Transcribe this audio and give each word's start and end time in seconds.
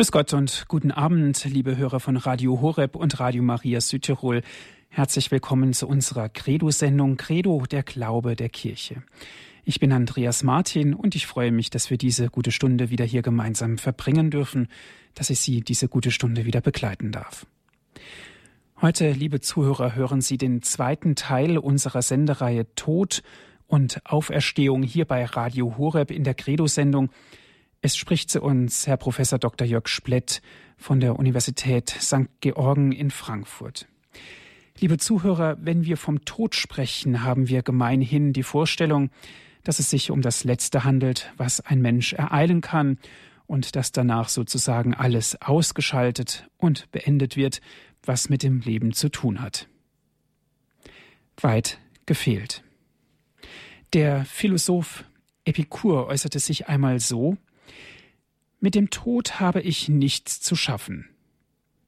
Grüß 0.00 0.12
Gott 0.12 0.32
und 0.32 0.64
guten 0.66 0.92
Abend, 0.92 1.44
liebe 1.44 1.76
Hörer 1.76 2.00
von 2.00 2.16
Radio 2.16 2.62
Horeb 2.62 2.96
und 2.96 3.20
Radio 3.20 3.42
Maria 3.42 3.82
Südtirol. 3.82 4.40
Herzlich 4.88 5.30
willkommen 5.30 5.74
zu 5.74 5.86
unserer 5.86 6.30
Credo-Sendung 6.30 7.18
Credo, 7.18 7.64
der 7.70 7.82
Glaube 7.82 8.34
der 8.34 8.48
Kirche. 8.48 9.02
Ich 9.62 9.78
bin 9.78 9.92
Andreas 9.92 10.42
Martin 10.42 10.94
und 10.94 11.14
ich 11.16 11.26
freue 11.26 11.52
mich, 11.52 11.68
dass 11.68 11.90
wir 11.90 11.98
diese 11.98 12.30
gute 12.30 12.50
Stunde 12.50 12.88
wieder 12.88 13.04
hier 13.04 13.20
gemeinsam 13.20 13.76
verbringen 13.76 14.30
dürfen, 14.30 14.68
dass 15.12 15.28
ich 15.28 15.40
Sie 15.40 15.60
diese 15.60 15.86
gute 15.86 16.12
Stunde 16.12 16.46
wieder 16.46 16.62
begleiten 16.62 17.12
darf. 17.12 17.44
Heute, 18.80 19.12
liebe 19.12 19.42
Zuhörer, 19.42 19.94
hören 19.96 20.22
Sie 20.22 20.38
den 20.38 20.62
zweiten 20.62 21.14
Teil 21.14 21.58
unserer 21.58 22.00
Sendereihe 22.00 22.74
Tod 22.74 23.22
und 23.66 24.00
Auferstehung 24.06 24.82
hier 24.82 25.04
bei 25.04 25.26
Radio 25.26 25.76
Horeb 25.76 26.10
in 26.10 26.24
der 26.24 26.32
Credo-Sendung. 26.32 27.10
Es 27.82 27.96
spricht 27.96 28.28
zu 28.28 28.42
uns 28.42 28.86
Herr 28.86 28.98
Professor 28.98 29.38
Dr. 29.38 29.66
Jörg 29.66 29.88
Splett 29.88 30.42
von 30.76 31.00
der 31.00 31.18
Universität 31.18 31.88
St. 31.88 32.28
Georgen 32.40 32.92
in 32.92 33.10
Frankfurt. 33.10 33.88
Liebe 34.78 34.98
Zuhörer, 34.98 35.56
wenn 35.62 35.86
wir 35.86 35.96
vom 35.96 36.26
Tod 36.26 36.54
sprechen, 36.54 37.22
haben 37.22 37.48
wir 37.48 37.62
gemeinhin 37.62 38.34
die 38.34 38.42
Vorstellung, 38.42 39.08
dass 39.64 39.78
es 39.78 39.88
sich 39.88 40.10
um 40.10 40.20
das 40.20 40.44
Letzte 40.44 40.84
handelt, 40.84 41.32
was 41.38 41.60
ein 41.60 41.80
Mensch 41.80 42.12
ereilen 42.12 42.60
kann 42.60 42.98
und 43.46 43.76
dass 43.76 43.92
danach 43.92 44.28
sozusagen 44.28 44.92
alles 44.92 45.40
ausgeschaltet 45.40 46.50
und 46.58 46.90
beendet 46.92 47.38
wird, 47.38 47.62
was 48.04 48.28
mit 48.28 48.42
dem 48.42 48.60
Leben 48.60 48.92
zu 48.92 49.08
tun 49.08 49.40
hat. 49.40 49.68
Weit 51.40 51.78
gefehlt. 52.04 52.62
Der 53.94 54.26
Philosoph 54.26 55.04
Epikur 55.46 56.08
äußerte 56.08 56.40
sich 56.40 56.68
einmal 56.68 57.00
so 57.00 57.38
mit 58.60 58.74
dem 58.74 58.90
Tod 58.90 59.40
habe 59.40 59.60
ich 59.62 59.88
nichts 59.88 60.40
zu 60.40 60.54
schaffen. 60.54 61.08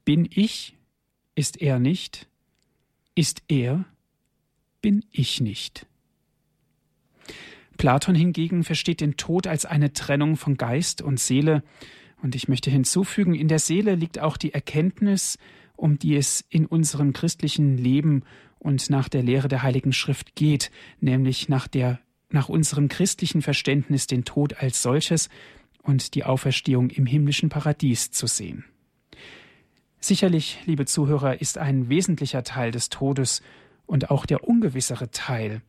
Bin 0.05 0.29
ich, 0.31 0.77
ist 1.35 1.61
er 1.61 1.79
nicht, 1.79 2.29
ist 3.15 3.43
er, 3.49 3.85
bin 4.81 5.05
ich 5.13 5.41
nicht. 5.41 5.87
Platon 7.77 8.15
hingegen 8.15 8.65
versteht 8.65 9.01
den 9.01 9.17
Tod 9.17 9.47
als 9.47 9.65
eine 9.65 9.93
Trennung 9.93 10.37
von 10.37 10.57
Geist 10.57 11.03
und 11.03 11.21
Seele, 11.21 11.63
und 12.23 12.37
ich 12.37 12.47
möchte 12.47 12.71
hinzufügen, 12.71 13.35
in 13.35 13.49
der 13.49 13.59
Seele 13.59 13.97
liegt 13.97 14.21
auch 14.21 14.37
die 14.37 14.55
Erkenntnis, 14.55 15.39
um 15.75 15.99
die 15.99 16.17
es 16.17 16.45
in 16.49 16.67
unserem 16.67 17.13
christlichen 17.13 17.77
Leben 17.77 18.23
und 18.61 18.91
nach 18.91 19.09
der 19.09 19.25
Lehre 19.25 19.49
der 19.49 19.65
Heiligen 19.65 19.93
Schrift 19.93 20.37
geht, 20.37 20.71
nämlich 21.01 21.49
nach 21.49 21.67
der 21.67 21.99
nach 22.31 22.49
unserem 22.49 22.89
christlichen 22.89 23.43
Verständnis 23.43 24.07
den 24.07 24.25
Tod 24.25 24.55
als 24.55 24.83
solches 24.83 25.29
und 25.83 26.15
die 26.15 26.25
Auferstehung 26.25 26.91
im 26.91 27.07
himmlischen 27.07 27.49
Paradies 27.49 28.11
zu 28.11 28.27
sehen. 28.27 28.65
Sicherlich, 29.99 30.59
liebe 30.67 30.85
Zuhörer, 30.85 31.41
ist 31.41 31.59
ein 31.59 31.89
wesentlicher 31.89 32.43
Teil 32.43 32.71
des 32.71 32.89
Todes 32.89 33.43
und 33.87 34.11
auch 34.11 34.27
der 34.27 34.45
ungewissere 34.45 35.11
Teil, 35.11 35.63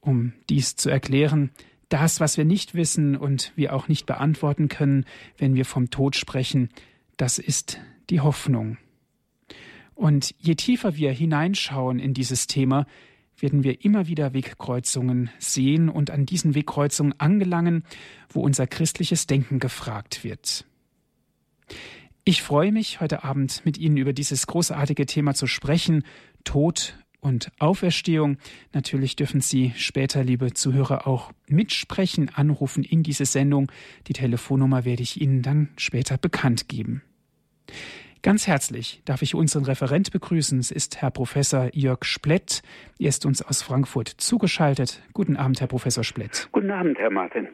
um 0.00 0.32
dies 0.48 0.76
zu 0.76 0.88
erklären, 0.88 1.50
das, 1.88 2.20
was 2.20 2.36
wir 2.36 2.44
nicht 2.44 2.74
wissen 2.74 3.16
und 3.16 3.52
wir 3.56 3.74
auch 3.74 3.88
nicht 3.88 4.06
beantworten 4.06 4.68
können, 4.68 5.04
wenn 5.38 5.54
wir 5.54 5.64
vom 5.64 5.90
Tod 5.90 6.16
sprechen, 6.16 6.68
das 7.16 7.38
ist 7.38 7.80
die 8.10 8.20
Hoffnung. 8.20 8.78
Und 9.94 10.34
je 10.38 10.54
tiefer 10.54 10.96
wir 10.96 11.10
hineinschauen 11.12 11.98
in 11.98 12.14
dieses 12.14 12.46
Thema, 12.46 12.86
werden 13.38 13.62
wir 13.64 13.84
immer 13.84 14.06
wieder 14.06 14.34
Wegkreuzungen 14.34 15.30
sehen 15.38 15.88
und 15.88 16.10
an 16.10 16.26
diesen 16.26 16.54
Wegkreuzungen 16.54 17.18
angelangen, 17.18 17.84
wo 18.28 18.40
unser 18.40 18.66
christliches 18.66 19.26
Denken 19.26 19.58
gefragt 19.58 20.24
wird. 20.24 20.64
Ich 22.24 22.42
freue 22.42 22.72
mich, 22.72 23.00
heute 23.00 23.24
Abend 23.24 23.64
mit 23.64 23.78
Ihnen 23.78 23.96
über 23.96 24.12
dieses 24.12 24.46
großartige 24.46 25.06
Thema 25.06 25.34
zu 25.34 25.46
sprechen, 25.46 26.04
Tod 26.44 26.98
und 27.20 27.50
Auferstehung. 27.58 28.36
Natürlich 28.72 29.16
dürfen 29.16 29.40
Sie 29.40 29.72
später, 29.76 30.24
liebe 30.24 30.52
Zuhörer, 30.52 31.06
auch 31.06 31.32
mitsprechen, 31.46 32.28
anrufen 32.28 32.84
in 32.84 33.02
diese 33.02 33.24
Sendung. 33.24 33.72
Die 34.06 34.12
Telefonnummer 34.12 34.84
werde 34.84 35.02
ich 35.02 35.20
Ihnen 35.20 35.42
dann 35.42 35.70
später 35.76 36.18
bekannt 36.18 36.68
geben. 36.68 37.02
Ganz 38.22 38.48
herzlich 38.48 39.00
darf 39.04 39.22
ich 39.22 39.36
unseren 39.36 39.64
Referent 39.64 40.10
begrüßen. 40.10 40.58
Es 40.58 40.72
ist 40.72 41.00
Herr 41.00 41.12
Professor 41.12 41.70
Jörg 41.72 42.04
Splett. 42.04 42.62
Er 42.98 43.10
ist 43.10 43.24
uns 43.24 43.42
aus 43.42 43.62
Frankfurt 43.62 44.08
zugeschaltet. 44.08 45.00
Guten 45.12 45.36
Abend, 45.36 45.60
Herr 45.60 45.68
Professor 45.68 46.02
Splett. 46.02 46.48
Guten 46.50 46.72
Abend, 46.72 46.98
Herr 46.98 47.10
Martin. 47.10 47.46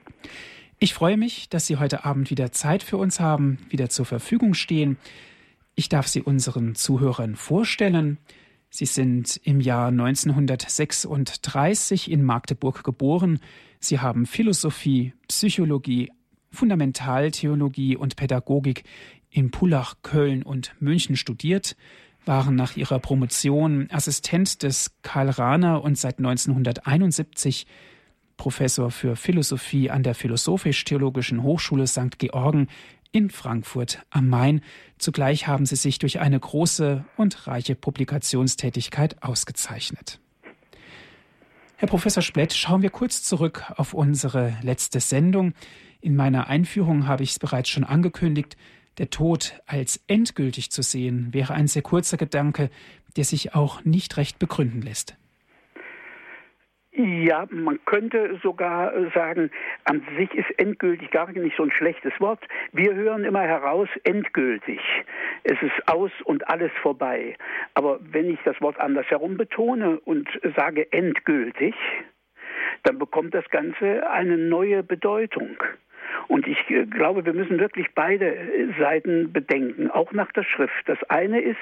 Ich 0.79 0.95
freue 0.95 1.19
mich, 1.19 1.51
dass 1.51 1.67
Sie 1.67 1.77
heute 1.77 2.07
Abend 2.07 2.31
wieder 2.31 2.51
Zeit 2.51 2.83
für 2.83 2.97
uns 2.97 3.21
haben, 3.21 3.59
wieder 3.69 3.91
zur 3.91 4.07
Verfügung 4.07 4.55
stehen. 4.55 4.97
Ich 5.75 5.91
darf 5.91 6.07
Sie 6.07 6.23
unseren 6.23 6.75
Zuhörern 6.75 7.37
vorstellen. 7.37 8.17
Sie 8.71 8.87
sind 8.87 9.39
im 9.45 9.61
Jahr 9.61 9.89
1936 9.89 12.11
in 12.11 12.23
Magdeburg 12.23 12.85
geboren. 12.85 13.39
Sie 13.81 14.01
haben 14.01 14.25
Philosophie, 14.25 15.13
Psychologie, 15.29 16.11
Fundamentaltheologie 16.51 17.97
und 17.97 18.17
Pädagogik 18.17 18.85
in 19.35 19.51
Pullach, 19.51 19.97
Köln 20.03 20.45
und 20.45 20.75
München 20.79 21.17
studiert, 21.17 21.77
waren 22.25 22.55
nach 22.55 22.77
ihrer 22.77 23.01
Promotion 23.01 23.89
Assistent 23.91 24.63
des 24.63 24.93
Karl 25.03 25.29
Rahner 25.29 25.83
und 25.83 25.99
seit 25.99 26.19
1971 26.19 27.67
Professor 28.37 28.93
für 28.93 29.17
Philosophie 29.17 29.91
an 29.91 30.05
der 30.05 30.15
Philosophisch-Theologischen 30.15 31.43
Hochschule 31.43 31.89
St. 31.89 32.19
Georgen 32.19 32.69
in 33.11 33.29
Frankfurt 33.29 34.03
am 34.11 34.29
Main. 34.29 34.61
Zugleich 34.99 35.49
haben 35.49 35.67
sie 35.67 35.77
sich 35.77 35.99
durch 35.99 36.21
eine 36.21 36.39
große 36.39 37.05
und 37.17 37.49
reiche 37.49 37.75
Publikationstätigkeit 37.75 39.21
ausgezeichnet. 39.23 40.21
Herr 41.77 41.89
Professor 41.89 42.23
Splett, 42.23 42.53
schauen 42.53 42.83
wir 42.83 42.91
kurz 42.91 43.25
zurück 43.25 43.65
auf 43.77 43.95
unsere 43.95 44.57
letzte 44.63 45.01
Sendung. 45.01 45.55
In 46.01 46.15
meiner 46.15 46.47
Einführung 46.47 47.09
habe 47.09 47.25
ich 47.25 47.31
es 47.31 47.39
bereits 47.41 47.69
schon 47.69 47.85
angekündigt. 47.85 48.57
Der 48.99 49.11
Tod 49.11 49.61
als 49.67 50.03
endgültig 50.07 50.71
zu 50.71 50.83
sehen, 50.83 51.29
wäre 51.33 51.55
ein 51.55 51.67
sehr 51.67 51.83
kurzer 51.83 52.17
Gedanke, 52.17 52.71
der 53.17 53.25
sich 53.25 53.55
auch 53.55 53.85
nicht 53.85 54.17
recht 54.17 54.39
begründen 54.39 54.83
lässt. 54.83 55.17
Ja, 56.97 57.47
man 57.51 57.85
könnte 57.87 58.39
sogar 58.41 58.93
sagen, 59.11 59.51
an 59.85 60.07
sich 60.17 60.33
ist 60.33 60.49
endgültig 60.59 61.11
gar 61.11 61.29
nicht 61.33 61.57
so 61.57 61.65
ein 61.65 61.73
schlechtes 61.73 62.13
Wort. 62.21 62.39
Wir 62.73 62.95
hören 62.95 63.25
immer 63.25 63.43
heraus, 63.43 63.89
endgültig. 64.05 64.79
Es 65.43 65.61
ist 65.61 65.89
aus 65.89 66.13
und 66.25 66.49
alles 66.49 66.71
vorbei. 66.83 67.37
Aber 67.75 67.99
wenn 68.01 68.31
ich 68.31 68.39
das 68.45 68.61
Wort 68.61 68.79
andersherum 68.79 69.37
betone 69.37 69.99
und 69.99 70.29
sage 70.55 70.93
endgültig, 70.93 71.75
dann 72.85 72.99
bekommt 72.99 73.35
das 73.35 73.49
Ganze 73.51 74.09
eine 74.09 74.39
neue 74.39 74.85
Bedeutung. 74.85 75.57
Und 76.29 76.47
ich 76.47 76.59
äh, 76.71 76.87
glaube, 76.87 77.25
wir 77.25 77.33
müssen 77.33 77.59
wirklich 77.59 77.89
beide 77.95 78.35
äh, 78.35 78.69
Seiten 78.79 79.33
bedenken, 79.33 79.91
auch 79.91 80.13
nach 80.13 80.33
der 80.33 80.45
Schrift. 80.45 80.73
Das 80.87 81.03
eine 81.09 81.41
ist, 81.41 81.57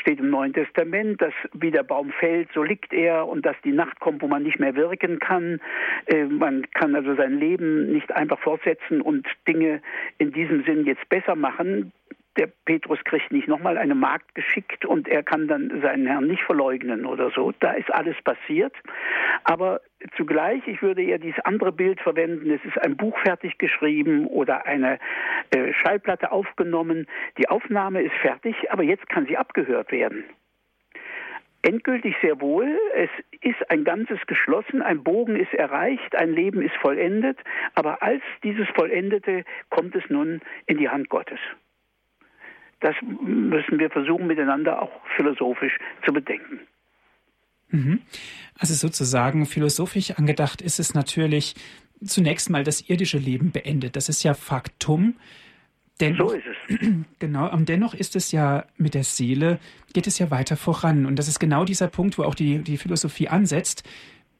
steht 0.00 0.20
im 0.20 0.30
Neuen 0.30 0.52
Testament, 0.52 1.20
dass 1.20 1.34
wie 1.52 1.70
der 1.70 1.82
Baum 1.82 2.12
fällt, 2.12 2.48
so 2.54 2.62
liegt 2.62 2.92
er 2.92 3.26
und 3.26 3.44
dass 3.44 3.56
die 3.64 3.72
Nacht 3.72 4.00
kommt, 4.00 4.22
wo 4.22 4.28
man 4.28 4.42
nicht 4.42 4.58
mehr 4.58 4.74
wirken 4.74 5.18
kann. 5.18 5.60
Äh, 6.06 6.24
man 6.24 6.70
kann 6.72 6.94
also 6.94 7.14
sein 7.14 7.38
Leben 7.38 7.92
nicht 7.92 8.12
einfach 8.12 8.38
fortsetzen 8.38 9.00
und 9.00 9.26
Dinge 9.46 9.80
in 10.18 10.32
diesem 10.32 10.64
Sinn 10.64 10.84
jetzt 10.84 11.08
besser 11.08 11.34
machen 11.34 11.92
der 12.36 12.48
Petrus 12.64 12.98
kriegt 13.04 13.30
nicht 13.30 13.48
nochmal 13.48 13.76
eine 13.76 13.94
Magd 13.94 14.34
geschickt 14.34 14.84
und 14.86 15.06
er 15.06 15.22
kann 15.22 15.48
dann 15.48 15.82
seinen 15.82 16.06
Herrn 16.06 16.26
nicht 16.26 16.42
verleugnen 16.42 17.04
oder 17.04 17.30
so. 17.30 17.52
Da 17.60 17.72
ist 17.72 17.92
alles 17.92 18.16
passiert. 18.22 18.74
Aber 19.44 19.80
zugleich, 20.16 20.66
ich 20.66 20.80
würde 20.80 21.02
eher 21.02 21.18
dieses 21.18 21.44
andere 21.44 21.72
Bild 21.72 22.00
verwenden, 22.00 22.50
es 22.50 22.64
ist 22.64 22.78
ein 22.78 22.96
Buch 22.96 23.18
fertig 23.18 23.58
geschrieben 23.58 24.26
oder 24.26 24.66
eine 24.66 24.98
äh, 25.50 25.72
Schallplatte 25.74 26.32
aufgenommen. 26.32 27.06
Die 27.38 27.48
Aufnahme 27.48 28.02
ist 28.02 28.14
fertig, 28.22 28.70
aber 28.70 28.82
jetzt 28.82 29.08
kann 29.08 29.26
sie 29.26 29.36
abgehört 29.36 29.92
werden. 29.92 30.24
Endgültig 31.64 32.16
sehr 32.20 32.40
wohl. 32.40 32.76
Es 32.94 33.10
ist 33.40 33.70
ein 33.70 33.84
Ganzes 33.84 34.18
geschlossen, 34.26 34.82
ein 34.82 35.04
Bogen 35.04 35.36
ist 35.36 35.54
erreicht, 35.54 36.16
ein 36.16 36.32
Leben 36.32 36.60
ist 36.60 36.74
vollendet, 36.76 37.38
aber 37.74 38.02
als 38.02 38.22
dieses 38.42 38.68
Vollendete 38.70 39.44
kommt 39.70 39.94
es 39.94 40.02
nun 40.08 40.40
in 40.66 40.78
die 40.78 40.88
Hand 40.88 41.08
Gottes. 41.08 41.38
Das 42.82 42.96
müssen 43.00 43.78
wir 43.78 43.90
versuchen, 43.90 44.26
miteinander 44.26 44.82
auch 44.82 44.90
philosophisch 45.16 45.78
zu 46.04 46.12
bedenken. 46.12 46.60
Mhm. 47.70 48.00
Also 48.58 48.74
sozusagen 48.74 49.46
philosophisch 49.46 50.10
angedacht 50.12 50.60
ist 50.60 50.78
es 50.78 50.92
natürlich 50.92 51.54
zunächst 52.04 52.50
mal 52.50 52.64
das 52.64 52.88
irdische 52.88 53.18
Leben 53.18 53.52
beendet. 53.52 53.96
Das 53.96 54.08
ist 54.08 54.24
ja 54.24 54.34
Faktum. 54.34 55.14
Dennoch, 56.00 56.30
so 56.30 56.34
ist 56.34 56.44
es. 56.46 56.78
Genau, 57.20 57.50
und 57.52 57.68
dennoch 57.68 57.94
ist 57.94 58.16
es 58.16 58.32
ja 58.32 58.66
mit 58.76 58.94
der 58.94 59.04
Seele, 59.04 59.60
geht 59.92 60.08
es 60.08 60.18
ja 60.18 60.30
weiter 60.32 60.56
voran. 60.56 61.06
Und 61.06 61.18
das 61.18 61.28
ist 61.28 61.38
genau 61.38 61.64
dieser 61.64 61.86
Punkt, 61.86 62.18
wo 62.18 62.24
auch 62.24 62.34
die, 62.34 62.58
die 62.58 62.78
Philosophie 62.78 63.28
ansetzt, 63.28 63.88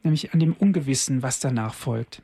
nämlich 0.03 0.35
an 0.35 0.41
dem 0.41 0.53
Ungewissen, 0.55 1.23
was 1.23 1.39
danach 1.39 1.75
folgt. 1.75 2.23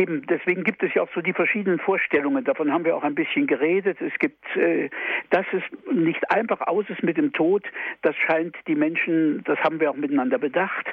Eben, 0.00 0.26
deswegen 0.26 0.64
gibt 0.64 0.82
es 0.82 0.94
ja 0.94 1.02
auch 1.02 1.10
so 1.14 1.20
die 1.20 1.34
verschiedenen 1.34 1.78
Vorstellungen. 1.78 2.42
Davon 2.44 2.72
haben 2.72 2.86
wir 2.86 2.96
auch 2.96 3.02
ein 3.02 3.14
bisschen 3.14 3.46
geredet. 3.46 4.00
Es 4.00 4.18
gibt, 4.18 4.44
äh, 4.56 4.88
dass 5.28 5.44
es 5.52 5.62
nicht 5.92 6.30
einfach 6.30 6.62
aus 6.62 6.86
ist 6.88 7.02
mit 7.02 7.18
dem 7.18 7.34
Tod. 7.34 7.64
Das 8.00 8.16
scheint 8.16 8.56
die 8.66 8.74
Menschen, 8.74 9.44
das 9.44 9.58
haben 9.58 9.78
wir 9.78 9.90
auch 9.90 9.96
miteinander 9.96 10.38
bedacht, 10.38 10.86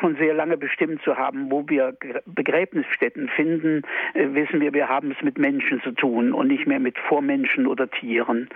schon 0.00 0.16
sehr 0.16 0.34
lange 0.34 0.56
bestimmt 0.56 1.02
zu 1.02 1.16
haben. 1.16 1.52
Wo 1.52 1.68
wir 1.68 1.96
Begräbnisstätten 2.26 3.28
finden, 3.28 3.82
äh, 4.14 4.26
wissen 4.30 4.60
wir, 4.60 4.72
wir 4.74 4.88
haben 4.88 5.12
es 5.12 5.22
mit 5.22 5.38
Menschen 5.38 5.80
zu 5.82 5.92
tun 5.92 6.32
und 6.32 6.48
nicht 6.48 6.66
mehr 6.66 6.80
mit 6.80 6.98
Vormenschen 6.98 7.68
oder 7.68 7.88
Tieren. 7.88 8.48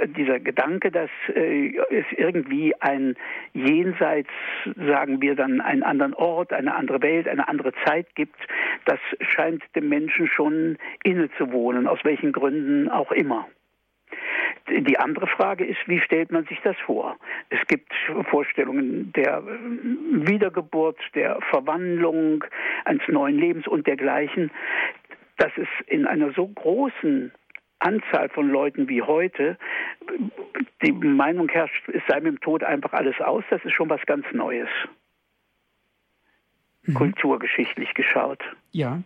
D 0.00 0.06
dieser 0.20 0.40
Gedanke, 0.40 0.90
dass 0.90 1.10
äh, 1.34 1.76
es 1.90 2.06
irgendwie 2.16 2.74
ein 2.80 3.16
Jenseits, 3.52 4.30
sagen 4.76 5.20
wir 5.20 5.34
dann, 5.34 5.60
einen 5.60 5.82
anderen 5.82 6.14
Ort, 6.14 6.52
eine 6.52 6.74
andere 6.74 7.02
Welt, 7.02 7.28
eine 7.28 7.48
andere 7.48 7.72
Zeit 7.84 8.14
gibt, 8.14 8.36
das 8.84 8.98
scheint 9.20 9.62
dem 9.74 9.88
Menschen 9.88 10.26
schon 10.26 10.78
innezuwohnen, 11.04 11.86
aus 11.86 11.98
welchen 12.04 12.32
Gründen 12.32 12.88
auch 12.88 13.12
immer. 13.12 13.46
Die 14.68 14.98
andere 14.98 15.26
Frage 15.26 15.64
ist, 15.64 15.80
wie 15.86 16.00
stellt 16.00 16.30
man 16.30 16.44
sich 16.44 16.60
das 16.62 16.76
vor? 16.86 17.16
Es 17.48 17.58
gibt 17.66 17.92
Vorstellungen 18.30 19.12
der 19.14 19.42
Wiedergeburt, 19.44 20.98
der 21.14 21.40
Verwandlung 21.50 22.44
eines 22.84 23.06
neuen 23.08 23.36
Lebens 23.36 23.66
und 23.66 23.86
dergleichen. 23.86 24.50
Dass 25.38 25.52
es 25.56 25.68
in 25.86 26.06
einer 26.06 26.32
so 26.32 26.46
großen 26.46 27.32
Anzahl 27.80 28.28
von 28.28 28.48
Leuten 28.48 28.88
wie 28.88 29.02
heute 29.02 29.58
die 30.82 30.92
Meinung 30.92 31.48
herrscht, 31.48 31.88
es 31.88 32.02
sei 32.08 32.20
mit 32.20 32.34
dem 32.34 32.40
Tod 32.40 32.62
einfach 32.62 32.92
alles 32.92 33.20
aus, 33.20 33.44
das 33.50 33.62
ist 33.64 33.72
schon 33.72 33.90
was 33.90 34.00
ganz 34.06 34.24
Neues 34.32 34.68
mhm. 36.84 36.94
kulturgeschichtlich 36.94 37.94
geschaut. 37.94 38.42
Ja, 38.72 39.02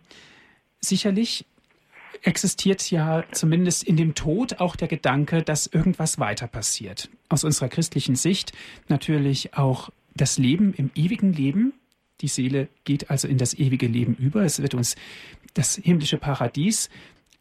sicherlich 0.79 1.45
existiert 2.21 2.89
ja 2.91 3.23
zumindest 3.31 3.83
in 3.83 3.97
dem 3.97 4.15
Tod 4.15 4.59
auch 4.59 4.75
der 4.75 4.87
Gedanke, 4.87 5.43
dass 5.43 5.67
irgendwas 5.67 6.19
weiter 6.19 6.47
passiert. 6.47 7.09
Aus 7.29 7.43
unserer 7.43 7.69
christlichen 7.69 8.15
Sicht 8.15 8.53
natürlich 8.87 9.55
auch 9.55 9.89
das 10.15 10.37
Leben 10.37 10.73
im 10.73 10.91
ewigen 10.95 11.33
Leben. 11.33 11.73
Die 12.21 12.27
Seele 12.27 12.69
geht 12.85 13.09
also 13.09 13.27
in 13.27 13.37
das 13.37 13.53
ewige 13.53 13.87
Leben 13.87 14.15
über. 14.15 14.43
Es 14.43 14.61
wird 14.61 14.73
uns 14.73 14.95
das 15.53 15.75
himmlische 15.75 16.17
Paradies 16.17 16.89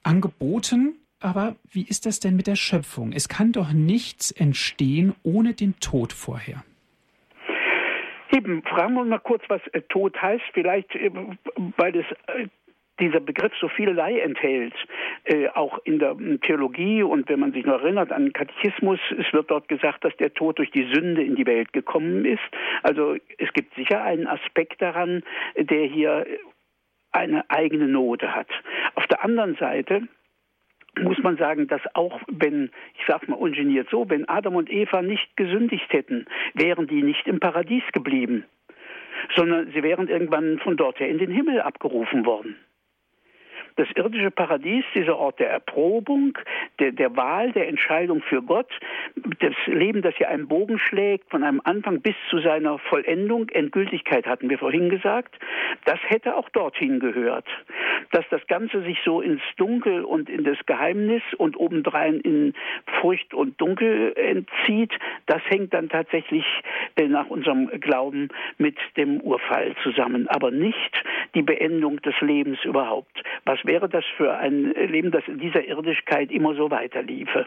angeboten. 0.03 0.97
Aber 1.25 1.57
wie 1.73 1.87
ist 1.89 2.05
das 2.05 2.21
denn 2.21 2.37
mit 2.37 2.47
der 2.47 2.55
Schöpfung? 2.55 3.13
Es 3.13 3.31
kann 3.31 3.53
doch 3.53 3.73
nichts 3.73 4.31
entstehen 4.31 5.15
ohne 5.23 5.55
den 5.55 5.75
Tod 5.81 6.13
vorher. 6.13 6.63
Eben, 8.31 8.63
fragen 8.63 8.93
wir 8.93 9.05
mal 9.05 9.21
kurz, 9.21 9.43
was 9.49 9.63
äh, 9.73 9.81
Tod 9.89 10.21
heißt. 10.21 10.45
Vielleicht, 10.53 10.95
äh, 10.95 11.11
weil 11.79 11.97
es 11.97 12.05
äh, 12.27 12.49
dieser 13.01 13.21
Begriff 13.21 13.55
so 13.59 13.69
vielerlei 13.69 14.19
enthält, 14.19 14.75
äh, 15.25 15.49
auch 15.49 15.79
in 15.85 15.99
der 15.99 16.15
Theologie 16.43 17.03
und 17.03 17.27
wenn 17.31 17.41
man 17.41 17.53
sich 17.53 17.65
noch 17.65 17.81
erinnert 17.81 18.13
an 18.13 18.27
den 18.27 18.33
Katechismus, 18.35 19.01
es 19.19 19.33
wird 19.33 19.51
dort 19.51 19.67
gesagt, 19.69 20.05
dass 20.05 20.15
der 20.19 20.35
Tod 20.35 20.59
durch 20.59 20.73
die 20.73 20.93
Sünde 20.93 21.25
in 21.25 21.37
die 21.37 21.47
Welt 21.47 21.73
gekommen 21.73 22.27
ist. 22.27 22.43
Also 22.83 23.17
es 23.39 23.51
gibt 23.55 23.75
sicher 23.77 24.03
einen 24.03 24.27
Aspekt 24.27 24.83
daran, 24.83 25.23
der 25.57 25.87
hier 25.87 26.27
eine 27.13 27.49
eigene 27.49 27.89
Note 27.89 28.35
hat. 28.35 28.49
Auf 28.95 29.07
der 29.07 29.25
anderen 29.25 29.57
Seite 29.57 30.07
muss 31.01 31.19
man 31.23 31.37
sagen, 31.37 31.67
dass 31.67 31.81
auch 31.95 32.21
wenn, 32.29 32.71
ich 32.99 33.07
sage 33.07 33.31
mal 33.31 33.37
ungeniert 33.37 33.89
so, 33.91 34.09
wenn 34.09 34.29
Adam 34.29 34.57
und 34.57 34.71
Eva 34.71 35.03
nicht 35.03 35.37
gesündigt 35.37 35.93
hätten, 35.93 36.27
wären 36.55 36.87
die 36.87 37.03
nicht 37.03 37.27
im 37.27 37.41
Paradies 37.41 37.85
geblieben, 37.93 38.45
sondern 39.35 39.71
sie 39.73 39.83
wären 39.83 40.09
irgendwann 40.09 40.59
von 40.59 40.77
dort 40.77 41.01
her 41.01 41.09
in 41.09 41.19
den 41.19 41.31
Himmel 41.31 41.61
abgerufen 41.61 42.27
worden. 42.27 42.57
Das 43.77 43.89
irdische 43.97 44.31
Paradies, 44.31 44.85
dieser 44.95 45.19
Ort 45.19 45.41
der 45.41 45.51
Erprobung, 45.51 46.39
der, 46.79 46.93
der 46.93 47.17
Wahl, 47.17 47.51
der 47.53 47.69
Entscheidung 47.69 48.23
für 48.23 48.41
Gott, 48.41 48.71
das 49.41 49.55
Leben, 49.67 50.01
das 50.01 50.15
hier 50.17 50.29
einen 50.29 50.47
Bogen 50.47 50.79
schlägt, 50.79 51.31
von 51.31 51.43
einem 51.43 51.61
Anfang 51.65 52.01
bis 52.01 52.15
zu 52.31 52.39
seiner 52.39 52.79
Vollendung, 52.79 53.49
Endgültigkeit 53.49 54.27
hatten 54.27 54.49
wir 54.49 54.59
vorhin 54.59 54.91
gesagt, 54.91 55.37
das 55.87 55.99
hätte 56.07 56.37
auch 56.37 56.49
dorthin 56.51 57.01
gehört. 57.01 57.47
Dass 58.13 58.25
das 58.31 58.47
Ganze 58.47 58.83
sich 58.83 58.99
so 59.05 59.21
ins 59.21 59.43
Dunkel 59.57 60.05
und 60.05 60.29
in 60.29 60.45
das 60.45 60.59
Geheimnis 60.67 61.23
und 61.37 61.57
obendrein 61.57 62.21
in 62.21 62.55
Furcht 63.01 63.35
und 63.35 63.61
Dunkel 63.61 64.13
entzieht, 64.17 64.93
das 65.27 65.43
hängt 65.49 65.75
dann 65.75 65.89
tatsächlich 65.89 66.45
äh, 66.97 67.09
nach 67.09 67.27
unserem 67.27 67.69
Glauben 67.81 68.29
mit 68.59 68.77
dem 68.97 69.21
Urfall 69.21 69.75
zusammen, 69.83 70.29
aber 70.29 70.51
nicht 70.51 71.05
die 71.35 71.43
Beendung 71.43 72.01
des 72.03 72.15
Lebens 72.21 72.65
überhaupt. 72.65 73.23
Was 73.45 73.64
wäre 73.65 73.89
das 73.89 74.05
für 74.17 74.37
ein 74.37 74.73
Leben, 74.73 75.11
das 75.11 75.27
in 75.27 75.39
dieser 75.39 75.65
Irdischkeit 75.65 76.31
immer 76.31 76.55
so 76.55 76.71
weiterliefe? 76.71 77.47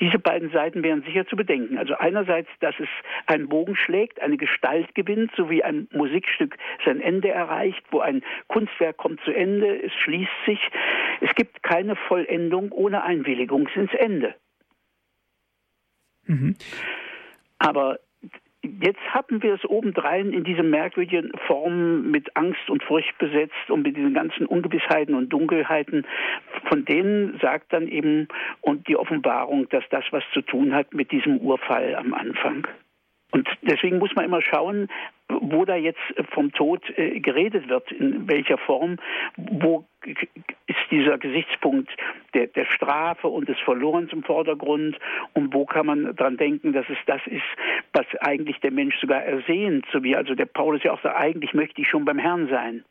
Diese 0.00 0.18
beiden 0.18 0.50
Seiten 0.50 0.82
wären 0.82 1.02
sicher 1.02 1.26
zu 1.26 1.36
bedenken. 1.36 1.76
Also 1.76 1.94
einerseits, 1.94 2.48
dass 2.60 2.74
es 2.80 2.88
einen 3.26 3.48
Bogen 3.48 3.76
schlägt, 3.76 4.20
eine 4.20 4.38
Gestalt 4.38 4.94
gewinnt, 4.94 5.30
so 5.36 5.50
wie 5.50 5.62
ein 5.62 5.88
Musikstück 5.92 6.56
sein 6.86 7.02
Ende 7.02 7.28
erreicht, 7.28 7.82
wo 7.90 8.00
ein 8.00 8.22
Kunstwerk 8.48 8.96
kommt 8.96 9.20
zu 9.24 9.32
Ende, 9.32 9.82
es 9.82 9.92
schließt 10.02 10.30
sich. 10.46 10.60
Es 11.20 11.34
gibt 11.34 11.62
keine 11.62 11.96
Vollendung 11.96 12.72
ohne 12.72 13.02
Einwilligung 13.04 13.68
ins 13.74 13.92
Ende. 13.92 14.34
Mhm. 16.24 16.56
Aber 17.58 17.98
Jetzt 18.62 19.00
hatten 19.08 19.42
wir 19.42 19.54
es 19.54 19.64
obendrein 19.64 20.32
in 20.32 20.44
diese 20.44 20.62
merkwürdigen 20.62 21.32
Formen 21.46 22.10
mit 22.10 22.36
Angst 22.36 22.68
und 22.68 22.82
Furcht 22.82 23.16
besetzt 23.18 23.70
und 23.70 23.82
mit 23.82 23.96
diesen 23.96 24.12
ganzen 24.12 24.44
Ungewissheiten 24.44 25.14
und 25.14 25.30
Dunkelheiten. 25.30 26.06
Von 26.68 26.84
denen 26.84 27.38
sagt 27.40 27.72
dann 27.72 27.88
eben 27.88 28.28
und 28.60 28.86
die 28.86 28.96
Offenbarung, 28.96 29.68
dass 29.70 29.84
das 29.90 30.04
was 30.10 30.24
zu 30.34 30.42
tun 30.42 30.74
hat 30.74 30.92
mit 30.92 31.10
diesem 31.10 31.38
Urfall 31.38 31.94
am 31.94 32.12
Anfang. 32.12 32.66
Und 33.32 33.48
deswegen 33.62 33.98
muss 33.98 34.14
man 34.14 34.24
immer 34.24 34.42
schauen, 34.42 34.88
wo 35.40 35.64
da 35.64 35.76
jetzt 35.76 36.00
vom 36.32 36.52
Tod 36.52 36.82
äh, 36.96 37.20
geredet 37.20 37.68
wird, 37.68 37.90
in 37.92 38.28
welcher 38.28 38.58
Form, 38.58 38.98
wo 39.36 39.84
ist 40.66 40.78
dieser 40.90 41.18
Gesichtspunkt 41.18 41.90
der, 42.34 42.46
der 42.48 42.64
Strafe 42.64 43.28
und 43.28 43.48
des 43.48 43.58
Verlorens 43.60 44.12
im 44.12 44.22
Vordergrund 44.22 44.98
und 45.34 45.52
wo 45.52 45.66
kann 45.66 45.86
man 45.86 46.16
dran 46.16 46.36
denken, 46.36 46.72
dass 46.72 46.86
es 46.88 46.98
das 47.06 47.20
ist, 47.26 47.42
was 47.92 48.06
eigentlich 48.20 48.60
der 48.60 48.72
Mensch 48.72 48.98
sogar 49.00 49.22
ersehnt, 49.22 49.86
so 49.92 50.02
wie 50.02 50.16
also 50.16 50.34
der 50.34 50.46
Paulus 50.46 50.82
ja 50.82 50.92
auch 50.92 51.02
sagt, 51.02 51.16
eigentlich 51.16 51.54
möchte 51.54 51.80
ich 51.82 51.88
schon 51.88 52.04
beim 52.04 52.18
Herrn 52.18 52.48
sein 52.48 52.84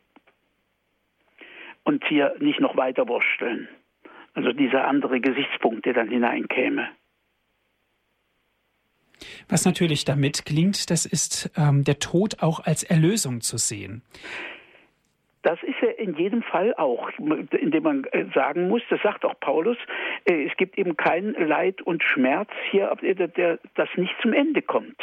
und 1.84 2.04
hier 2.06 2.34
nicht 2.38 2.60
noch 2.60 2.76
weiter 2.76 3.08
wursteln. 3.08 3.68
Also 4.34 4.52
dieser 4.52 4.86
andere 4.86 5.20
Gesichtspunkt, 5.20 5.86
der 5.86 5.94
dann 5.94 6.08
hineinkäme. 6.08 6.88
Was 9.48 9.64
natürlich 9.64 10.04
damit 10.04 10.44
klingt, 10.44 10.90
das 10.90 11.06
ist 11.06 11.50
ähm, 11.56 11.84
der 11.84 11.98
Tod 11.98 12.42
auch 12.42 12.60
als 12.60 12.82
Erlösung 12.82 13.40
zu 13.40 13.58
sehen. 13.58 14.02
Das 15.42 15.62
ist 15.62 15.76
er 15.80 15.98
in 15.98 16.14
jedem 16.16 16.42
Fall 16.42 16.74
auch, 16.74 17.08
indem 17.18 17.82
man 17.82 18.04
äh, 18.12 18.26
sagen 18.34 18.68
muss, 18.68 18.82
das 18.90 19.00
sagt 19.02 19.24
auch 19.24 19.38
Paulus, 19.40 19.78
äh, 20.24 20.44
es 20.46 20.56
gibt 20.58 20.76
eben 20.76 20.96
kein 20.96 21.32
Leid 21.32 21.80
und 21.80 22.02
Schmerz 22.02 22.50
hier, 22.70 22.94
das 23.74 23.88
nicht 23.96 24.14
zum 24.20 24.34
Ende 24.34 24.60
kommt. 24.60 25.00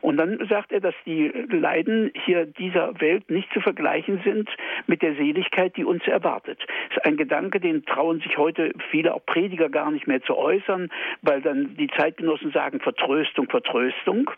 Und 0.00 0.16
dann 0.16 0.46
sagt 0.48 0.72
er, 0.72 0.80
dass 0.80 0.94
die 1.06 1.28
Leiden 1.50 2.10
hier 2.24 2.46
dieser 2.46 3.00
Welt 3.00 3.30
nicht 3.30 3.52
zu 3.52 3.60
vergleichen 3.60 4.20
sind 4.24 4.48
mit 4.86 5.02
der 5.02 5.14
Seligkeit, 5.14 5.76
die 5.76 5.84
uns 5.84 6.06
erwartet. 6.06 6.58
Das 6.88 6.98
ist 6.98 7.06
ein 7.06 7.16
Gedanke, 7.16 7.60
den 7.60 7.84
trauen 7.84 8.20
sich 8.20 8.36
heute 8.38 8.72
viele 8.90 9.14
auch 9.14 9.24
Prediger 9.26 9.68
gar 9.68 9.90
nicht 9.90 10.06
mehr 10.06 10.22
zu 10.22 10.36
äußern, 10.36 10.88
weil 11.22 11.40
dann 11.42 11.76
die 11.76 11.88
Zeitgenossen 11.88 12.52
sagen 12.52 12.80
Vertröstung, 12.80 13.48
Vertröstung. 13.48 14.30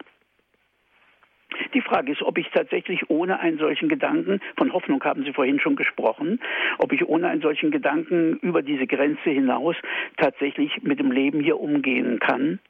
Die 1.74 1.80
Frage 1.80 2.12
ist, 2.12 2.22
ob 2.22 2.38
ich 2.38 2.48
tatsächlich 2.50 3.10
ohne 3.10 3.40
einen 3.40 3.58
solchen 3.58 3.88
Gedanken, 3.88 4.40
von 4.56 4.72
Hoffnung 4.72 5.02
haben 5.02 5.24
Sie 5.24 5.32
vorhin 5.32 5.60
schon 5.60 5.76
gesprochen, 5.76 6.40
ob 6.78 6.92
ich 6.92 7.06
ohne 7.06 7.28
einen 7.28 7.42
solchen 7.42 7.70
Gedanken 7.70 8.38
über 8.42 8.62
diese 8.62 8.86
Grenze 8.86 9.30
hinaus 9.30 9.76
tatsächlich 10.16 10.82
mit 10.82 11.00
dem 11.00 11.10
Leben 11.10 11.40
hier 11.40 11.60
umgehen 11.60 12.18
kann 12.20 12.60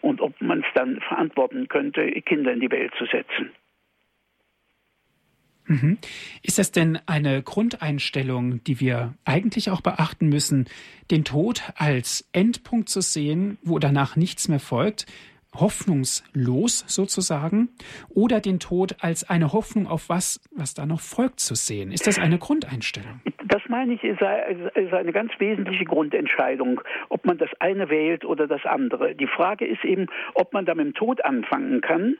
und 0.00 0.20
ob 0.20 0.40
man 0.40 0.60
es 0.60 0.66
dann 0.74 1.00
verantworten 1.00 1.68
könnte, 1.68 2.10
Kinder 2.22 2.52
in 2.52 2.60
die 2.60 2.70
Welt 2.70 2.92
zu 2.98 3.06
setzen. 3.06 3.50
Mhm. 5.66 5.98
Ist 6.42 6.58
das 6.58 6.72
denn 6.72 6.98
eine 7.06 7.42
Grundeinstellung, 7.42 8.62
die 8.64 8.80
wir 8.80 9.14
eigentlich 9.24 9.70
auch 9.70 9.80
beachten 9.80 10.28
müssen, 10.28 10.66
den 11.10 11.24
Tod 11.24 11.62
als 11.76 12.28
Endpunkt 12.32 12.88
zu 12.88 13.00
sehen, 13.00 13.58
wo 13.62 13.78
danach 13.78 14.16
nichts 14.16 14.48
mehr 14.48 14.60
folgt, 14.60 15.06
hoffnungslos 15.54 16.84
sozusagen, 16.86 17.68
oder 18.10 18.40
den 18.40 18.60
Tod 18.60 18.96
als 19.00 19.28
eine 19.28 19.52
Hoffnung 19.52 19.86
auf 19.86 20.08
was, 20.08 20.40
was 20.54 20.74
da 20.74 20.86
noch 20.86 21.00
folgt 21.00 21.40
zu 21.40 21.54
sehen? 21.54 21.92
Ist 21.92 22.06
das 22.06 22.18
eine 22.18 22.38
Grundeinstellung? 22.38 23.20
Das 23.46 23.62
meine 23.68 23.94
ich, 23.94 24.02
ist 24.02 24.22
eine 24.22 25.12
ganz 25.12 25.32
wesentliche 25.38 25.84
Grundentscheidung, 25.84 26.80
ob 27.08 27.24
man 27.24 27.38
das 27.38 27.50
eine 27.60 27.88
wählt 27.88 28.24
oder 28.24 28.46
das 28.46 28.64
andere. 28.64 29.14
Die 29.14 29.26
Frage 29.26 29.66
ist 29.66 29.84
eben, 29.84 30.06
ob 30.34 30.52
man 30.52 30.64
da 30.64 30.74
mit 30.74 30.86
dem 30.86 30.94
Tod 30.94 31.24
anfangen 31.24 31.80
kann 31.80 32.16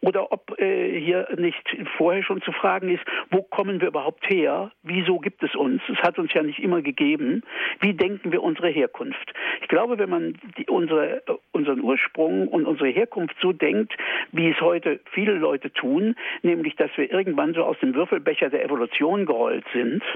oder 0.00 0.32
ob 0.32 0.58
äh, 0.58 1.00
hier 1.00 1.28
nicht 1.36 1.76
vorher 1.96 2.22
schon 2.22 2.42
zu 2.42 2.52
fragen 2.52 2.88
ist, 2.88 3.02
wo 3.30 3.42
kommen 3.42 3.80
wir 3.80 3.88
überhaupt 3.88 4.28
her? 4.28 4.72
Wieso 4.82 5.18
gibt 5.18 5.42
es 5.42 5.54
uns? 5.54 5.82
Es 5.88 5.98
hat 5.98 6.18
uns 6.18 6.32
ja 6.32 6.42
nicht 6.42 6.58
immer 6.58 6.82
gegeben. 6.82 7.42
Wie 7.80 7.94
denken 7.94 8.32
wir 8.32 8.42
unsere 8.42 8.68
Herkunft? 8.68 9.32
Ich 9.60 9.68
glaube, 9.68 9.98
wenn 9.98 10.10
man 10.10 10.38
die, 10.58 10.66
unsere, 10.66 11.22
unseren 11.52 11.80
Ursprung 11.80 12.48
und 12.48 12.66
unsere 12.66 12.88
Herkunft 12.88 13.36
so 13.40 13.52
denkt, 13.52 13.94
wie 14.32 14.50
es 14.50 14.60
heute 14.60 15.00
viele 15.12 15.34
Leute 15.34 15.72
tun, 15.72 16.14
nämlich 16.42 16.76
dass 16.76 16.90
wir 16.96 17.10
irgendwann 17.10 17.54
so 17.54 17.64
aus 17.64 17.78
dem 17.80 17.94
Würfelbecher 17.94 18.50
der 18.50 18.64
Evolution 18.64 19.26
gerollt 19.26 19.64
sind, 19.72 20.02
äh, 20.02 20.08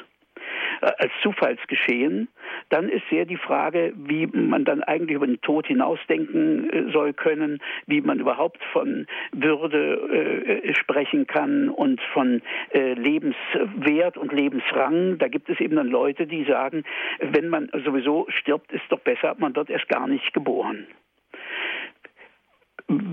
als 0.81 1.13
Zufallsgeschehen, 1.23 2.29
dann 2.69 2.89
ist 2.89 3.03
sehr 3.11 3.25
die 3.25 3.37
Frage, 3.37 3.93
wie 3.97 4.27
man 4.27 4.65
dann 4.65 4.83
eigentlich 4.83 5.17
über 5.17 5.27
den 5.27 5.41
Tod 5.41 5.67
hinausdenken 5.67 6.71
äh, 6.71 6.93
soll 6.93 7.13
können, 7.13 7.61
wie 7.87 8.01
man 8.01 8.21
überhaupt 8.21 8.63
von 8.73 9.07
Würde 9.33 10.63
äh, 10.65 10.75
sprechen 10.75 11.27
kann 11.27 11.69
und 11.69 12.01
von 12.13 12.43
äh, 12.73 12.95
Lebenswert 12.95 14.17
und 14.17 14.33
Lebensrang. 14.33 15.19
Da 15.19 15.29
gibt 15.29 15.49
es 15.49 15.61
eben 15.61 15.77
dann 15.77 15.89
Leute, 15.89 16.27
die 16.27 16.45
sagen, 16.45 16.85
wenn 17.21 17.49
man 17.49 17.71
sowieso 17.85 18.27
stirbt, 18.29 18.73
ist 18.73 18.85
doch 18.89 19.01
besser, 19.01 19.35
man 19.39 19.55
wird 19.55 19.71
erst 19.71 19.89
gar 19.89 20.07
nicht 20.07 20.33
geboren. 20.33 20.87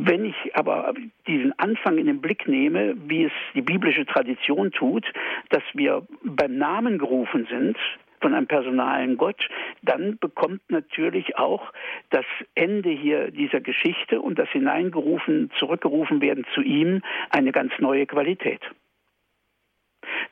Wenn 0.06 0.26
ich 0.26 0.36
aber 0.54 0.94
diesen 1.28 1.58
Anfang 1.60 1.98
in 1.98 2.08
den 2.08 2.20
Blick 2.20 2.46
nehme, 2.46 2.94
wie 3.08 3.24
es 3.24 3.32
die 3.54 3.62
biblische 3.62 4.06
Tradition 4.06 4.74
tut, 4.74 5.06
dass 5.50 5.64
wir 5.74 6.06
beim 6.24 6.58
Namen 6.58 6.98
gerufen 6.98 7.48
sind, 7.50 7.78
von 8.20 8.34
einem 8.34 8.48
personalen 8.48 9.16
Gott, 9.16 9.48
dann 9.82 10.18
bekommt 10.18 10.62
natürlich 10.70 11.38
auch 11.38 11.72
das 12.10 12.26
Ende 12.54 12.90
hier 12.90 13.32
dieser 13.32 13.62
Geschichte 13.62 14.20
und 14.20 14.40
das 14.40 14.50
hineingerufen, 14.50 15.52
zurückgerufen 15.58 16.20
werden 16.20 16.46
zu 16.54 16.62
ihm 16.62 17.02
eine 17.30 17.54
ganz 17.54 17.72
neue 17.80 18.06
Qualität. 18.06 18.62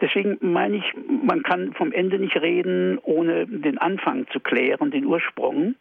Deswegen 0.02 0.38
meine 0.42 0.78
ich, 0.78 0.94
man 1.24 1.44
kann 1.44 1.74
vom 1.76 1.94
Ende 1.94 2.20
nicht 2.20 2.36
reden, 2.36 2.98
ohne 3.04 3.48
den 3.48 3.78
Anfang 3.78 4.28
zu 4.34 4.42
klären, 4.42 4.92
den 4.92 5.06
Ursprung. 5.06 5.76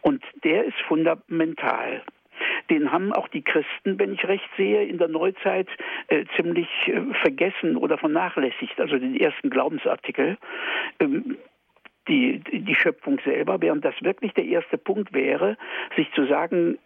Und 0.00 0.22
der 0.44 0.64
ist 0.64 0.80
fundamental 0.88 2.02
den 2.70 2.92
haben 2.92 3.12
auch 3.12 3.28
die 3.28 3.42
Christen, 3.42 3.98
wenn 3.98 4.12
ich 4.12 4.24
recht 4.26 4.48
sehe, 4.56 4.84
in 4.84 4.98
der 4.98 5.08
Neuzeit 5.08 5.68
äh, 6.08 6.24
ziemlich 6.36 6.68
äh, 6.86 7.00
vergessen 7.20 7.76
oder 7.76 7.98
vernachlässigt, 7.98 8.80
also 8.80 8.98
den 8.98 9.18
ersten 9.18 9.50
Glaubensartikel. 9.50 10.38
Ähm, 11.00 11.36
die, 12.08 12.40
die 12.40 12.74
Schöpfung 12.74 13.20
selber, 13.24 13.60
während 13.60 13.84
das 13.84 13.94
wirklich 14.02 14.32
der 14.34 14.44
erste 14.44 14.76
Punkt 14.76 15.12
wäre, 15.12 15.56
sich 15.96 16.10
zu 16.14 16.26
sagen, 16.26 16.78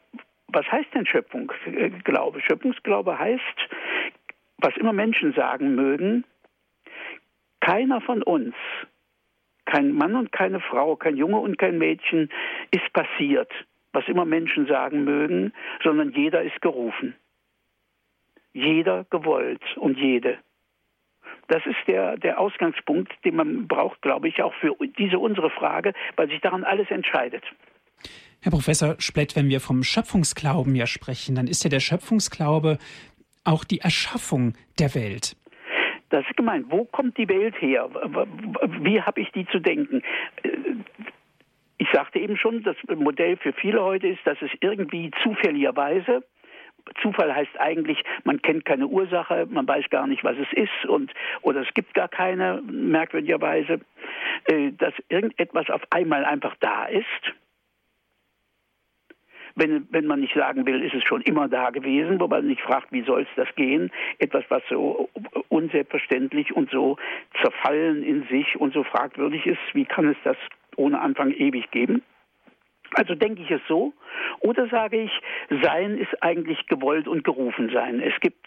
was 0.49 0.71
heißt 0.71 0.93
denn 0.95 1.07
Schöpfungsglaube? 1.07 2.41
Schöpfungsglaube 2.43 3.19
heißt, 3.19 3.69
was 4.59 4.77
immer 4.77 4.93
Menschen 4.93 5.33
sagen 5.33 5.75
mögen, 5.75 6.25
keiner 7.61 8.01
von 8.03 8.23
uns, 8.23 8.55
kein 9.65 9.93
Mann 9.93 10.15
und 10.15 10.33
keine 10.33 10.61
Frau, 10.61 10.97
kein 10.97 11.17
Junge 11.17 11.39
und 11.39 11.59
kein 11.59 11.79
Mädchen 11.79 12.31
ist 12.71 12.93
passiert 12.93 13.51
was 13.97 14.07
immer 14.09 14.27
Menschen 14.27 14.67
sagen 14.67 15.05
mögen, 15.05 15.55
sondern 15.83 16.13
jeder 16.13 16.43
ist 16.43 16.61
gerufen. 16.61 17.15
Jeder 18.53 19.07
gewollt 19.09 19.65
und 19.77 19.97
jede. 19.99 20.37
Das 21.49 21.65
ist 21.65 21.79
der, 21.87 22.19
der 22.19 22.39
Ausgangspunkt, 22.39 23.11
den 23.25 23.37
man 23.37 23.67
braucht, 23.67 24.03
glaube 24.03 24.29
ich, 24.29 24.43
auch 24.43 24.53
für 24.61 24.77
diese 24.99 25.19
unsere 25.19 25.49
Frage, 25.49 25.95
weil 26.17 26.29
sich 26.29 26.41
daran 26.43 26.63
alles 26.63 26.91
entscheidet. 26.91 27.43
Herr 28.43 28.53
Professor 28.53 28.97
Splett, 28.99 29.35
wenn 29.35 29.49
wir 29.49 29.61
vom 29.61 29.83
Schöpfungsglauben 29.83 30.75
ja 30.75 30.87
sprechen, 30.87 31.35
dann 31.35 31.47
ist 31.47 31.65
ja 31.65 31.71
der 31.71 31.81
Schöpfungsglaube 31.81 32.77
auch 33.45 33.65
die 33.65 33.81
Erschaffung 33.81 34.53
der 34.79 34.95
Welt. 34.95 35.37
Das 36.11 36.23
ist 36.29 36.37
gemeint. 36.37 36.67
Wo 36.69 36.85
kommt 36.85 37.17
die 37.17 37.29
Welt 37.29 37.55
her? 37.63 37.89
Wie 38.81 39.01
habe 39.01 39.23
ich 39.23 39.31
die 39.33 39.47
zu 39.47 39.59
denken? 39.59 40.03
Ich 41.79 41.89
sagte 41.93 42.19
eben 42.19 42.37
schon, 42.37 42.63
das 42.63 42.77
Modell 42.89 43.37
für 43.37 43.53
viele 43.53 43.83
heute 43.83 44.09
ist, 44.09 44.27
dass 44.27 44.41
es 44.41 44.51
irgendwie 44.61 45.11
zufälligerweise 45.23 46.23
Zufall 47.03 47.35
heißt 47.35 47.59
eigentlich, 47.59 48.03
man 48.25 48.41
kennt 48.43 48.65
keine 48.65 48.87
Ursache, 48.87 49.47
man 49.51 49.67
weiß 49.67 49.91
gar 49.91 50.07
nicht, 50.07 50.25
was 50.25 50.37
es 50.39 50.53
ist 50.53 50.89
und 50.89 51.13
oder 51.43 51.63
es 51.63 51.75
gibt 51.75 51.95
gar 51.95 52.09
keine 52.09 52.63
merkwürdigerweise, 52.63 53.81
äh, 54.45 54.73
dass 54.73 54.95
irgendetwas 55.09 55.69
auf 55.71 55.83
einmal 55.91 56.25
einfach 56.25 56.55
da 56.61 56.87
ist. 56.87 57.05
Wenn, 59.59 59.89
wenn 59.91 60.07
man 60.07 60.21
nicht 60.21 60.35
sagen 60.35 60.67
will, 60.67 60.83
ist 60.83 60.95
es 60.95 61.03
schon 61.03 61.23
immer 61.23 61.49
da 61.49 61.71
gewesen, 61.71 62.21
wo 62.21 62.29
man 62.29 62.47
nicht 62.47 62.61
fragt, 62.61 62.93
wie 62.93 63.03
soll 63.03 63.23
es 63.23 63.29
das 63.37 63.53
gehen? 63.57 63.91
Etwas, 64.19 64.45
was 64.51 64.63
so 64.69 65.09
unselbstverständlich 65.49 66.55
und 66.55 66.71
so 66.71 66.99
zerfallen 67.41 68.03
in 68.03 68.25
sich 68.29 68.61
und 68.61 68.75
so 68.75 68.85
fragwürdig 68.85 69.47
ist, 69.47 69.59
wie 69.73 69.87
kann 69.87 70.09
es 70.09 70.17
das 70.25 70.37
ohne 70.77 71.01
Anfang 71.01 71.31
ewig 71.33 71.71
geben. 71.71 72.03
Also 72.95 73.15
denke 73.15 73.43
ich 73.43 73.51
es 73.51 73.61
so. 73.69 73.93
Oder 74.41 74.69
sage 74.69 75.03
ich, 75.03 75.11
Sein 75.63 75.99
ist 75.99 76.23
eigentlich 76.23 76.67
gewollt 76.67 77.09
und 77.09 77.25
gerufen 77.25 77.71
sein. 77.73 78.01
Es 78.01 78.19
gibt 78.21 78.47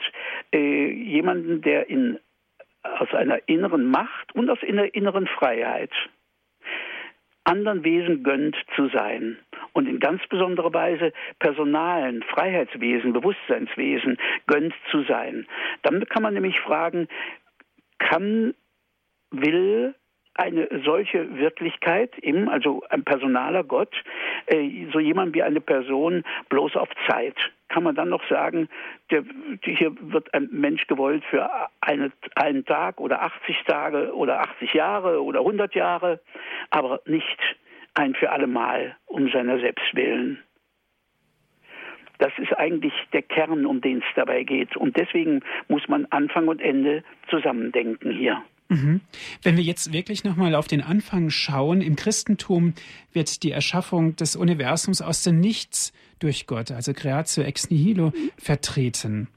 äh, 0.53 0.91
jemanden, 0.91 1.61
der 1.61 1.89
in, 1.89 2.19
aus 2.83 3.13
einer 3.13 3.47
inneren 3.47 3.89
Macht 3.89 4.33
und 4.33 4.49
aus 4.49 4.59
einer 4.63 4.93
inneren 4.95 5.27
Freiheit 5.27 5.91
anderen 7.49 7.83
Wesen 7.83 8.23
gönnt 8.23 8.55
zu 8.75 8.89
sein 8.89 9.37
und 9.73 9.87
in 9.87 9.99
ganz 9.99 10.21
besonderer 10.27 10.71
Weise 10.73 11.11
personalen 11.39 12.21
Freiheitswesen, 12.23 13.13
Bewusstseinswesen 13.13 14.17
gönnt 14.45 14.73
zu 14.91 15.03
sein. 15.03 15.47
Dann 15.81 16.05
kann 16.05 16.21
man 16.21 16.35
nämlich 16.35 16.59
fragen, 16.59 17.07
kann, 17.97 18.53
will 19.31 19.95
eine 20.39 20.67
solche 20.85 21.37
Wirklichkeit, 21.37 22.17
eben, 22.19 22.49
also 22.49 22.81
ein 22.89 23.03
personaler 23.03 23.63
Gott, 23.63 23.93
äh, 24.47 24.85
so 24.91 24.99
jemand 24.99 25.35
wie 25.35 25.43
eine 25.43 25.59
Person 25.59 26.23
bloß 26.47 26.77
auf 26.77 26.89
Zeit. 27.07 27.35
Kann 27.67 27.83
man 27.83 27.95
dann 27.95 28.09
noch 28.09 28.27
sagen, 28.29 28.69
der, 29.11 29.23
hier 29.63 29.91
wird 29.99 30.33
ein 30.33 30.47
Mensch 30.51 30.87
gewollt 30.87 31.23
für 31.29 31.49
eine, 31.81 32.11
einen 32.35 32.65
Tag 32.65 32.99
oder 32.99 33.21
80 33.21 33.63
Tage 33.67 34.15
oder 34.15 34.41
80 34.41 34.73
Jahre 34.73 35.21
oder 35.21 35.39
100 35.39 35.75
Jahre, 35.75 36.21
aber 36.69 37.01
nicht 37.05 37.57
ein 37.93 38.15
für 38.15 38.31
alle 38.31 38.47
Mal 38.47 38.95
um 39.07 39.29
seiner 39.29 39.59
selbst 39.59 39.93
willen. 39.93 40.41
Das 42.17 42.31
ist 42.37 42.57
eigentlich 42.57 42.93
der 43.13 43.21
Kern, 43.21 43.65
um 43.65 43.81
den 43.81 43.99
es 43.99 44.15
dabei 44.15 44.43
geht. 44.43 44.75
Und 44.75 44.97
deswegen 44.97 45.41
muss 45.67 45.87
man 45.87 46.05
Anfang 46.09 46.47
und 46.47 46.61
Ende 46.61 47.03
zusammendenken 47.29 48.11
hier. 48.11 48.41
Mhm. 48.69 49.01
Wenn 49.41 49.57
wir 49.57 49.63
jetzt 49.63 49.91
wirklich 49.91 50.23
nochmal 50.23 50.53
auf 50.53 50.67
den 50.67 50.81
Anfang 50.81 51.31
schauen, 51.31 51.81
im 51.81 51.95
Christentum 51.95 52.73
wird 53.13 53.41
die 53.43 53.51
Erschaffung 53.51 54.15
des 54.15 54.35
Universums 54.35 55.01
aus 55.01 55.23
dem 55.23 55.39
Nichts 55.39 55.91
durch 56.19 56.45
Gott, 56.45 56.71
also 56.71 56.93
Creatio 56.93 57.43
ex 57.43 57.71
nihilo, 57.71 58.13
vertreten. 58.37 59.27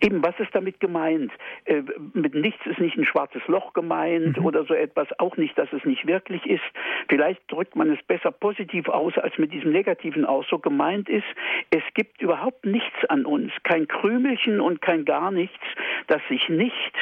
Eben, 0.00 0.22
was 0.22 0.38
ist 0.38 0.54
damit 0.54 0.80
gemeint? 0.80 1.32
Äh, 1.64 1.82
mit 2.12 2.34
nichts 2.34 2.64
ist 2.66 2.78
nicht 2.78 2.96
ein 2.96 3.04
schwarzes 3.04 3.42
Loch 3.48 3.72
gemeint 3.72 4.38
mhm. 4.38 4.44
oder 4.44 4.64
so 4.64 4.74
etwas, 4.74 5.08
auch 5.18 5.36
nicht, 5.36 5.56
dass 5.58 5.72
es 5.72 5.84
nicht 5.84 6.06
wirklich 6.06 6.44
ist. 6.46 6.62
Vielleicht 7.08 7.40
drückt 7.50 7.74
man 7.74 7.90
es 7.92 8.02
besser 8.04 8.30
positiv 8.30 8.88
aus, 8.88 9.16
als 9.18 9.36
mit 9.38 9.52
diesem 9.52 9.72
negativen 9.72 10.24
Ausdruck 10.24 10.62
gemeint 10.62 11.08
ist. 11.08 11.26
Es 11.70 11.82
gibt 11.94 12.22
überhaupt 12.22 12.64
nichts 12.64 13.04
an 13.08 13.26
uns, 13.26 13.52
kein 13.64 13.88
Krümelchen 13.88 14.60
und 14.60 14.80
kein 14.80 15.04
gar 15.04 15.30
nichts, 15.30 15.64
das 16.06 16.20
sich 16.28 16.48
nicht 16.48 16.94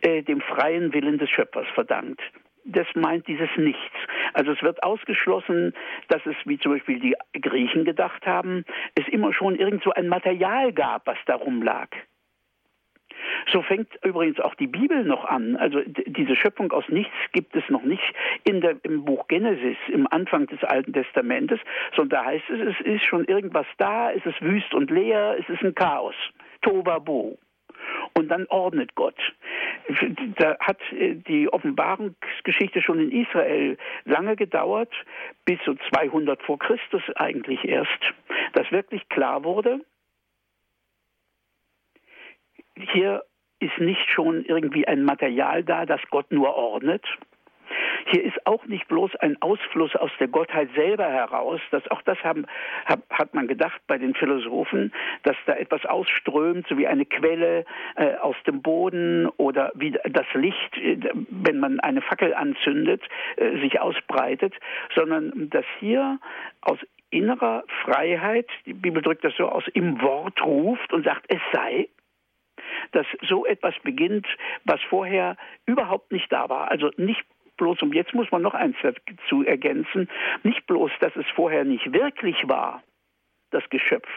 äh, 0.00 0.22
dem 0.22 0.40
freien 0.40 0.92
Willen 0.92 1.18
des 1.18 1.30
Schöpfers 1.30 1.66
verdankt 1.74 2.22
das 2.68 2.86
meint 2.94 3.26
dieses 3.26 3.48
Nichts. 3.56 3.96
Also 4.34 4.52
es 4.52 4.62
wird 4.62 4.82
ausgeschlossen, 4.82 5.72
dass 6.08 6.24
es, 6.26 6.36
wie 6.44 6.58
zum 6.58 6.72
Beispiel 6.72 7.00
die 7.00 7.16
Griechen 7.40 7.84
gedacht 7.84 8.26
haben, 8.26 8.64
es 8.94 9.08
immer 9.08 9.32
schon 9.32 9.56
irgend 9.56 9.82
so 9.82 9.90
ein 9.90 10.08
Material 10.08 10.72
gab, 10.72 11.06
was 11.06 11.16
darum 11.26 11.62
lag. 11.62 11.88
So 13.52 13.62
fängt 13.62 13.88
übrigens 14.04 14.40
auch 14.40 14.54
die 14.54 14.66
Bibel 14.66 15.04
noch 15.04 15.24
an. 15.24 15.56
Also 15.56 15.80
diese 15.86 16.36
Schöpfung 16.36 16.70
aus 16.72 16.84
nichts 16.88 17.14
gibt 17.32 17.56
es 17.56 17.64
noch 17.68 17.82
nicht 17.82 18.02
in 18.44 18.60
der, 18.60 18.76
im 18.82 19.04
Buch 19.04 19.26
Genesis, 19.28 19.76
im 19.88 20.06
Anfang 20.10 20.46
des 20.46 20.62
Alten 20.64 20.92
Testamentes, 20.92 21.60
sondern 21.96 22.20
da 22.20 22.24
heißt 22.26 22.50
es, 22.50 22.76
es 22.76 22.86
ist 22.86 23.04
schon 23.04 23.24
irgendwas 23.24 23.66
da, 23.78 24.12
es 24.12 24.24
ist 24.26 24.40
wüst 24.42 24.74
und 24.74 24.90
leer, 24.90 25.36
es 25.38 25.48
ist 25.48 25.62
ein 25.62 25.74
Chaos. 25.74 26.14
Tovabu. 26.62 27.36
Und 28.14 28.28
dann 28.28 28.46
ordnet 28.48 28.94
Gott. 28.94 29.18
Da 30.36 30.58
hat 30.58 30.78
äh, 30.92 31.14
die 31.14 31.50
Offenbarungsgeschichte 31.50 32.82
schon 32.82 33.00
in 33.00 33.12
Israel 33.12 33.78
lange 34.04 34.36
gedauert, 34.36 34.92
bis 35.44 35.58
so 35.64 35.74
200 35.90 36.42
vor 36.42 36.58
Christus 36.58 37.02
eigentlich 37.14 37.64
erst, 37.64 37.88
dass 38.52 38.70
wirklich 38.72 39.08
klar 39.08 39.44
wurde, 39.44 39.80
hier 42.92 43.22
ist 43.60 43.78
nicht 43.78 44.10
schon 44.10 44.44
irgendwie 44.44 44.86
ein 44.86 45.04
Material 45.04 45.64
da, 45.64 45.86
das 45.86 46.00
Gott 46.10 46.30
nur 46.30 46.54
ordnet. 46.54 47.04
Hier 48.06 48.24
ist 48.24 48.46
auch 48.46 48.64
nicht 48.66 48.88
bloß 48.88 49.14
ein 49.16 49.40
Ausfluss 49.42 49.94
aus 49.96 50.10
der 50.18 50.28
Gottheit 50.28 50.70
selber 50.74 51.04
heraus, 51.04 51.60
dass 51.70 51.86
auch 51.90 52.00
das 52.02 52.16
haben, 52.24 52.46
hat, 52.86 53.00
hat 53.10 53.34
man 53.34 53.46
gedacht 53.46 53.80
bei 53.86 53.98
den 53.98 54.14
Philosophen, 54.14 54.92
dass 55.24 55.36
da 55.44 55.54
etwas 55.54 55.84
ausströmt, 55.84 56.66
so 56.68 56.78
wie 56.78 56.86
eine 56.86 57.04
Quelle 57.04 57.66
äh, 57.96 58.14
aus 58.16 58.36
dem 58.46 58.62
Boden 58.62 59.28
oder 59.36 59.72
wie 59.74 59.90
das 59.90 60.26
Licht, 60.32 60.78
äh, 60.78 60.98
wenn 61.28 61.60
man 61.60 61.80
eine 61.80 62.00
Fackel 62.00 62.32
anzündet, 62.32 63.02
äh, 63.36 63.58
sich 63.60 63.80
ausbreitet, 63.80 64.54
sondern 64.94 65.50
dass 65.50 65.66
hier 65.78 66.18
aus 66.62 66.78
innerer 67.10 67.64
Freiheit, 67.84 68.46
die 68.66 68.74
Bibel 68.74 69.02
drückt 69.02 69.24
das 69.24 69.34
so 69.36 69.48
aus, 69.48 69.64
im 69.74 70.00
Wort 70.02 70.42
ruft 70.42 70.92
und 70.92 71.04
sagt, 71.04 71.24
es 71.28 71.40
sei, 71.52 71.88
dass 72.92 73.06
so 73.28 73.46
etwas 73.46 73.74
beginnt, 73.82 74.26
was 74.64 74.80
vorher 74.88 75.36
überhaupt 75.66 76.12
nicht 76.12 76.30
da 76.32 76.48
war. 76.48 76.70
Also 76.70 76.90
nicht 76.96 77.24
bloß, 77.56 77.82
und 77.82 77.94
jetzt 77.94 78.14
muss 78.14 78.30
man 78.30 78.42
noch 78.42 78.54
eins 78.54 78.76
dazu 78.82 79.44
ergänzen, 79.44 80.08
nicht 80.42 80.66
bloß, 80.66 80.90
dass 81.00 81.14
es 81.16 81.26
vorher 81.34 81.64
nicht 81.64 81.92
wirklich 81.92 82.48
war, 82.48 82.82
das 83.50 83.68
Geschöpf. 83.70 84.08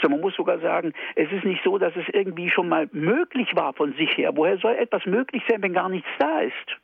Sondern 0.00 0.20
man 0.20 0.28
muss 0.28 0.36
sogar 0.36 0.58
sagen, 0.60 0.92
es 1.16 1.30
ist 1.32 1.44
nicht 1.44 1.62
so, 1.64 1.78
dass 1.78 1.94
es 1.96 2.08
irgendwie 2.12 2.50
schon 2.50 2.68
mal 2.68 2.88
möglich 2.92 3.48
war 3.54 3.72
von 3.72 3.92
sich 3.94 4.16
her. 4.16 4.36
Woher 4.36 4.58
soll 4.58 4.74
etwas 4.74 5.04
möglich 5.06 5.42
sein, 5.48 5.62
wenn 5.62 5.72
gar 5.72 5.88
nichts 5.88 6.08
da 6.18 6.40
ist? 6.40 6.78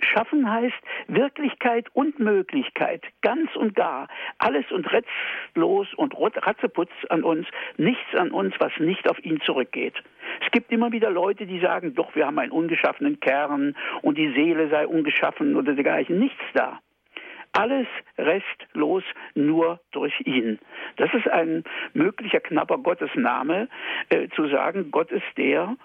Schaffen 0.00 0.50
heißt 0.50 0.76
Wirklichkeit 1.08 1.86
und 1.92 2.18
Möglichkeit, 2.18 3.02
ganz 3.22 3.54
und 3.54 3.74
gar, 3.74 4.08
alles 4.38 4.70
und 4.70 4.86
restlos 4.92 5.88
und 5.94 6.14
ratzeputz 6.18 6.90
an 7.08 7.22
uns, 7.22 7.46
nichts 7.76 8.14
an 8.16 8.30
uns, 8.30 8.54
was 8.58 8.72
nicht 8.78 9.08
auf 9.08 9.22
ihn 9.24 9.40
zurückgeht. 9.42 9.94
Es 10.44 10.50
gibt 10.52 10.72
immer 10.72 10.92
wieder 10.92 11.10
Leute, 11.10 11.46
die 11.46 11.60
sagen, 11.60 11.94
doch, 11.94 12.14
wir 12.14 12.26
haben 12.26 12.38
einen 12.38 12.52
ungeschaffenen 12.52 13.20
Kern 13.20 13.76
und 14.02 14.18
die 14.18 14.32
Seele 14.32 14.68
sei 14.68 14.86
ungeschaffen 14.86 15.56
oder 15.56 15.74
dergleichen. 15.74 16.18
Nichts 16.18 16.42
da. 16.54 16.80
Alles 17.52 17.86
restlos 18.16 19.02
nur 19.34 19.80
durch 19.90 20.14
ihn. 20.20 20.60
Das 20.96 21.12
ist 21.14 21.28
ein 21.28 21.64
möglicher 21.94 22.40
knapper 22.40 22.78
Gottesname, 22.78 23.68
äh, 24.08 24.28
zu 24.28 24.48
sagen, 24.48 24.90
Gott 24.92 25.10
ist 25.10 25.26
der, 25.36 25.76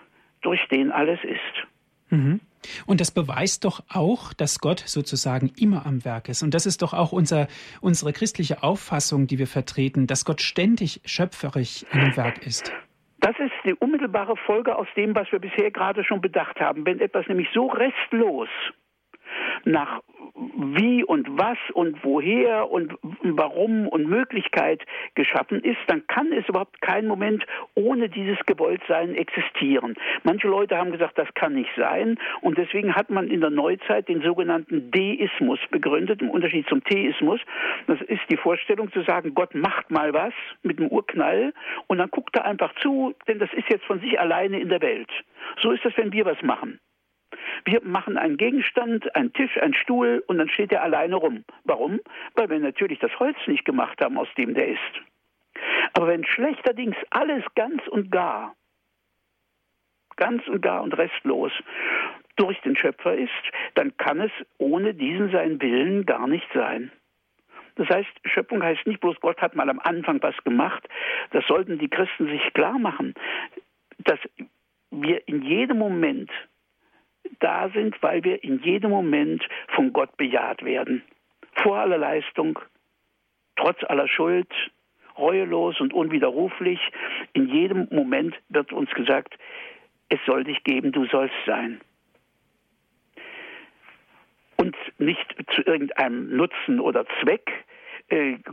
durch 0.42 0.66
den 0.68 0.92
alles 0.92 1.20
ist. 1.24 1.68
Mhm. 2.12 2.40
Und 2.86 3.02
das 3.02 3.12
beweist 3.12 3.66
doch 3.66 3.84
auch, 3.90 4.34
dass 4.34 4.60
Gott 4.60 4.80
sozusagen 4.80 5.52
immer 5.58 5.86
am 5.86 6.06
Werk 6.06 6.30
ist. 6.30 6.44
Und 6.44 6.54
das 6.54 6.66
ist 6.66 6.82
doch 6.82 6.94
auch 6.94 7.12
unser, 7.12 7.48
unsere 7.82 8.14
christliche 8.14 8.64
Auffassung, 8.64 9.28
die 9.28 9.40
wir 9.40 9.48
vertreten, 9.48 10.08
dass 10.08 10.26
Gott 10.26 10.42
ständig 10.42 11.02
schöpferisch 11.06 11.86
im 11.92 12.16
Werk 12.16 12.46
ist. 12.46 12.74
Das 13.20 13.36
ist 13.40 13.54
die 13.66 13.74
unmittelbare 13.74 14.36
Folge 14.46 14.76
aus 14.76 14.88
dem, 14.96 15.16
was 15.16 15.32
wir 15.32 15.40
bisher 15.40 15.72
gerade 15.72 16.04
schon 16.04 16.22
bedacht 16.22 16.60
haben. 16.60 16.86
Wenn 16.86 17.00
etwas 17.00 17.28
nämlich 17.28 17.48
so 17.54 17.68
restlos 17.68 18.50
nach 19.64 20.02
wie 20.58 21.04
und 21.04 21.28
was 21.38 21.58
und 21.74 22.04
woher 22.04 22.70
und 22.70 22.94
warum 23.24 23.88
und 23.88 24.08
Möglichkeit 24.08 24.84
geschaffen 25.16 25.64
ist, 25.64 25.80
dann 25.88 26.06
kann 26.08 26.32
es 26.34 26.48
überhaupt 26.50 26.82
keinen 26.82 27.08
Moment 27.08 27.46
ohne 27.74 28.10
dieses 28.10 28.38
Gewolltsein 28.46 29.16
existieren. 29.16 29.96
Manche 30.24 30.48
Leute 30.48 30.78
haben 30.78 30.92
gesagt, 30.92 31.18
das 31.18 31.34
kann 31.36 31.54
nicht 31.54 31.72
sein 31.78 32.18
und 32.42 32.58
deswegen 32.58 32.96
hat 32.96 33.10
man 33.10 33.30
in 33.30 33.42
der 33.42 33.50
Neuzeit 33.50 34.08
den 34.10 34.22
sogenannten 34.22 34.92
Deismus 34.92 35.60
begründet, 35.72 36.22
im 36.22 36.30
Unterschied 36.30 36.68
zum 36.68 36.84
Theismus. 36.84 37.40
Das 37.88 38.02
ist 38.02 38.22
die 38.30 38.38
Vorstellung 38.38 38.92
zu 38.92 39.04
sagen, 39.04 39.34
Gott 39.36 39.56
macht 39.56 39.90
mal 39.90 40.14
was 40.14 40.34
mit 40.64 40.80
dem 40.80 40.88
Urknall 40.88 41.54
und 41.88 41.98
dann 41.98 42.10
guckt 42.10 42.36
er 42.36 42.46
einfach 42.46 42.74
zu, 42.82 43.14
denn 43.28 43.40
das 43.40 43.52
ist 43.54 43.70
jetzt 43.70 43.86
von 43.86 44.00
sich 44.00 44.20
alleine 44.20 44.60
in 44.60 44.70
der 44.70 44.82
Welt. 44.82 45.10
So 45.62 45.72
ist 45.72 45.86
das, 45.86 45.96
wenn 45.98 46.12
wir 46.12 46.26
was 46.26 46.42
machen. 46.42 46.80
Wir 47.66 47.82
machen 47.84 48.18
einen 48.18 48.38
Gegenstand, 48.38 49.16
einen 49.16 49.34
Tisch, 49.34 49.58
einen 49.58 49.74
Stuhl 49.74 50.24
und 50.28 50.38
dann 50.38 50.50
steht 50.50 50.72
er 50.72 50.84
alleine 50.84 51.16
rum. 51.16 51.44
Warum? 51.64 52.00
Weil 52.36 52.50
wir 52.50 52.60
natürlich 52.60 53.00
das 53.00 53.18
Holz 53.20 53.38
nicht 53.48 53.66
gemacht 53.66 54.02
haben, 54.02 54.18
aus 54.18 54.28
dem 54.38 54.54
der 54.54 54.68
ist. 54.68 54.80
Aber 55.94 56.08
wenn 56.08 56.26
schlechterdings 56.26 56.96
alles 57.10 57.44
ganz 57.56 57.88
und 57.88 58.12
gar, 58.12 58.56
ganz 60.18 60.48
und 60.48 60.62
gar 60.62 60.84
und 60.84 60.98
restlos 60.98 61.52
durch 62.36 62.60
den 62.62 62.76
Schöpfer 62.76 63.16
ist, 63.16 63.32
dann 63.76 63.96
kann 63.98 64.20
es 64.20 64.32
ohne 64.58 64.94
diesen 64.94 65.32
seinen 65.32 65.62
Willen 65.62 66.06
gar 66.06 66.28
nicht 66.28 66.48
sein. 66.54 66.92
Das 67.76 67.90
heißt, 67.90 68.10
Schöpfung 68.26 68.64
heißt 68.64 68.88
nicht 68.88 69.02
bloß, 69.02 69.20
Gott 69.20 69.42
hat 69.42 69.56
mal 69.56 69.70
am 69.70 69.80
Anfang 69.80 70.22
was 70.22 70.36
gemacht. 70.44 70.88
Das 71.32 71.46
sollten 71.46 71.78
die 71.78 71.90
Christen 71.90 72.28
sich 72.28 72.54
klar 72.54 72.80
machen, 72.80 73.14
dass 74.00 74.20
wir 74.92 75.28
in 75.28 75.42
jedem 75.42 75.78
Moment 75.78 76.32
da 77.40 77.70
sind, 77.70 78.02
weil 78.02 78.24
wir 78.24 78.44
in 78.44 78.62
jedem 78.62 78.92
Moment 78.92 79.48
von 79.70 79.94
Gott 79.94 80.16
bejaht 80.18 80.64
werden. 80.64 81.04
Vor 81.64 81.78
aller 81.78 81.98
Leistung, 81.98 82.60
trotz 83.56 83.84
aller 83.84 84.08
Schuld, 84.08 84.52
reuelos 85.18 85.80
und 85.80 85.94
unwiderruflich. 85.94 86.80
In 87.34 87.48
jedem 87.48 87.88
Moment 87.92 88.36
wird 88.50 88.72
uns 88.74 88.90
gesagt, 88.92 89.38
es 90.10 90.20
soll 90.26 90.44
dich 90.44 90.64
geben, 90.64 90.92
du 90.92 91.06
sollst 91.06 91.36
sein. 91.46 91.82
Und 94.58 94.76
nicht 94.98 95.36
zu 95.54 95.62
irgendeinem 95.64 96.36
Nutzen 96.36 96.80
oder 96.80 97.06
Zweck, 97.22 97.52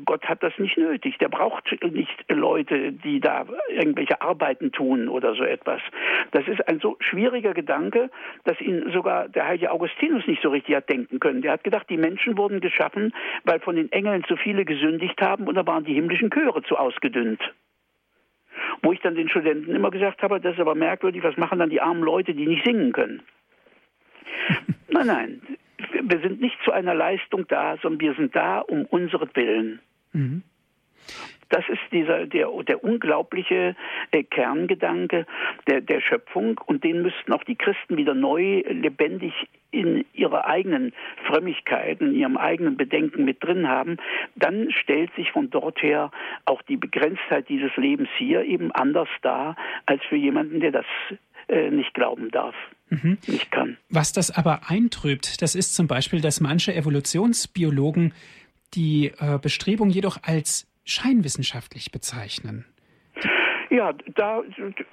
Gott 0.07 0.25
hat 0.25 0.43
das 0.43 0.59
nicht 0.59 0.79
nötig. 0.79 1.19
Der 1.19 1.29
braucht 1.29 1.71
nicht 1.83 2.25
Leute, 2.29 2.93
die 2.93 3.21
da 3.21 3.45
irgendwelche 3.69 4.23
Arbeiten 4.23 4.73
tun 4.73 5.09
oder 5.09 5.35
so 5.35 5.45
etwas. 5.45 5.83
Das 6.31 6.49
ist 6.49 6.67
ein 6.69 6.81
so 6.81 6.97
schwieriger 7.01 7.53
Gedanke, 7.53 8.11
dass 8.45 8.59
ihn 8.63 8.91
sogar 8.93 9.29
der 9.29 9.47
heilige 9.47 9.71
Augustinus 9.71 10.27
nicht 10.27 10.41
so 10.43 10.49
richtig 10.49 10.75
hat 10.75 10.89
denken 10.89 11.21
können. 11.21 11.43
Der 11.43 11.53
hat 11.53 11.65
gedacht, 11.65 11.91
die 11.91 11.99
Menschen 11.99 12.39
wurden 12.39 12.61
geschaffen, 12.61 13.13
weil 13.45 13.61
von 13.61 13.77
den 13.77 13.93
Engeln 13.93 14.25
zu 14.25 14.37
viele 14.37 14.65
gesündigt 14.65 15.21
haben 15.21 15.47
und 15.47 15.55
da 15.55 15.67
waren 15.67 15.85
die 15.85 15.95
himmlischen 15.95 16.31
Chöre 16.31 16.63
zu 16.63 16.79
ausgedünnt. 16.79 17.43
Wo 18.83 18.93
ich 18.93 19.01
dann 19.01 19.15
den 19.15 19.29
Studenten 19.29 19.75
immer 19.75 19.91
gesagt 19.91 20.23
habe, 20.23 20.41
das 20.41 20.55
ist 20.55 20.61
aber 20.61 20.75
merkwürdig, 20.75 21.23
was 21.23 21.37
machen 21.37 21.59
dann 21.59 21.71
die 21.71 21.81
armen 21.83 22.03
Leute, 22.03 22.33
die 22.33 22.47
nicht 22.47 22.65
singen 22.65 22.93
können? 22.93 23.23
nein, 24.89 25.07
nein, 25.07 25.43
wir 26.03 26.21
sind 26.21 26.41
nicht 26.41 26.57
zu 26.65 26.73
einer 26.73 26.95
Leistung 26.95 27.47
da, 27.49 27.77
sondern 27.83 28.01
wir 28.01 28.15
sind 28.15 28.35
da 28.35 28.61
um 28.61 28.85
unseren 28.87 29.31
Willen. 29.35 29.81
Mhm. 30.13 30.43
Das 31.53 31.69
ist 31.69 31.83
dieser, 31.93 32.27
der, 32.27 32.49
der 32.67 32.83
unglaubliche 32.83 33.77
äh, 34.11 34.23
Kerngedanke 34.23 35.27
der, 35.69 35.83
der 35.83 36.01
Schöpfung 36.01 36.59
und 36.65 36.83
den 36.83 37.03
müssten 37.03 37.31
auch 37.31 37.45
die 37.45 37.57
Christen 37.57 37.99
wieder 37.99 38.15
neu 38.15 38.63
lebendig 38.67 39.35
in 39.71 40.07
ihrer 40.15 40.47
eigenen 40.47 40.95
Frömmigkeit, 41.27 42.01
in 42.01 42.15
ihrem 42.15 42.39
eigenen 42.39 42.79
Bedenken 42.79 43.27
mit 43.27 43.45
drin 43.45 43.69
haben, 43.69 43.99
dann 44.35 44.71
stellt 44.71 45.15
sich 45.15 45.31
von 45.33 45.51
dort 45.51 45.83
her 45.83 46.11
auch 46.47 46.63
die 46.63 46.79
Begrenztheit 46.79 47.51
dieses 47.51 47.75
Lebens 47.77 48.09
hier 48.17 48.45
eben 48.45 48.73
anders 48.73 49.09
dar 49.21 49.57
als 49.85 50.03
für 50.05 50.17
jemanden, 50.17 50.61
der 50.61 50.73
das 50.73 50.87
äh, 51.49 51.71
nicht 51.71 51.95
glauben 51.95 52.31
darf. 52.31 52.55
Mhm. 52.91 53.19
Nicht 53.27 53.51
kann. 53.51 53.79
Was 53.89 54.13
das 54.13 54.31
aber 54.31 54.69
eintrübt, 54.69 55.41
das 55.43 55.55
ist 55.55 55.75
zum 55.75 55.87
Beispiel, 55.87 56.21
dass 56.21 56.41
manche 56.41 56.75
Evolutionsbiologen 56.75 58.13
die 58.75 59.13
äh, 59.19 59.39
Bestrebung 59.41 59.91
jedoch 59.91 60.19
als 60.23 60.67
scheinwissenschaftlich 60.85 61.93
bezeichnen. 61.93 62.67
Ja, 63.73 63.95
da 64.17 64.43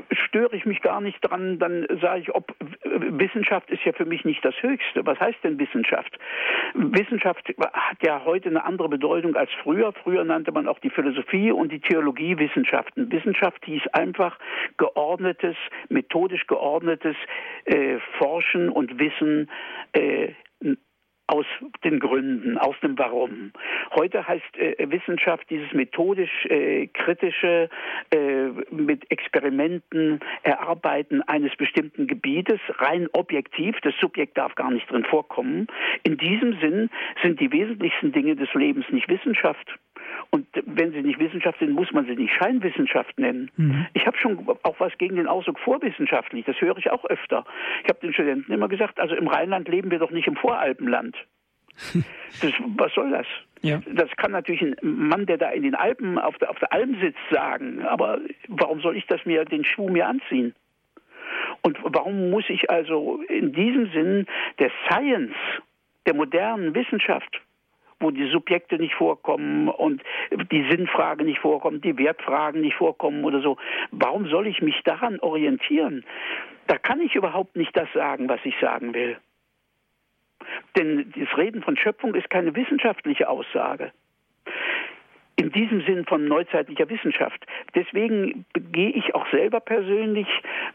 störe 0.09 0.55
ich 0.55 0.65
mich 0.65 0.81
gar 0.81 1.01
nicht 1.01 1.19
dran. 1.19 1.59
Dann 1.59 1.85
sage 2.01 2.21
ich, 2.21 2.33
ob 2.33 2.55
Wissenschaft 2.85 3.69
ist 3.69 3.83
ja 3.83 3.91
für 3.91 4.05
mich 4.05 4.23
nicht 4.23 4.43
das 4.45 4.55
Höchste. 4.61 5.05
Was 5.05 5.19
heißt 5.19 5.39
denn 5.43 5.59
Wissenschaft? 5.59 6.17
Wissenschaft 6.75 7.45
hat 7.59 7.97
ja 8.01 8.23
heute 8.23 8.47
eine 8.47 8.63
andere 8.63 8.87
Bedeutung 8.87 9.35
als 9.35 9.51
früher. 9.63 9.91
Früher 9.91 10.23
nannte 10.23 10.53
man 10.53 10.65
auch 10.65 10.79
die 10.79 10.89
Philosophie 10.91 11.51
und 11.51 11.73
die 11.73 11.81
Theologie 11.81 12.39
Wissenschaften. 12.39 13.11
Wissenschaft 13.11 13.65
hieß 13.65 13.85
einfach 13.91 14.39
geordnetes, 14.77 15.57
methodisch 15.89 16.47
geordnetes 16.47 17.17
äh, 17.65 17.97
Forschen 18.17 18.69
und 18.69 18.97
Wissen 18.97 19.49
äh, 19.91 20.29
aus 21.29 21.45
den 21.83 21.99
Gründen, 21.99 22.57
aus 22.57 22.75
dem 22.81 22.97
Warum. 22.97 23.51
Heute 23.91 24.27
heißt 24.27 24.57
äh, 24.57 24.89
Wissenschaft 24.89 25.47
dieses 25.51 25.71
methodisch 25.73 26.45
äh, 26.47 26.87
kritische 26.87 27.69
äh, 28.11 28.47
mit 28.71 29.09
Experimenten 29.11 30.21
erarbeiten 30.41 31.21
eines 31.21 31.55
bestimmten 31.55 32.07
Gebietes 32.07 32.59
rein 32.79 33.07
objektiv. 33.13 33.75
Das 33.83 33.93
Subjekt 34.01 34.39
darf 34.39 34.55
gar 34.55 34.71
nicht 34.71 34.89
drin 34.89 35.03
vorkommen. 35.03 35.67
In 36.03 36.17
diesem 36.17 36.59
Sinn 36.61 36.89
sind 37.21 37.39
die 37.39 37.51
wesentlichsten 37.51 38.11
Dinge 38.11 38.35
des 38.35 38.51
Lebens 38.55 38.85
nicht 38.89 39.07
Wissenschaft. 39.07 39.77
Und 40.31 40.47
wenn 40.65 40.91
sie 40.91 41.01
nicht 41.01 41.19
Wissenschaft 41.19 41.57
sind, 41.59 41.71
muss 41.71 41.91
man 41.91 42.05
sie 42.05 42.15
nicht 42.15 42.33
Scheinwissenschaft 42.33 43.17
nennen. 43.17 43.49
Mhm. 43.57 43.87
Ich 43.93 44.05
habe 44.05 44.17
schon 44.17 44.47
auch 44.61 44.79
was 44.79 44.95
gegen 44.99 45.15
den 45.15 45.27
Ausdruck 45.27 45.59
vorwissenschaftlich. 45.59 46.45
Das 46.45 46.59
höre 46.61 46.77
ich 46.77 46.91
auch 46.91 47.03
öfter. 47.05 47.45
Ich 47.83 47.89
habe 47.89 47.99
den 48.01 48.13
Studenten 48.13 48.51
immer 48.51 48.67
gesagt, 48.67 48.99
also 48.99 49.15
im 49.15 49.27
Rheinland 49.27 49.67
leben 49.67 49.89
wir 49.89 49.97
doch 49.97 50.11
nicht 50.11 50.27
im 50.27 50.35
Voralpenland. 50.35 51.15
Das, 52.41 52.53
was 52.77 52.93
soll 52.93 53.09
das? 53.09 53.25
Ja. 53.63 53.81
Das 53.91 54.09
kann 54.15 54.31
natürlich 54.31 54.61
ein 54.61 54.75
Mann, 54.83 55.25
der 55.25 55.39
da 55.39 55.49
in 55.49 55.63
den 55.63 55.73
Alpen 55.73 56.19
auf 56.19 56.37
der, 56.37 56.51
auf 56.51 56.59
der 56.59 56.71
Alm 56.71 56.95
sitzt, 57.01 57.17
sagen. 57.31 57.81
Aber 57.81 58.19
warum 58.47 58.81
soll 58.81 58.95
ich 58.95 59.07
das 59.07 59.25
mir, 59.25 59.45
den 59.45 59.65
Schuh 59.65 59.89
mir 59.89 60.07
anziehen? 60.07 60.53
Und 61.61 61.77
warum 61.81 62.29
muss 62.29 62.45
ich 62.47 62.69
also 62.69 63.21
in 63.27 63.51
diesem 63.51 63.91
Sinn 63.91 64.27
der 64.59 64.69
Science, 64.85 65.33
der 66.05 66.13
modernen 66.13 66.75
Wissenschaft, 66.75 67.41
wo 67.99 68.11
die 68.11 68.29
Subjekte 68.29 68.77
nicht 68.77 68.95
vorkommen 68.95 69.67
und 69.67 70.01
die 70.51 70.69
Sinnfrage 70.69 71.23
nicht 71.23 71.39
vorkommt, 71.39 71.83
die 71.83 71.97
Wertfragen 71.97 72.61
nicht 72.61 72.75
vorkommen 72.75 73.23
oder 73.23 73.41
so. 73.41 73.57
Warum 73.91 74.27
soll 74.27 74.47
ich 74.47 74.61
mich 74.61 74.81
daran 74.83 75.19
orientieren? 75.19 76.05
Da 76.67 76.77
kann 76.77 77.01
ich 77.01 77.15
überhaupt 77.15 77.55
nicht 77.55 77.75
das 77.75 77.91
sagen, 77.93 78.29
was 78.29 78.39
ich 78.43 78.55
sagen 78.61 78.93
will. 78.93 79.17
Denn 80.77 81.13
das 81.15 81.37
Reden 81.37 81.61
von 81.61 81.75
Schöpfung 81.77 82.15
ist 82.15 82.29
keine 82.29 82.55
wissenschaftliche 82.55 83.27
Aussage 83.29 83.91
in 85.39 85.53
diesem 85.53 85.81
Sinn 85.83 86.05
von 86.05 86.25
neuzeitlicher 86.25 86.89
Wissenschaft. 86.89 87.45
Deswegen 87.73 88.45
gehe 88.73 88.89
ich 88.89 89.15
auch 89.15 89.25
selber 89.31 89.61
persönlich, 89.61 90.27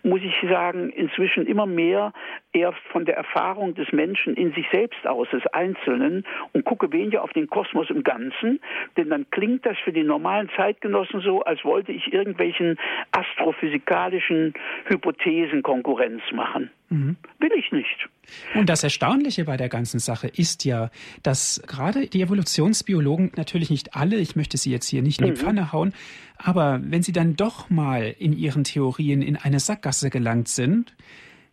muss 0.03 0.23
ich 0.23 0.35
sagen, 0.49 0.89
inzwischen 0.89 1.47
immer 1.47 1.67
mehr 1.67 2.15
erst 2.55 2.79
von 2.91 3.05
der 3.05 3.15
Erfahrung 3.15 3.75
des 3.75 3.93
Menschen 3.93 4.35
in 4.35 4.55
sich 4.55 4.67
selbst 4.73 5.07
aus, 5.07 5.29
des 5.31 5.47
Einzelnen, 5.49 6.25
und 6.55 6.65
gucke 6.65 6.91
weniger 6.93 7.23
auf 7.23 7.33
den 7.35 7.49
Kosmos 7.49 7.91
im 7.91 8.05
Ganzen, 8.05 8.59
denn 8.97 9.11
dann 9.11 9.27
klingt 9.31 9.67
das 9.67 9.77
für 9.85 9.93
die 9.93 10.03
normalen 10.03 10.49
Zeitgenossen 10.57 11.21
so, 11.21 11.43
als 11.43 11.63
wollte 11.65 11.93
ich 11.93 12.15
irgendwelchen 12.15 12.79
astrophysikalischen 13.13 14.55
Hypothesen 14.87 15.63
Konkurrenz 15.63 16.23
machen. 16.33 16.71
Mhm. 16.95 17.17
Will 17.41 17.51
ich 17.59 17.73
nicht. 17.73 18.09
Und 18.55 18.69
das 18.69 18.83
Erstaunliche 18.83 19.45
bei 19.45 19.57
der 19.57 19.69
ganzen 19.69 19.99
Sache 19.99 20.29
ist 20.29 20.65
ja, 20.65 20.91
dass 21.23 21.63
gerade 21.67 22.07
die 22.07 22.23
Evolutionsbiologen, 22.23 23.33
natürlich 23.37 23.71
nicht 23.71 23.95
alle, 23.95 24.17
ich 24.17 24.37
möchte 24.37 24.57
sie 24.57 24.71
jetzt 24.71 24.89
hier 24.89 25.03
nicht 25.03 25.21
in 25.21 25.27
die 25.27 25.33
mhm. 25.33 25.37
Pfanne 25.37 25.73
hauen, 25.73 25.93
aber 26.39 26.81
wenn 26.83 27.03
sie 27.03 27.13
dann 27.13 27.37
doch 27.37 27.69
mal 27.69 28.15
in 28.19 28.33
ihren 28.33 28.65
Theorien 28.65 29.23
in 29.23 29.37
eine 29.37 29.61
Sackgasse 29.61 30.11
gelangt 30.11 30.49
sind, 30.49 30.95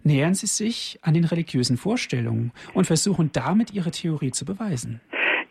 nähern 0.04 0.34
sie 0.34 0.47
sich 0.47 0.99
an 1.01 1.13
den 1.13 1.25
religiösen 1.25 1.77
Vorstellungen 1.77 2.51
und 2.73 2.86
versuchen 2.86 3.32
damit 3.34 3.73
ihre 3.73 3.91
Theorie 3.91 4.32
zu 4.32 4.45
beweisen. 4.45 5.01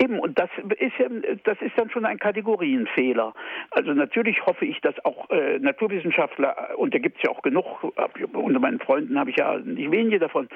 Eben, 0.02 0.18
und 0.18 0.38
das 0.38 0.48
ist 0.78 0.96
ja, 0.98 1.08
das 1.44 1.60
ist 1.60 1.76
dann 1.76 1.90
schon 1.90 2.06
ein 2.06 2.18
Kategorienfehler. 2.18 3.34
Also 3.70 3.92
natürlich 3.92 4.46
hoffe 4.46 4.64
ich, 4.64 4.80
dass 4.80 4.94
auch 5.04 5.28
äh, 5.28 5.58
Naturwissenschaftler, 5.58 6.70
und 6.76 6.94
da 6.94 6.98
gibt 6.98 7.18
es 7.18 7.22
ja 7.24 7.30
auch 7.30 7.42
genug, 7.42 7.84
unter 8.32 8.60
meinen 8.60 8.80
Freunden 8.80 9.18
habe 9.18 9.28
ich 9.28 9.36
ja 9.36 9.58
nicht 9.58 9.90
wenige 9.90 10.18
davon, 10.18 10.48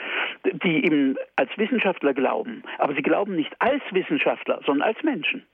die 0.45 0.87
eben 0.87 1.17
als 1.37 1.51
Wissenschaftler 1.59 2.15
glauben. 2.15 2.63
Aber 2.79 2.95
sie 2.95 3.03
glauben 3.03 3.37
nicht 3.37 3.55
als 3.59 3.83
Wissenschaftler, 3.91 4.61
sondern 4.65 4.89
als 4.89 5.03
Menschen. 5.03 5.45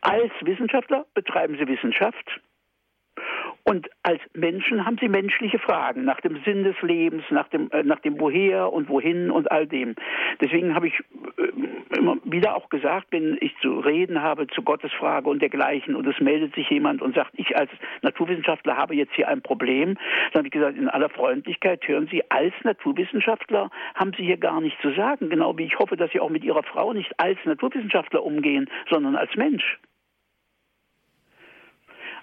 Als 0.00 0.32
Wissenschaftler 0.40 1.06
betreiben 1.14 1.56
sie 1.56 1.68
Wissenschaft 1.68 2.40
und 3.68 3.88
als 4.02 4.20
Menschen 4.32 4.86
haben 4.86 4.96
sie 4.98 5.08
menschliche 5.08 5.58
Fragen 5.58 6.04
nach 6.04 6.20
dem 6.20 6.42
Sinn 6.44 6.64
des 6.64 6.80
Lebens, 6.82 7.24
nach 7.30 7.48
dem, 7.48 7.70
äh, 7.70 7.82
nach 7.82 8.00
dem 8.00 8.18
Woher 8.18 8.72
und 8.72 8.88
Wohin 8.88 9.30
und 9.30 9.50
all 9.50 9.66
dem. 9.66 9.94
Deswegen 10.40 10.74
habe 10.74 10.88
ich 10.88 10.94
äh, 11.36 11.98
immer 11.98 12.16
wieder 12.24 12.56
auch 12.56 12.68
gesagt, 12.70 13.08
wenn 13.10 13.36
ich 13.40 13.54
zu 13.60 13.78
reden 13.80 14.22
habe 14.22 14.46
zu 14.46 14.62
Gottes 14.62 14.92
Frage 14.92 15.28
und 15.28 15.42
dergleichen 15.42 15.94
und 15.94 16.06
es 16.06 16.18
meldet 16.20 16.54
sich 16.54 16.68
jemand 16.70 17.02
und 17.02 17.14
sagt, 17.14 17.32
ich 17.34 17.56
als 17.56 17.70
Naturwissenschaftler 18.02 18.76
habe 18.76 18.94
jetzt 18.94 19.14
hier 19.14 19.28
ein 19.28 19.42
Problem, 19.42 19.94
dann 20.32 20.40
habe 20.40 20.48
ich 20.48 20.52
gesagt, 20.52 20.78
in 20.78 20.88
aller 20.88 21.10
Freundlichkeit 21.10 21.86
hören 21.86 22.08
Sie, 22.10 22.22
als 22.30 22.54
Naturwissenschaftler 22.64 23.70
haben 23.94 24.12
Sie 24.16 24.24
hier 24.24 24.38
gar 24.38 24.60
nichts 24.60 24.80
zu 24.80 24.92
sagen, 24.92 25.28
genau 25.28 25.56
wie 25.58 25.64
ich 25.64 25.78
hoffe, 25.78 25.96
dass 25.96 26.10
Sie 26.12 26.20
auch 26.20 26.30
mit 26.30 26.44
Ihrer 26.44 26.62
Frau 26.62 26.92
nicht 26.92 27.12
als 27.18 27.38
Naturwissenschaftler 27.44 28.22
umgehen, 28.22 28.70
sondern 28.88 29.16
als 29.16 29.34
Mensch. 29.36 29.78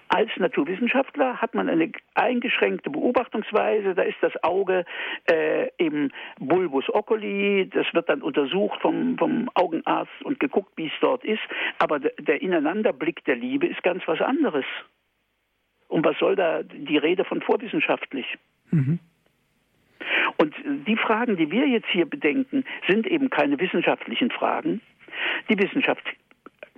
Als 0.08 0.30
Naturwissenschaftler 0.36 1.40
hat 1.40 1.54
man 1.54 1.68
eine 1.68 1.90
eingeschränkte 2.14 2.90
Beobachtungsweise. 2.90 3.94
Da 3.94 4.02
ist 4.02 4.18
das 4.20 4.32
Auge 4.42 4.84
äh, 5.30 5.68
im 5.78 6.10
Bulbus 6.38 6.88
oculi. 6.88 7.68
Das 7.72 7.86
wird 7.92 8.08
dann 8.08 8.22
untersucht 8.22 8.80
vom, 8.82 9.18
vom 9.18 9.50
Augenarzt 9.54 10.22
und 10.22 10.38
geguckt, 10.38 10.72
wie 10.76 10.86
es 10.86 10.92
dort 11.00 11.24
ist. 11.24 11.42
Aber 11.78 11.98
der 11.98 12.40
Ineinanderblick 12.40 13.24
der 13.24 13.36
Liebe 13.36 13.66
ist 13.66 13.82
ganz 13.82 14.02
was 14.06 14.20
anderes. 14.20 14.64
Und 15.88 16.04
was 16.04 16.18
soll 16.18 16.36
da 16.36 16.62
die 16.62 16.98
Rede 16.98 17.24
von 17.24 17.40
vorwissenschaftlich? 17.42 18.26
Mhm. 18.70 19.00
Und 20.36 20.54
die 20.86 20.96
Fragen, 20.96 21.36
die 21.36 21.50
wir 21.50 21.66
jetzt 21.66 21.88
hier 21.88 22.06
bedenken, 22.06 22.64
sind 22.88 23.06
eben 23.06 23.30
keine 23.30 23.58
wissenschaftlichen 23.58 24.30
Fragen. 24.30 24.80
Die 25.48 25.58
Wissenschaft 25.58 26.04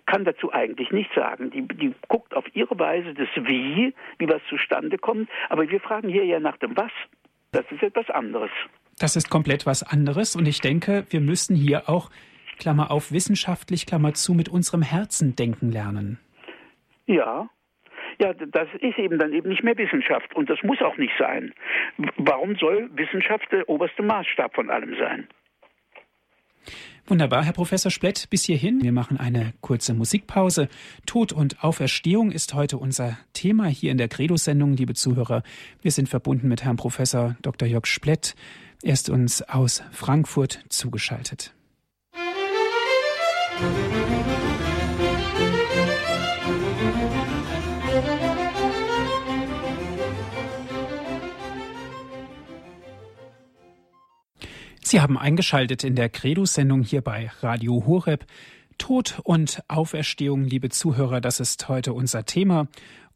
kann 0.08 0.24
dazu 0.24 0.52
eigentlich 0.52 0.90
nichts 0.90 1.14
sagen. 1.14 1.50
Die, 1.50 1.62
die 1.68 1.94
guckt 2.08 2.34
auf 2.34 2.44
ihre 2.54 2.76
Weise 2.78 3.14
das 3.14 3.28
Wie, 3.36 3.94
wie 4.18 4.28
was 4.28 4.40
zustande 4.48 4.98
kommt. 4.98 5.28
Aber 5.50 5.68
wir 5.68 5.80
fragen 5.80 6.08
hier 6.08 6.24
ja 6.24 6.40
nach 6.40 6.56
dem 6.56 6.76
Was. 6.76 6.90
Das 7.52 7.64
ist 7.70 7.82
etwas 7.82 8.08
anderes. 8.10 8.50
Das 8.98 9.14
ist 9.14 9.30
komplett 9.30 9.66
was 9.66 9.82
anderes. 9.82 10.34
Und 10.34 10.48
ich 10.48 10.60
denke, 10.60 11.04
wir 11.10 11.20
müssen 11.20 11.54
hier 11.54 11.88
auch, 11.88 12.10
Klammer 12.58 12.90
auf, 12.90 13.12
wissenschaftlich, 13.12 13.86
Klammer 13.86 14.14
zu, 14.14 14.34
mit 14.34 14.48
unserem 14.48 14.82
Herzen 14.82 15.36
denken 15.36 15.70
lernen. 15.70 16.18
Ja, 17.06 17.48
ja, 18.20 18.32
das 18.32 18.68
ist 18.80 18.98
eben 18.98 19.18
dann 19.18 19.32
eben 19.32 19.48
nicht 19.48 19.62
mehr 19.62 19.78
Wissenschaft 19.78 20.34
und 20.34 20.50
das 20.50 20.60
muss 20.64 20.82
auch 20.82 20.96
nicht 20.96 21.12
sein. 21.18 21.54
Warum 22.16 22.56
soll 22.56 22.90
Wissenschaft 22.94 23.46
der 23.52 23.68
oberste 23.68 24.02
Maßstab 24.02 24.54
von 24.54 24.70
allem 24.70 24.96
sein? 24.98 25.28
Wunderbar, 27.08 27.42
Herr 27.42 27.54
Professor 27.54 27.90
Splett, 27.90 28.28
bis 28.28 28.44
hierhin. 28.44 28.82
Wir 28.82 28.92
machen 28.92 29.16
eine 29.16 29.54
kurze 29.62 29.94
Musikpause. 29.94 30.68
Tod 31.06 31.32
und 31.32 31.64
Auferstehung 31.64 32.30
ist 32.30 32.52
heute 32.52 32.76
unser 32.76 33.16
Thema 33.32 33.66
hier 33.66 33.92
in 33.92 33.96
der 33.96 34.08
Credo-Sendung, 34.08 34.74
liebe 34.74 34.92
Zuhörer. 34.92 35.42
Wir 35.80 35.90
sind 35.90 36.10
verbunden 36.10 36.48
mit 36.48 36.64
Herrn 36.64 36.76
Professor 36.76 37.34
Dr. 37.40 37.66
Jörg 37.66 37.86
Splett. 37.86 38.34
Er 38.82 38.92
ist 38.92 39.08
uns 39.08 39.40
aus 39.40 39.82
Frankfurt 39.90 40.60
zugeschaltet. 40.68 41.54
Musik 43.58 44.87
Sie 54.88 55.02
haben 55.02 55.18
eingeschaltet 55.18 55.84
in 55.84 55.96
der 55.96 56.08
Credo-Sendung 56.08 56.82
hier 56.82 57.02
bei 57.02 57.30
Radio 57.42 57.84
Horeb. 57.86 58.24
Tod 58.78 59.20
und 59.22 59.62
Auferstehung, 59.68 60.44
liebe 60.44 60.70
Zuhörer, 60.70 61.20
das 61.20 61.40
ist 61.40 61.68
heute 61.68 61.92
unser 61.92 62.24
Thema. 62.24 62.68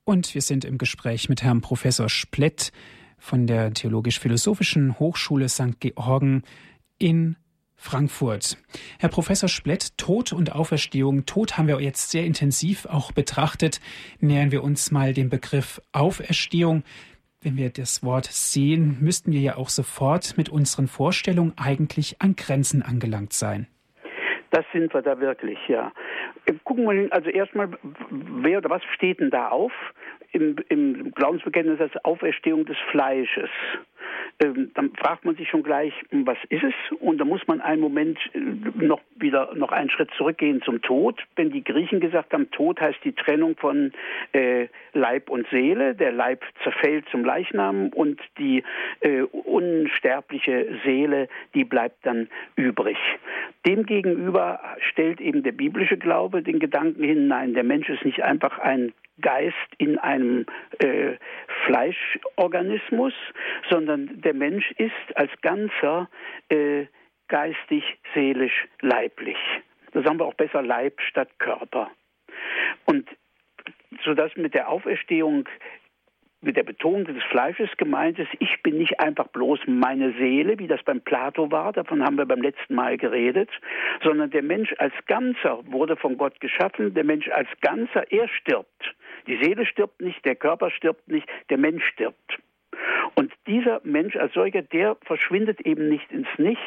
Und 0.04 0.34
wir 0.34 0.42
sind 0.42 0.66
im 0.66 0.76
Gespräch 0.76 1.30
mit 1.30 1.42
Herrn 1.42 1.62
Professor 1.62 2.10
Splett 2.10 2.72
von 3.16 3.46
der 3.46 3.72
Theologisch-Philosophischen 3.72 4.98
Hochschule 4.98 5.48
St. 5.48 5.80
Georgen 5.80 6.42
in 6.98 7.36
Frankfurt. 7.74 8.58
Herr 8.98 9.08
Professor 9.08 9.48
Splett, 9.48 9.96
Tod 9.96 10.34
und 10.34 10.52
Auferstehung. 10.52 11.24
Tod 11.24 11.56
haben 11.56 11.68
wir 11.68 11.80
jetzt 11.80 12.10
sehr 12.10 12.26
intensiv 12.26 12.84
auch 12.84 13.12
betrachtet. 13.12 13.80
Nähern 14.20 14.52
wir 14.52 14.62
uns 14.62 14.90
mal 14.90 15.14
dem 15.14 15.30
Begriff 15.30 15.80
Auferstehung 15.92 16.84
wenn 17.42 17.56
wir 17.56 17.70
das 17.70 18.04
Wort 18.04 18.26
sehen, 18.26 18.98
müssten 19.00 19.32
wir 19.32 19.40
ja 19.40 19.56
auch 19.56 19.68
sofort 19.68 20.36
mit 20.36 20.48
unseren 20.48 20.86
Vorstellungen 20.86 21.52
eigentlich 21.56 22.16
an 22.20 22.36
Grenzen 22.36 22.82
angelangt 22.82 23.32
sein. 23.32 23.66
Das 24.50 24.64
sind 24.72 24.92
wir 24.92 25.02
da 25.02 25.18
wirklich, 25.18 25.58
ja. 25.68 25.92
Gucken 26.64 26.84
wir, 26.84 27.12
also 27.12 27.30
erstmal, 27.30 27.70
wer 28.10 28.58
oder 28.58 28.70
was 28.70 28.82
steht 28.94 29.20
denn 29.20 29.30
da 29.30 29.48
auf? 29.48 29.72
Im, 30.32 30.56
im 30.68 31.12
Glaubensbekenntnis 31.12 31.80
als 31.80 32.04
Auferstehung 32.04 32.64
des 32.64 32.76
Fleisches. 32.90 33.50
Ähm, 34.42 34.70
dann 34.74 34.92
fragt 34.94 35.24
man 35.24 35.36
sich 35.36 35.48
schon 35.48 35.62
gleich, 35.62 35.92
hm, 36.10 36.26
was 36.26 36.38
ist 36.48 36.64
es? 36.64 36.74
Und 37.00 37.18
da 37.18 37.24
muss 37.24 37.46
man 37.46 37.60
einen 37.60 37.80
Moment 37.80 38.18
äh, 38.34 38.38
noch 38.84 39.00
wieder 39.16 39.54
noch 39.54 39.72
einen 39.72 39.90
Schritt 39.90 40.10
zurückgehen 40.16 40.62
zum 40.62 40.82
Tod. 40.82 41.20
Wenn 41.36 41.50
die 41.50 41.62
Griechen 41.62 42.00
gesagt 42.00 42.32
haben, 42.32 42.50
Tod 42.50 42.80
heißt 42.80 42.98
die 43.04 43.12
Trennung 43.12 43.56
von 43.56 43.92
äh, 44.32 44.68
Leib 44.94 45.30
und 45.30 45.46
Seele. 45.50 45.94
Der 45.94 46.12
Leib 46.12 46.42
zerfällt 46.62 47.08
zum 47.10 47.24
Leichnam 47.24 47.88
und 47.88 48.20
die 48.38 48.64
äh, 49.00 49.22
unsterbliche 49.22 50.80
Seele, 50.84 51.28
die 51.54 51.64
bleibt 51.64 52.04
dann 52.04 52.28
übrig. 52.56 52.98
Demgegenüber 53.66 54.60
stellt 54.90 55.20
eben 55.20 55.42
der 55.42 55.52
biblische 55.52 55.96
Glaube 55.96 56.42
den 56.42 56.58
Gedanken 56.58 57.04
hin, 57.04 57.28
nein, 57.28 57.54
der 57.54 57.64
Mensch 57.64 57.88
ist 57.88 58.04
nicht 58.04 58.22
einfach 58.22 58.58
ein 58.58 58.92
Geist 59.22 59.56
in 59.78 59.98
einem 59.98 60.44
äh, 60.78 61.16
Fleischorganismus, 61.66 63.14
sondern 63.70 64.20
der 64.20 64.34
Mensch 64.34 64.70
ist 64.72 65.16
als 65.16 65.30
Ganzer 65.40 66.08
äh, 66.50 66.86
geistig, 67.28 67.82
seelisch, 68.14 68.66
leiblich. 68.80 69.38
Da 69.92 70.02
sagen 70.02 70.18
wir 70.18 70.26
auch 70.26 70.34
besser 70.34 70.62
Leib 70.62 71.00
statt 71.00 71.30
Körper. 71.38 71.90
Und 72.84 73.08
sodass 74.04 74.34
mit 74.36 74.54
der 74.54 74.68
Auferstehung 74.68 75.48
mit 76.42 76.56
der 76.56 76.64
Betonung 76.64 77.04
des 77.04 77.22
Fleisches 77.30 77.70
gemeint 77.76 78.18
ist, 78.18 78.30
ich 78.40 78.62
bin 78.62 78.76
nicht 78.76 79.00
einfach 79.00 79.28
bloß 79.28 79.60
meine 79.66 80.12
Seele, 80.18 80.58
wie 80.58 80.66
das 80.66 80.82
beim 80.82 81.00
Plato 81.00 81.50
war, 81.50 81.72
davon 81.72 82.04
haben 82.04 82.18
wir 82.18 82.26
beim 82.26 82.42
letzten 82.42 82.74
Mal 82.74 82.98
geredet, 82.98 83.48
sondern 84.02 84.30
der 84.30 84.42
Mensch 84.42 84.74
als 84.78 84.92
Ganzer 85.06 85.60
wurde 85.66 85.96
von 85.96 86.18
Gott 86.18 86.40
geschaffen, 86.40 86.94
der 86.94 87.04
Mensch 87.04 87.28
als 87.28 87.48
Ganzer, 87.60 88.10
er 88.10 88.28
stirbt. 88.28 88.94
Die 89.26 89.38
Seele 89.42 89.64
stirbt 89.64 90.00
nicht, 90.00 90.24
der 90.24 90.34
Körper 90.34 90.70
stirbt 90.70 91.08
nicht, 91.08 91.28
der 91.48 91.58
Mensch 91.58 91.84
stirbt. 91.86 92.38
Und 93.14 93.32
dieser 93.46 93.80
Mensch 93.84 94.16
als 94.16 94.32
solcher, 94.32 94.62
der 94.62 94.96
verschwindet 95.04 95.60
eben 95.60 95.88
nicht 95.88 96.10
ins 96.10 96.28
Nichts. 96.38 96.62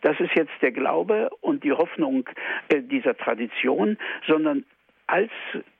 Das 0.00 0.18
ist 0.18 0.34
jetzt 0.34 0.52
der 0.62 0.72
Glaube 0.72 1.30
und 1.40 1.62
die 1.64 1.72
Hoffnung 1.72 2.28
äh, 2.68 2.80
dieser 2.80 3.16
Tradition, 3.16 3.98
sondern 4.26 4.64
als 5.06 5.30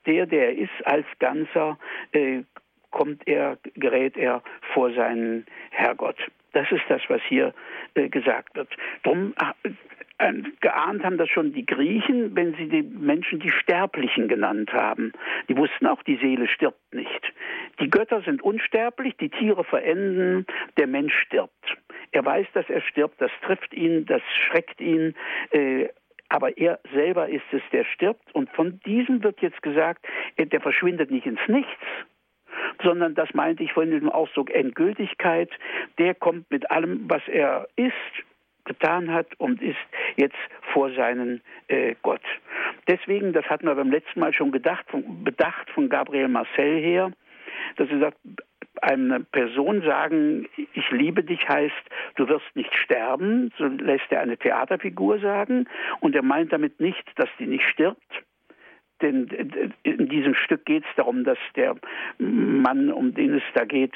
der, 0.06 0.26
der 0.26 0.50
er 0.50 0.58
ist, 0.58 0.86
als 0.86 1.06
Ganzer, 1.18 1.78
äh, 2.12 2.42
kommt 2.92 3.26
er, 3.26 3.58
gerät 3.74 4.16
er 4.16 4.42
vor 4.72 4.92
seinen 4.92 5.46
Herrgott. 5.70 6.16
Das 6.52 6.70
ist 6.70 6.84
das, 6.88 7.02
was 7.08 7.20
hier 7.28 7.52
äh, 7.94 8.08
gesagt 8.08 8.54
wird. 8.54 8.68
Drum 9.02 9.34
äh, 9.38 10.32
geahnt 10.60 11.02
haben 11.02 11.18
das 11.18 11.28
schon 11.28 11.52
die 11.52 11.66
Griechen, 11.66 12.36
wenn 12.36 12.54
sie 12.54 12.68
die 12.68 12.82
Menschen 12.82 13.40
die 13.40 13.50
Sterblichen 13.50 14.28
genannt 14.28 14.72
haben. 14.72 15.12
Die 15.48 15.56
wussten 15.56 15.86
auch, 15.86 16.02
die 16.02 16.16
Seele 16.16 16.46
stirbt 16.46 16.94
nicht. 16.94 17.32
Die 17.80 17.90
Götter 17.90 18.22
sind 18.22 18.42
unsterblich, 18.42 19.16
die 19.16 19.30
Tiere 19.30 19.64
verenden, 19.64 20.46
der 20.76 20.86
Mensch 20.86 21.14
stirbt. 21.26 21.76
Er 22.12 22.24
weiß, 22.24 22.46
dass 22.52 22.68
er 22.68 22.82
stirbt, 22.82 23.20
das 23.20 23.32
trifft 23.44 23.72
ihn, 23.74 24.04
das 24.06 24.22
schreckt 24.46 24.80
ihn, 24.80 25.14
äh, 25.50 25.88
aber 26.28 26.56
er 26.56 26.80
selber 26.94 27.28
ist 27.28 27.44
es, 27.52 27.62
der 27.72 27.84
stirbt. 27.84 28.34
Und 28.34 28.50
von 28.50 28.80
diesem 28.86 29.22
wird 29.22 29.40
jetzt 29.40 29.62
gesagt, 29.62 30.06
der 30.38 30.60
verschwindet 30.60 31.10
nicht 31.10 31.26
ins 31.26 31.40
Nichts, 31.46 31.70
sondern 32.82 33.14
das 33.14 33.32
meinte 33.34 33.62
ich 33.62 33.72
von 33.72 33.90
dem 33.90 34.08
Ausdruck 34.08 34.50
Endgültigkeit, 34.50 35.50
der 35.98 36.14
kommt 36.14 36.50
mit 36.50 36.70
allem, 36.70 37.04
was 37.08 37.22
er 37.28 37.68
ist, 37.76 37.92
getan 38.64 39.12
hat 39.12 39.26
und 39.38 39.60
ist 39.60 39.76
jetzt 40.16 40.36
vor 40.72 40.90
seinen 40.92 41.42
äh, 41.68 41.94
Gott. 42.02 42.22
Deswegen, 42.88 43.32
das 43.32 43.44
hatten 43.46 43.66
wir 43.66 43.74
beim 43.74 43.90
letzten 43.90 44.20
Mal 44.20 44.32
schon 44.32 44.52
gedacht, 44.52 44.84
von, 44.88 45.24
bedacht 45.24 45.68
von 45.70 45.88
Gabriel 45.88 46.28
Marcel 46.28 46.80
her, 46.80 47.10
dass 47.76 47.90
er 47.90 47.98
sagt, 47.98 48.18
eine 48.80 49.20
Person 49.20 49.82
sagen, 49.82 50.48
ich 50.56 50.90
liebe 50.90 51.22
dich 51.22 51.46
heißt, 51.48 51.74
du 52.16 52.28
wirst 52.28 52.54
nicht 52.54 52.74
sterben, 52.74 53.52
so 53.58 53.66
lässt 53.66 54.10
er 54.10 54.20
eine 54.20 54.36
Theaterfigur 54.36 55.20
sagen. 55.20 55.68
Und 56.00 56.16
er 56.16 56.22
meint 56.22 56.52
damit 56.52 56.80
nicht, 56.80 57.04
dass 57.16 57.28
die 57.38 57.46
nicht 57.46 57.64
stirbt, 57.64 58.02
denn 59.02 59.28
in 59.82 60.08
diesem 60.08 60.34
Stück 60.34 60.64
geht 60.64 60.84
es 60.84 60.96
darum, 60.96 61.24
dass 61.24 61.38
der 61.56 61.76
Mann, 62.18 62.90
um 62.90 63.14
den 63.14 63.34
es 63.34 63.42
da 63.54 63.64
geht, 63.64 63.92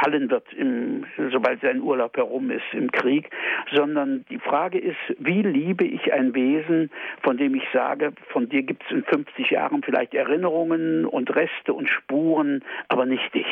fallen 0.00 0.30
wird, 0.30 0.50
im, 0.54 1.04
sobald 1.30 1.60
sein 1.60 1.82
Urlaub 1.82 2.16
herum 2.16 2.50
ist 2.50 2.64
im 2.72 2.90
Krieg, 2.90 3.30
sondern 3.72 4.24
die 4.30 4.38
Frage 4.38 4.78
ist, 4.78 4.96
wie 5.18 5.42
liebe 5.42 5.84
ich 5.84 6.12
ein 6.12 6.34
Wesen, 6.34 6.90
von 7.22 7.36
dem 7.36 7.54
ich 7.54 7.64
sage, 7.72 8.12
von 8.28 8.48
dir 8.48 8.62
gibt 8.62 8.82
es 8.84 8.90
in 8.90 9.04
50 9.04 9.50
Jahren 9.50 9.82
vielleicht 9.82 10.14
Erinnerungen 10.14 11.04
und 11.04 11.34
Reste 11.34 11.72
und 11.72 11.88
Spuren, 11.88 12.64
aber 12.88 13.06
nicht 13.06 13.34
dich. 13.34 13.46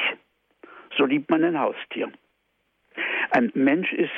So 0.97 1.05
liebt 1.05 1.31
man 1.31 1.45
ein 1.45 1.59
Haustier. 1.59 2.11
Ein 3.31 3.51
Mensch 3.55 3.93
ist 3.93 4.11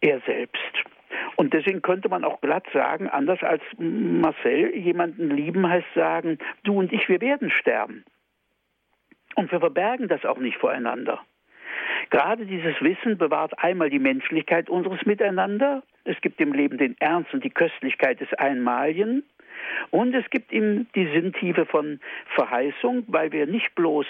er 0.00 0.20
selbst. 0.20 0.95
Und 1.36 1.52
deswegen 1.52 1.82
könnte 1.82 2.08
man 2.08 2.24
auch 2.24 2.40
glatt 2.40 2.66
sagen, 2.72 3.08
anders 3.08 3.42
als 3.42 3.62
Marcel, 3.78 4.74
jemanden 4.74 5.30
lieben 5.30 5.68
heißt 5.68 5.86
sagen, 5.94 6.38
du 6.64 6.78
und 6.78 6.92
ich, 6.92 7.08
wir 7.08 7.20
werden 7.20 7.50
sterben. 7.50 8.04
Und 9.34 9.52
wir 9.52 9.60
verbergen 9.60 10.08
das 10.08 10.24
auch 10.24 10.38
nicht 10.38 10.56
voreinander. 10.56 11.20
Gerade 12.10 12.46
dieses 12.46 12.80
Wissen 12.80 13.18
bewahrt 13.18 13.58
einmal 13.58 13.90
die 13.90 13.98
Menschlichkeit 13.98 14.70
unseres 14.70 15.04
Miteinander. 15.04 15.82
Es 16.04 16.18
gibt 16.22 16.40
dem 16.40 16.52
Leben 16.52 16.78
den 16.78 16.96
Ernst 17.00 17.34
und 17.34 17.44
die 17.44 17.50
Köstlichkeit 17.50 18.20
des 18.20 18.32
Einmaligen. 18.34 19.24
Und 19.90 20.14
es 20.14 20.28
gibt 20.30 20.52
ihm 20.52 20.86
die 20.94 21.06
Sinntiefe 21.12 21.66
von 21.66 22.00
Verheißung, 22.34 23.04
weil 23.06 23.32
wir 23.32 23.46
nicht 23.46 23.74
bloß 23.74 24.06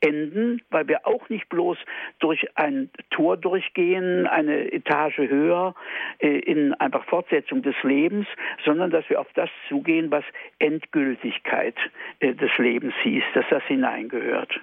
enden, 0.00 0.62
weil 0.70 0.88
wir 0.88 1.06
auch 1.06 1.28
nicht 1.28 1.48
bloß 1.48 1.78
durch 2.18 2.46
ein 2.56 2.90
Tor 3.10 3.36
durchgehen, 3.36 4.26
eine 4.26 4.72
Etage 4.72 5.18
höher, 5.18 5.74
äh, 6.18 6.38
in 6.38 6.74
einfach 6.74 7.04
Fortsetzung 7.04 7.62
des 7.62 7.74
Lebens, 7.82 8.26
sondern 8.64 8.90
dass 8.90 9.08
wir 9.10 9.20
auf 9.20 9.28
das 9.34 9.50
zugehen, 9.68 10.10
was 10.10 10.24
Endgültigkeit 10.58 11.76
äh, 12.20 12.34
des 12.34 12.50
Lebens 12.58 12.94
hieß, 13.02 13.24
dass 13.34 13.44
das 13.50 13.62
hineingehört. 13.64 14.60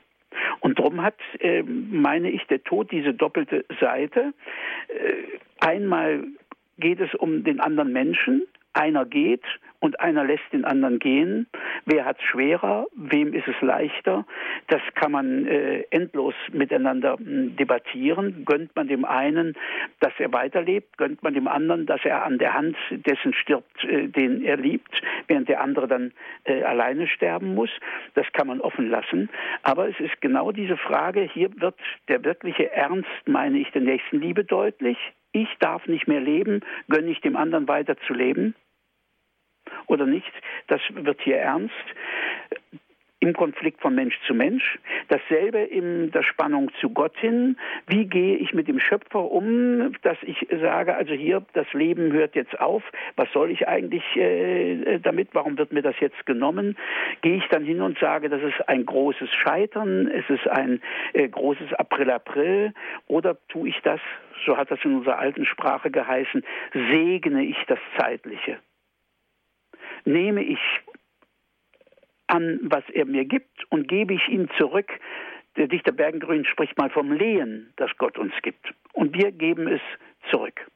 Und 0.59 0.79
darum 0.79 1.01
hat, 1.01 1.17
äh, 1.39 1.63
meine 1.63 2.29
ich, 2.29 2.45
der 2.47 2.63
Tod 2.63 2.91
diese 2.91 3.13
doppelte 3.13 3.65
Seite. 3.79 4.33
einmal 5.59 6.23
geht 6.77 6.99
es 6.99 7.13
um 7.15 7.43
den 7.43 7.59
anderen 7.59 7.91
Menschen, 7.91 8.43
einer 8.73 9.05
geht 9.05 9.43
und 9.79 9.99
einer 9.99 10.23
lässt 10.23 10.51
den 10.51 10.65
anderen 10.65 10.99
gehen. 10.99 11.47
Wer 11.85 12.05
hat 12.05 12.17
es 12.17 12.23
schwerer? 12.25 12.87
Wem 12.95 13.33
ist 13.33 13.47
es 13.47 13.59
leichter? 13.61 14.25
Das 14.67 14.81
kann 14.95 15.11
man 15.11 15.45
äh, 15.45 15.83
endlos 15.91 16.33
miteinander 16.51 17.17
hm, 17.17 17.55
debattieren. 17.55 18.43
Gönnt 18.45 18.75
man 18.75 18.87
dem 18.87 19.05
einen, 19.05 19.53
dass 19.99 20.13
er 20.17 20.33
weiterlebt? 20.33 20.97
Gönnt 20.97 21.21
man 21.21 21.33
dem 21.33 21.47
anderen, 21.47 21.85
dass 21.85 22.03
er 22.03 22.25
an 22.25 22.39
der 22.39 22.55
Hand 22.55 22.75
dessen 22.91 23.33
stirbt, 23.33 23.83
äh, 23.83 24.07
den 24.07 24.43
er 24.43 24.57
liebt, 24.57 25.01
während 25.27 25.47
der 25.47 25.61
andere 25.61 25.87
dann 25.87 26.11
äh, 26.45 26.63
alleine 26.63 27.07
sterben 27.07 27.53
muss? 27.53 27.69
Das 28.15 28.25
kann 28.33 28.47
man 28.47 28.61
offen 28.61 28.89
lassen. 28.89 29.29
Aber 29.61 29.87
es 29.87 29.99
ist 29.99 30.19
genau 30.21 30.51
diese 30.51 30.77
Frage, 30.77 31.21
hier 31.21 31.49
wird 31.61 31.75
der 32.07 32.23
wirkliche 32.23 32.71
Ernst, 32.71 33.07
meine 33.27 33.59
ich, 33.59 33.69
der 33.71 33.81
Nächstenliebe 33.81 34.43
deutlich. 34.43 34.97
Ich 35.33 35.49
darf 35.59 35.85
nicht 35.87 36.07
mehr 36.07 36.21
leben, 36.21 36.61
gönne 36.89 37.11
ich 37.11 37.21
dem 37.21 37.35
anderen 37.35 37.67
weiter 37.67 37.95
zu 38.07 38.13
leben 38.13 38.55
oder 39.87 40.05
nicht, 40.05 40.31
das 40.67 40.81
wird 40.89 41.21
hier 41.21 41.37
ernst 41.37 41.73
im 43.19 43.33
Konflikt 43.33 43.81
von 43.81 43.95
Mensch 43.95 44.17
zu 44.27 44.33
Mensch, 44.33 44.77
dasselbe 45.07 45.59
in 45.59 46.11
der 46.11 46.21
Spannung 46.23 46.71
zu 46.79 46.89
Gott 46.89 47.17
hin. 47.17 47.57
Wie 47.87 48.05
gehe 48.05 48.37
ich 48.37 48.53
mit 48.53 48.67
dem 48.67 48.79
Schöpfer 48.79 49.31
um, 49.31 49.93
dass 50.03 50.17
ich 50.21 50.47
sage, 50.61 50.95
also 50.95 51.13
hier, 51.13 51.43
das 51.53 51.71
Leben 51.73 52.11
hört 52.13 52.35
jetzt 52.35 52.59
auf, 52.59 52.83
was 53.15 53.31
soll 53.33 53.49
ich 53.49 53.67
eigentlich 53.67 54.03
äh, 54.15 54.99
damit, 54.99 55.29
warum 55.33 55.57
wird 55.57 55.73
mir 55.73 55.81
das 55.81 55.99
jetzt 55.99 56.25
genommen? 56.27 56.77
Gehe 57.21 57.37
ich 57.37 57.47
dann 57.49 57.63
hin 57.63 57.81
und 57.81 57.97
sage, 57.97 58.29
das 58.29 58.41
ist 58.43 58.69
ein 58.69 58.85
großes 58.85 59.33
Scheitern, 59.33 60.07
es 60.07 60.29
ist 60.29 60.47
ein 60.47 60.81
äh, 61.13 61.27
großes 61.27 61.73
April-April 61.73 62.73
oder 63.07 63.37
tue 63.49 63.69
ich 63.69 63.79
das, 63.81 63.99
so 64.45 64.57
hat 64.57 64.69
das 64.69 64.79
in 64.83 64.95
unserer 64.95 65.17
alten 65.17 65.45
Sprache 65.45 65.89
geheißen, 65.89 66.45
segne 66.73 67.43
ich 67.45 67.57
das 67.67 67.79
Zeitliche? 67.97 68.59
Nehme 70.07 70.43
ich 70.43 70.59
an, 72.27 72.59
was 72.63 72.83
er 72.93 73.05
mir 73.05 73.25
gibt 73.25 73.65
und 73.69 73.87
gebe 73.87 74.13
ich 74.13 74.27
ihm 74.29 74.49
zurück. 74.57 74.89
Der 75.55 75.67
Dichter 75.67 75.91
Bergengrün 75.91 76.45
spricht 76.45 76.77
mal 76.77 76.89
vom 76.89 77.11
Lehen, 77.11 77.73
das 77.77 77.91
Gott 77.97 78.17
uns 78.17 78.33
gibt. 78.41 78.73
Und 78.93 79.13
wir 79.15 79.31
geben 79.31 79.67
es 79.67 79.81
zurück. 80.29 80.67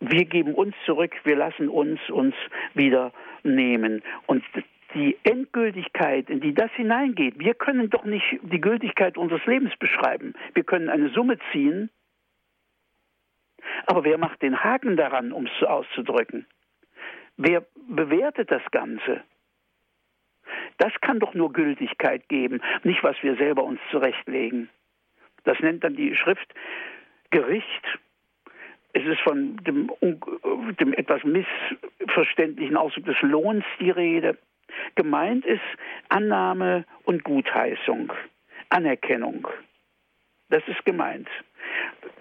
Wir 0.00 0.24
geben 0.24 0.54
uns 0.54 0.74
zurück, 0.84 1.14
wir 1.24 1.36
lassen 1.36 1.68
uns 1.68 1.98
uns 2.10 2.34
wieder 2.74 3.12
nehmen. 3.42 4.02
Und 4.26 4.44
die 4.94 5.16
Endgültigkeit, 5.24 6.30
in 6.30 6.40
die 6.40 6.54
das 6.54 6.70
hineingeht, 6.72 7.38
wir 7.38 7.54
können 7.54 7.90
doch 7.90 8.04
nicht 8.04 8.38
die 8.42 8.60
Gültigkeit 8.60 9.16
unseres 9.16 9.44
Lebens 9.46 9.74
beschreiben. 9.78 10.34
Wir 10.54 10.64
können 10.64 10.88
eine 10.88 11.08
Summe 11.10 11.38
ziehen, 11.50 11.90
aber 13.86 14.04
wer 14.04 14.18
macht 14.18 14.42
den 14.42 14.62
Haken 14.62 14.96
daran, 14.96 15.32
um 15.32 15.46
es 15.46 15.66
auszudrücken? 15.66 16.46
Wer 17.36 17.64
bewertet 17.88 18.50
das 18.50 18.62
Ganze? 18.70 19.22
Das 20.78 20.92
kann 21.00 21.18
doch 21.18 21.34
nur 21.34 21.52
Gültigkeit 21.52 22.28
geben, 22.28 22.60
nicht 22.82 23.02
was 23.02 23.16
wir 23.22 23.36
selber 23.36 23.64
uns 23.64 23.80
zurechtlegen. 23.90 24.68
Das 25.44 25.58
nennt 25.60 25.84
dann 25.84 25.96
die 25.96 26.14
Schrift 26.16 26.52
Gericht. 27.30 27.98
Es 28.92 29.04
ist 29.04 29.20
von 29.20 29.56
dem, 29.58 29.90
dem 30.80 30.92
etwas 30.94 31.22
missverständlichen 31.24 32.76
Ausdruck 32.76 33.04
des 33.04 33.20
Lohns 33.22 33.64
die 33.80 33.90
Rede. 33.90 34.38
Gemeint 34.94 35.44
ist 35.44 35.62
Annahme 36.08 36.84
und 37.04 37.24
Gutheißung, 37.24 38.12
Anerkennung. 38.70 39.46
Das 40.48 40.62
ist 40.66 40.84
gemeint. 40.84 41.28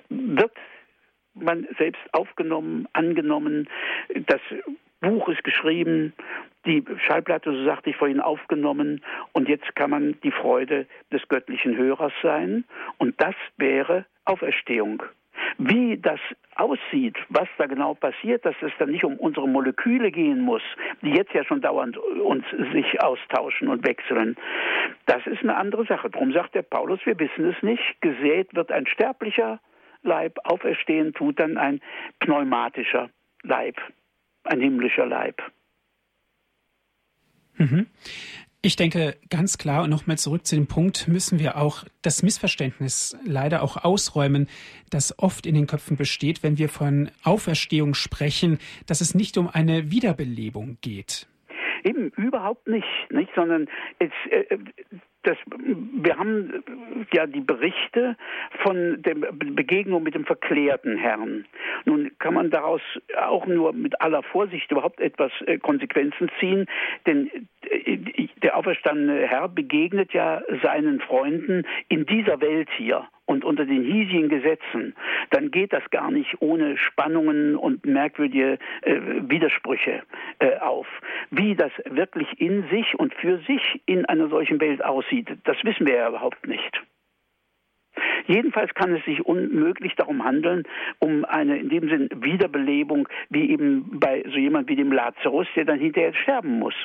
Wird 0.09 0.51
man 1.33 1.67
selbst 1.77 2.01
aufgenommen, 2.13 2.87
angenommen, 2.93 3.69
das 4.27 4.41
Buch 5.01 5.29
ist 5.29 5.43
geschrieben, 5.43 6.13
die 6.65 6.83
Schallplatte, 7.05 7.51
so 7.51 7.63
sagte 7.65 7.91
ich 7.91 7.95
vorhin, 7.95 8.19
aufgenommen 8.19 9.03
und 9.33 9.47
jetzt 9.47 9.75
kann 9.75 9.91
man 9.91 10.19
die 10.23 10.31
Freude 10.31 10.87
des 11.11 11.27
göttlichen 11.27 11.77
Hörers 11.77 12.13
sein 12.23 12.65
und 12.97 13.19
das 13.21 13.35
wäre 13.57 14.05
Auferstehung. 14.25 15.03
Wie 15.57 15.97
das 15.97 16.19
aussieht, 16.55 17.17
was 17.29 17.47
da 17.57 17.67
genau 17.67 17.93
passiert, 17.93 18.45
dass 18.45 18.55
es 18.61 18.71
dann 18.79 18.91
nicht 18.91 19.03
um 19.03 19.17
unsere 19.17 19.47
Moleküle 19.47 20.11
gehen 20.11 20.41
muss, 20.41 20.61
die 21.01 21.11
jetzt 21.11 21.33
ja 21.33 21.43
schon 21.43 21.61
dauernd 21.61 21.97
uns 21.97 22.45
sich 22.73 23.01
austauschen 23.03 23.67
und 23.67 23.85
wechseln, 23.85 24.37
das 25.05 25.25
ist 25.27 25.43
eine 25.43 25.57
andere 25.57 25.85
Sache. 25.85 26.09
Darum 26.09 26.31
sagt 26.31 26.55
der 26.55 26.63
Paulus, 26.63 26.99
wir 27.05 27.19
wissen 27.19 27.45
es 27.45 27.61
nicht. 27.61 28.01
Gesät 28.01 28.55
wird 28.55 28.71
ein 28.71 28.87
sterblicher 28.87 29.59
Leib, 30.03 30.37
auferstehen 30.43 31.13
tut 31.13 31.39
dann 31.39 31.57
ein 31.57 31.81
pneumatischer 32.19 33.09
Leib 33.43 33.75
ein 34.45 34.61
himmlischer 34.61 35.05
Leib. 35.05 35.41
Mhm. 37.57 37.87
Ich 38.65 38.75
denke 38.75 39.15
ganz 39.29 39.59
klar 39.59 39.83
und 39.83 39.91
nochmal 39.91 40.17
zurück 40.17 40.47
zu 40.47 40.55
dem 40.55 40.65
Punkt, 40.65 41.07
müssen 41.07 41.37
wir 41.37 41.55
auch 41.57 41.83
das 42.01 42.23
Missverständnis 42.23 43.15
leider 43.23 43.61
auch 43.61 43.83
ausräumen, 43.83 44.47
das 44.89 45.19
oft 45.19 45.45
in 45.45 45.53
den 45.53 45.67
Köpfen 45.67 45.97
besteht, 45.97 46.41
wenn 46.41 46.57
wir 46.57 46.67
von 46.67 47.11
Auferstehung 47.23 47.93
sprechen, 47.93 48.57
dass 48.87 49.01
es 49.01 49.13
nicht 49.13 49.37
um 49.37 49.47
eine 49.47 49.91
Wiederbelebung 49.91 50.79
geht. 50.81 51.27
Eben 51.83 52.09
überhaupt 52.17 52.67
nicht, 52.67 52.87
nicht, 53.11 53.29
sondern 53.35 53.67
es, 53.99 54.09
äh, 54.31 54.57
das, 55.25 55.37
wir 55.47 56.17
haben 56.17 56.63
ja 57.13 57.25
die 57.25 57.41
Berichte 57.41 58.15
von 58.63 59.01
der 59.01 59.15
Begegnung 59.15 60.03
mit 60.03 60.15
dem 60.15 60.25
verklärten 60.25 60.97
Herrn. 60.97 61.45
Nun 61.85 62.11
kann 62.19 62.33
man 62.33 62.49
daraus 62.49 62.81
auch 63.17 63.45
nur 63.45 63.73
mit 63.73 63.99
aller 64.01 64.23
Vorsicht 64.23 64.71
überhaupt 64.71 64.99
etwas 64.99 65.31
äh, 65.45 65.57
Konsequenzen 65.57 66.29
ziehen, 66.39 66.65
denn 67.05 67.29
äh, 67.69 67.97
der 68.43 68.57
auferstandene 68.57 69.27
Herr 69.27 69.49
begegnet 69.49 70.13
ja 70.13 70.41
seinen 70.61 70.99
Freunden 70.99 71.63
in 71.89 72.05
dieser 72.05 72.41
Welt 72.41 72.69
hier 72.77 73.07
und 73.25 73.43
unter 73.43 73.65
den 73.65 73.83
hiesigen 73.83 74.29
Gesetzen, 74.29 74.95
dann 75.31 75.51
geht 75.51 75.73
das 75.73 75.83
gar 75.89 76.11
nicht 76.11 76.41
ohne 76.41 76.77
Spannungen 76.77 77.55
und 77.55 77.85
merkwürdige 77.85 78.57
äh, 78.81 78.99
Widersprüche 79.21 80.03
äh, 80.39 80.57
auf. 80.57 80.87
Wie 81.31 81.55
das 81.55 81.71
wirklich 81.85 82.39
in 82.39 82.67
sich 82.69 82.97
und 82.97 83.13
für 83.15 83.39
sich 83.39 83.81
in 83.85 84.05
einer 84.05 84.29
solchen 84.29 84.59
Welt 84.59 84.83
aussieht, 84.83 85.29
das 85.43 85.57
wissen 85.63 85.87
wir 85.87 85.95
ja 85.95 86.09
überhaupt 86.09 86.47
nicht. 86.47 86.81
Jedenfalls 88.27 88.73
kann 88.73 88.95
es 88.95 89.05
sich 89.05 89.25
unmöglich 89.25 89.95
darum 89.95 90.23
handeln, 90.23 90.63
um 90.99 91.25
eine 91.25 91.57
in 91.57 91.69
dem 91.69 91.89
Sinn 91.89 92.09
Wiederbelebung, 92.15 93.07
wie 93.29 93.51
eben 93.51 93.99
bei 93.99 94.23
so 94.25 94.37
jemand 94.37 94.67
wie 94.67 94.75
dem 94.75 94.91
Lazarus, 94.91 95.47
der 95.55 95.65
dann 95.65 95.79
hinterher 95.79 96.13
sterben 96.13 96.59
muss. 96.59 96.75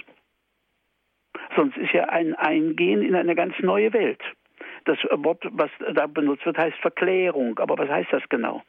Sonst 1.56 1.76
ist 1.78 1.92
ja 1.92 2.04
ein 2.04 2.34
Eingehen 2.34 3.02
in 3.02 3.14
eine 3.14 3.34
ganz 3.34 3.54
neue 3.60 3.92
Welt. 3.92 4.20
Das 4.84 4.98
Wort, 5.10 5.42
was 5.50 5.70
da 5.94 6.06
benutzt 6.06 6.46
wird, 6.46 6.58
heißt 6.58 6.76
Verklärung. 6.78 7.58
Aber 7.58 7.78
was 7.78 7.88
heißt 7.88 8.12
das 8.12 8.22
genau? 8.28 8.62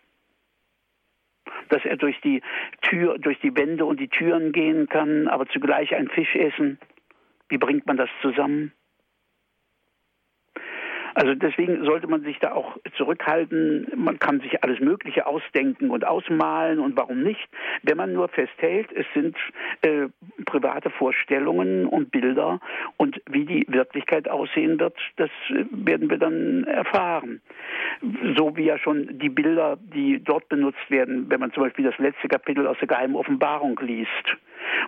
Dass 1.69 1.83
er 1.85 1.97
durch 1.97 2.19
die 2.21 2.41
Tür, 2.81 3.17
durch 3.17 3.39
die 3.39 3.55
Wände 3.55 3.85
und 3.85 3.99
die 3.99 4.09
Türen 4.09 4.51
gehen 4.51 4.87
kann, 4.87 5.27
aber 5.27 5.47
zugleich 5.47 5.95
ein 5.95 6.09
Fisch 6.09 6.35
essen. 6.35 6.79
Wie 7.49 7.57
bringt 7.57 7.85
man 7.85 7.97
das 7.97 8.09
zusammen? 8.21 8.73
Also 11.13 11.35
deswegen 11.35 11.83
sollte 11.83 12.07
man 12.07 12.21
sich 12.23 12.39
da 12.39 12.53
auch 12.53 12.77
zurückhalten. 12.95 13.87
Man 13.95 14.19
kann 14.19 14.39
sich 14.39 14.63
alles 14.63 14.79
Mögliche 14.79 15.27
ausdenken 15.27 15.89
und 15.89 16.05
ausmalen 16.05 16.79
und 16.79 16.97
warum 16.97 17.21
nicht, 17.21 17.49
wenn 17.83 17.97
man 17.97 18.13
nur 18.13 18.29
festhält, 18.29 18.91
es 18.93 19.05
sind 19.13 19.35
äh, 19.81 20.07
private 20.45 20.89
Vorstellungen 20.89 21.85
und 21.85 22.11
Bilder 22.11 22.59
und 22.97 23.21
wie 23.29 23.45
die 23.45 23.65
Wirklichkeit 23.67 24.29
aussehen 24.29 24.79
wird, 24.79 24.97
das 25.17 25.29
äh, 25.49 25.65
werden 25.71 26.09
wir 26.09 26.17
dann 26.17 26.63
erfahren. 26.65 27.41
So 28.37 28.55
wie 28.55 28.65
ja 28.65 28.77
schon 28.77 29.19
die 29.19 29.29
Bilder, 29.29 29.77
die 29.81 30.23
dort 30.23 30.47
benutzt 30.49 30.89
werden, 30.89 31.29
wenn 31.29 31.39
man 31.39 31.51
zum 31.51 31.63
Beispiel 31.63 31.85
das 31.85 31.97
letzte 31.97 32.27
Kapitel 32.27 32.67
aus 32.67 32.77
der 32.79 32.87
geheimen 32.87 33.15
Offenbarung 33.15 33.79
liest 33.81 34.37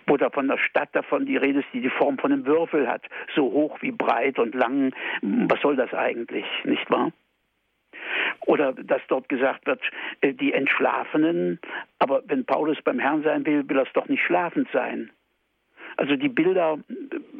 wo 0.07 0.17
da 0.17 0.29
von 0.29 0.47
der 0.47 0.57
Stadt 0.57 0.89
davon 0.93 1.25
die 1.25 1.37
Rede 1.37 1.59
ist, 1.59 1.67
die 1.73 1.81
die 1.81 1.89
Form 1.89 2.17
von 2.17 2.31
einem 2.31 2.45
Würfel 2.45 2.87
hat, 2.87 3.03
so 3.35 3.43
hoch 3.43 3.81
wie 3.81 3.91
breit 3.91 4.39
und 4.39 4.55
lang. 4.55 4.93
Was 5.21 5.61
soll 5.61 5.75
das 5.75 5.93
eigentlich, 5.93 6.45
nicht 6.63 6.89
wahr? 6.89 7.11
Oder 8.45 8.73
dass 8.73 9.01
dort 9.07 9.29
gesagt 9.29 9.65
wird, 9.65 9.81
äh, 10.21 10.33
die 10.33 10.53
Entschlafenen, 10.53 11.59
aber 11.99 12.21
wenn 12.25 12.45
Paulus 12.45 12.77
beim 12.83 12.99
Herrn 12.99 13.23
sein 13.23 13.45
will, 13.45 13.67
will 13.69 13.77
er 13.77 13.83
es 13.83 13.93
doch 13.93 14.07
nicht 14.07 14.23
schlafend 14.23 14.67
sein. 14.73 15.09
Also 15.95 16.15
die 16.15 16.29
Bilder 16.29 16.79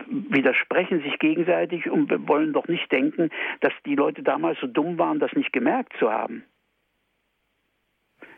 widersprechen 0.07 1.01
sich 1.01 1.17
gegenseitig 1.17 1.89
und 1.89 2.09
wir 2.09 2.27
wollen 2.27 2.53
doch 2.53 2.67
nicht 2.67 2.91
denken, 2.91 3.31
dass 3.61 3.73
die 3.85 3.95
Leute 3.95 4.21
damals 4.21 4.59
so 4.59 4.67
dumm 4.67 4.97
waren, 4.99 5.19
das 5.19 5.33
nicht 5.33 5.51
gemerkt 5.51 5.93
zu 5.97 6.11
haben 6.11 6.43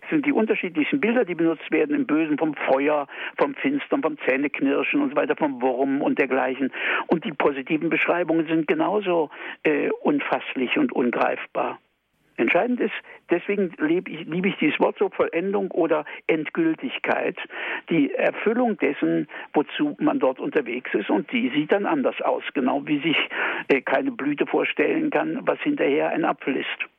sind 0.09 0.25
die 0.25 0.31
unterschiedlichsten 0.31 0.99
Bilder, 0.99 1.25
die 1.25 1.35
benutzt 1.35 1.71
werden 1.71 1.95
im 1.95 2.05
Bösen, 2.05 2.37
vom 2.37 2.53
Feuer, 2.53 3.07
vom 3.37 3.55
Finstern, 3.55 4.01
vom 4.01 4.17
Zähneknirschen 4.27 5.01
und 5.01 5.11
so 5.11 5.15
weiter, 5.15 5.35
vom 5.35 5.61
Wurm 5.61 6.01
und 6.01 6.19
dergleichen. 6.19 6.71
Und 7.07 7.25
die 7.25 7.31
positiven 7.31 7.89
Beschreibungen 7.89 8.47
sind 8.47 8.67
genauso 8.67 9.29
äh, 9.63 9.89
unfasslich 10.01 10.77
und 10.77 10.91
ungreifbar. 10.91 11.79
Entscheidend 12.37 12.81
ist, 12.81 12.93
deswegen 13.29 13.71
liebe 13.77 14.11
ich, 14.11 14.25
liebe 14.25 14.49
ich 14.49 14.57
dieses 14.57 14.79
Wort 14.79 14.97
so 14.99 15.09
Vollendung 15.09 15.71
oder 15.71 16.03
Endgültigkeit, 16.27 17.37
die 17.89 18.13
Erfüllung 18.13 18.77
dessen, 18.77 19.27
wozu 19.53 19.95
man 19.99 20.19
dort 20.19 20.39
unterwegs 20.39 20.93
ist 20.93 21.09
und 21.09 21.31
die 21.31 21.49
sieht 21.49 21.71
dann 21.71 21.85
anders 21.85 22.19
aus, 22.21 22.43
genau 22.53 22.85
wie 22.85 22.99
sich 22.99 23.17
äh, 23.69 23.81
keine 23.81 24.11
Blüte 24.11 24.45
vorstellen 24.45 25.11
kann, 25.11 25.39
was 25.43 25.59
hinterher 25.61 26.09
ein 26.09 26.25
Apfel 26.25 26.57
ist. 26.57 26.94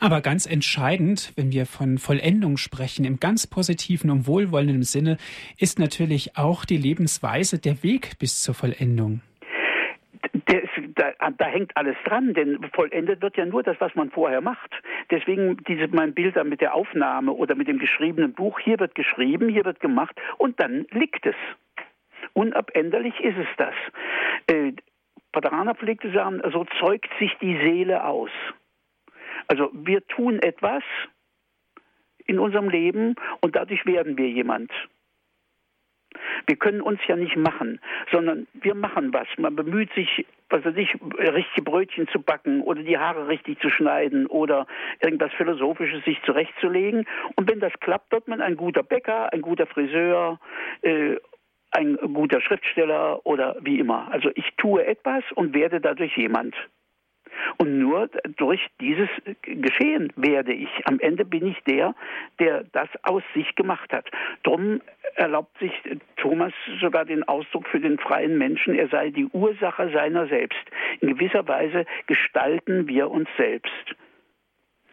Aber 0.00 0.20
ganz 0.20 0.46
entscheidend, 0.46 1.32
wenn 1.36 1.52
wir 1.52 1.66
von 1.66 1.98
Vollendung 1.98 2.56
sprechen, 2.56 3.04
im 3.04 3.20
ganz 3.20 3.46
positiven 3.46 4.10
und 4.10 4.26
wohlwollenden 4.26 4.82
Sinne, 4.82 5.18
ist 5.58 5.78
natürlich 5.78 6.36
auch 6.36 6.64
die 6.64 6.76
Lebensweise, 6.76 7.58
der 7.58 7.82
Weg 7.82 8.18
bis 8.18 8.42
zur 8.42 8.54
Vollendung. 8.54 9.20
Ist, 10.32 10.94
da, 10.94 11.12
da, 11.30 11.46
hängt 11.46 11.76
alles 11.76 11.96
dran, 12.04 12.34
denn 12.34 12.58
vollendet 12.72 13.22
wird 13.22 13.36
ja 13.36 13.44
nur 13.44 13.62
das, 13.62 13.76
was 13.80 13.94
man 13.94 14.10
vorher 14.10 14.40
macht. 14.40 14.70
Deswegen 15.10 15.58
diese 15.68 15.88
mein 15.88 16.14
Bilder 16.14 16.44
mit 16.44 16.60
der 16.60 16.74
Aufnahme 16.74 17.32
oder 17.32 17.54
mit 17.54 17.68
dem 17.68 17.78
geschriebenen 17.78 18.32
Buch. 18.32 18.58
Hier 18.58 18.78
wird 18.80 18.94
geschrieben, 18.94 19.48
hier 19.48 19.64
wird 19.64 19.80
gemacht 19.80 20.16
und 20.38 20.58
dann 20.60 20.86
liegt 20.90 21.26
es. 21.26 21.36
Unabänderlich 22.32 23.18
ist 23.20 23.36
es 23.36 23.48
das. 23.56 23.74
Äh, 24.46 24.72
Paterana 25.32 25.74
pflegte 25.74 26.10
sagen, 26.12 26.40
so 26.52 26.64
zeugt 26.80 27.10
sich 27.18 27.32
die 27.40 27.56
Seele 27.58 28.04
aus. 28.04 28.30
Also 29.48 29.70
wir 29.72 30.06
tun 30.06 30.38
etwas 30.40 30.82
in 32.26 32.38
unserem 32.38 32.68
Leben 32.68 33.16
und 33.40 33.56
dadurch 33.56 33.84
werden 33.86 34.16
wir 34.16 34.28
jemand. 34.28 34.70
Wir 36.46 36.56
können 36.56 36.80
uns 36.80 37.00
ja 37.06 37.16
nicht 37.16 37.36
machen, 37.36 37.80
sondern 38.10 38.46
wir 38.54 38.74
machen 38.74 39.12
was. 39.12 39.26
Man 39.36 39.56
bemüht 39.56 39.92
sich, 39.94 40.26
was 40.48 40.64
weiß 40.64 40.76
ich, 40.76 40.94
richtige 41.18 41.62
Brötchen 41.62 42.08
zu 42.08 42.20
backen 42.20 42.62
oder 42.62 42.82
die 42.82 42.98
Haare 42.98 43.28
richtig 43.28 43.60
zu 43.60 43.70
schneiden 43.70 44.26
oder 44.26 44.66
irgendwas 45.00 45.32
Philosophisches 45.34 46.04
sich 46.04 46.20
zurechtzulegen. 46.22 47.06
Und 47.36 47.50
wenn 47.50 47.60
das 47.60 47.72
klappt, 47.80 48.12
wird 48.12 48.28
man 48.28 48.40
ein 48.40 48.56
guter 48.56 48.82
Bäcker, 48.82 49.32
ein 49.32 49.42
guter 49.42 49.66
Friseur, 49.66 50.40
äh, 50.82 51.16
ein 51.70 51.96
guter 52.14 52.40
Schriftsteller 52.40 53.26
oder 53.26 53.56
wie 53.60 53.78
immer. 53.78 54.10
Also 54.10 54.30
ich 54.34 54.50
tue 54.56 54.86
etwas 54.86 55.22
und 55.34 55.54
werde 55.54 55.80
dadurch 55.80 56.16
jemand. 56.16 56.54
Und 57.58 57.78
nur 57.78 58.08
durch 58.36 58.60
dieses 58.80 59.08
Geschehen 59.42 60.12
werde 60.16 60.52
ich. 60.52 60.68
Am 60.84 61.00
Ende 61.00 61.24
bin 61.24 61.46
ich 61.46 61.58
der, 61.64 61.94
der 62.38 62.64
das 62.72 62.88
aus 63.02 63.22
sich 63.34 63.54
gemacht 63.54 63.92
hat. 63.92 64.10
Drum 64.42 64.80
erlaubt 65.14 65.58
sich 65.58 65.72
Thomas 66.16 66.52
sogar 66.80 67.04
den 67.04 67.22
Ausdruck 67.24 67.66
für 67.68 67.80
den 67.80 67.98
freien 67.98 68.38
Menschen, 68.38 68.74
er 68.74 68.88
sei 68.88 69.10
die 69.10 69.26
Ursache 69.26 69.90
seiner 69.92 70.26
selbst. 70.28 70.64
In 71.00 71.08
gewisser 71.16 71.46
Weise 71.48 71.86
gestalten 72.06 72.88
wir 72.88 73.10
uns 73.10 73.28
selbst. 73.36 73.94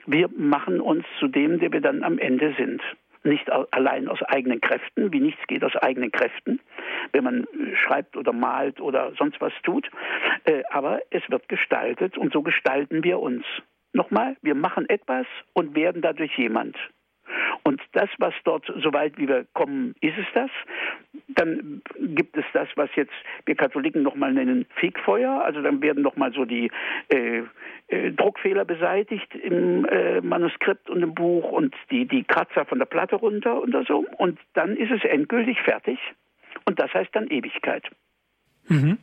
Wir 0.08 0.30
machen 0.36 0.82
uns 0.82 1.06
zu 1.20 1.28
dem, 1.28 1.60
der 1.60 1.72
wir 1.72 1.82
dann 1.82 2.04
am 2.04 2.20
Ende 2.20 2.54
sind 2.58 2.82
nicht 3.26 3.52
allein 3.52 4.08
aus 4.08 4.22
eigenen 4.22 4.62
Kräften, 4.62 5.12
wie 5.12 5.20
nichts 5.20 5.42
geht 5.48 5.64
aus 5.64 5.76
eigenen 5.76 6.12
Kräften, 6.12 6.62
wenn 7.12 7.24
man 7.24 7.48
schreibt 7.84 8.16
oder 8.16 8.32
malt 8.32 8.80
oder 8.80 9.14
sonst 9.18 9.42
was 9.42 9.54
tut, 9.64 9.90
äh, 10.46 10.55
aber 10.76 11.00
es 11.10 11.24
wird 11.30 11.48
gestaltet 11.48 12.18
und 12.18 12.34
so 12.34 12.42
gestalten 12.42 13.02
wir 13.02 13.20
uns. 13.22 13.46
Nochmal, 13.94 14.36
wir 14.42 14.56
machen 14.56 14.90
etwas 14.90 15.26
und 15.54 15.74
werden 15.74 16.02
dadurch 16.02 16.38
jemand. 16.38 16.76
Und 17.64 17.82
das, 17.94 18.10
was 18.18 18.34
dort, 18.44 18.66
soweit 18.84 19.18
wie 19.18 19.30
wir 19.30 19.46
kommen, 19.54 19.96
ist 20.02 20.18
es 20.18 20.26
das. 20.34 20.50
Dann 21.30 21.82
gibt 21.98 22.36
es 22.36 22.44
das, 22.52 22.68
was 22.76 22.90
jetzt 22.98 23.14
wir 23.46 23.56
Katholiken 23.56 24.04
nochmal 24.04 24.34
nennen 24.34 24.66
Fegfeuer. 24.76 25.46
Also 25.46 25.62
dann 25.62 25.82
werden 25.82 26.04
nochmal 26.04 26.34
so 26.34 26.44
die 26.44 26.70
äh, 27.08 27.44
äh, 27.88 28.12
Druckfehler 28.12 28.66
beseitigt 28.66 29.34
im 29.34 29.86
äh, 29.86 30.20
Manuskript 30.20 30.90
und 30.90 31.02
im 31.02 31.16
Buch 31.16 31.54
und 31.54 31.74
die, 31.90 32.06
die 32.06 32.26
Kratzer 32.26 32.66
von 32.66 32.80
der 32.80 32.86
Platte 32.86 33.16
runter 33.16 33.62
und 33.62 33.74
so. 33.88 34.06
Und 34.18 34.40
dann 34.54 34.76
ist 34.76 34.92
es 34.92 35.06
endgültig 35.06 35.58
fertig. 35.62 35.98
Und 36.66 36.82
das 36.82 36.94
heißt 36.94 37.16
dann 37.16 37.28
Ewigkeit. 37.28 37.90
Mhm. 38.68 38.98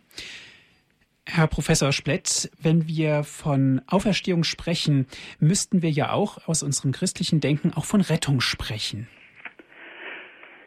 Herr 1.28 1.46
Professor 1.46 1.92
Splett, 1.92 2.50
wenn 2.60 2.88
wir 2.88 3.22
von 3.22 3.80
Auferstehung 3.86 4.42
sprechen, 4.42 5.06
müssten 5.38 5.80
wir 5.80 5.90
ja 5.90 6.12
auch 6.12 6.48
aus 6.48 6.64
unserem 6.64 6.90
christlichen 6.90 7.40
Denken 7.40 7.72
auch 7.76 7.84
von 7.84 8.00
Rettung 8.00 8.40
sprechen. 8.40 9.08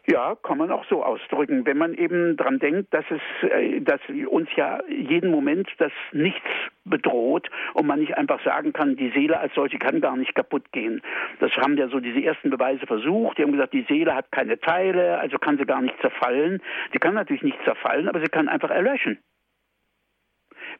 Ja, 0.08 0.36
kann 0.36 0.56
man 0.56 0.70
auch 0.70 0.84
so 0.88 1.04
ausdrücken, 1.04 1.66
wenn 1.66 1.78
man 1.78 1.92
eben 1.92 2.36
dran 2.36 2.60
denkt, 2.60 2.94
dass 2.94 3.04
es, 3.10 3.50
äh, 3.50 3.80
dass 3.80 4.00
uns 4.30 4.48
ja 4.54 4.78
jeden 4.88 5.30
Moment 5.30 5.68
das 5.78 5.92
Nichts 6.12 6.46
bedroht 6.84 7.50
und 7.74 7.86
man 7.86 7.98
nicht 7.98 8.16
einfach 8.16 8.42
sagen 8.44 8.72
kann, 8.72 8.96
die 8.96 9.10
Seele 9.10 9.38
als 9.38 9.52
solche 9.54 9.78
kann 9.78 10.00
gar 10.00 10.16
nicht 10.16 10.34
kaputt 10.36 10.70
gehen. 10.70 11.02
Das 11.40 11.50
haben 11.56 11.76
ja 11.76 11.88
so 11.88 11.98
diese 11.98 12.22
ersten 12.22 12.50
Beweise 12.50 12.86
versucht. 12.86 13.36
Die 13.36 13.42
haben 13.42 13.52
gesagt, 13.52 13.74
die 13.74 13.84
Seele 13.88 14.14
hat 14.14 14.30
keine 14.30 14.60
Teile, 14.60 15.18
also 15.18 15.38
kann 15.38 15.58
sie 15.58 15.66
gar 15.66 15.82
nicht 15.82 16.00
zerfallen. 16.00 16.62
Sie 16.92 16.98
kann 16.98 17.14
natürlich 17.14 17.42
nicht 17.42 17.58
zerfallen, 17.64 18.08
aber 18.08 18.20
sie 18.20 18.30
kann 18.30 18.48
einfach 18.48 18.70
erlöschen. 18.70 19.18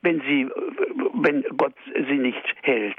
Wenn 0.07 0.21
sie, 0.21 0.49
wenn 1.15 1.43
Gott 1.57 1.75
sie 1.85 2.19
nicht 2.19 2.45
hält. 2.63 2.99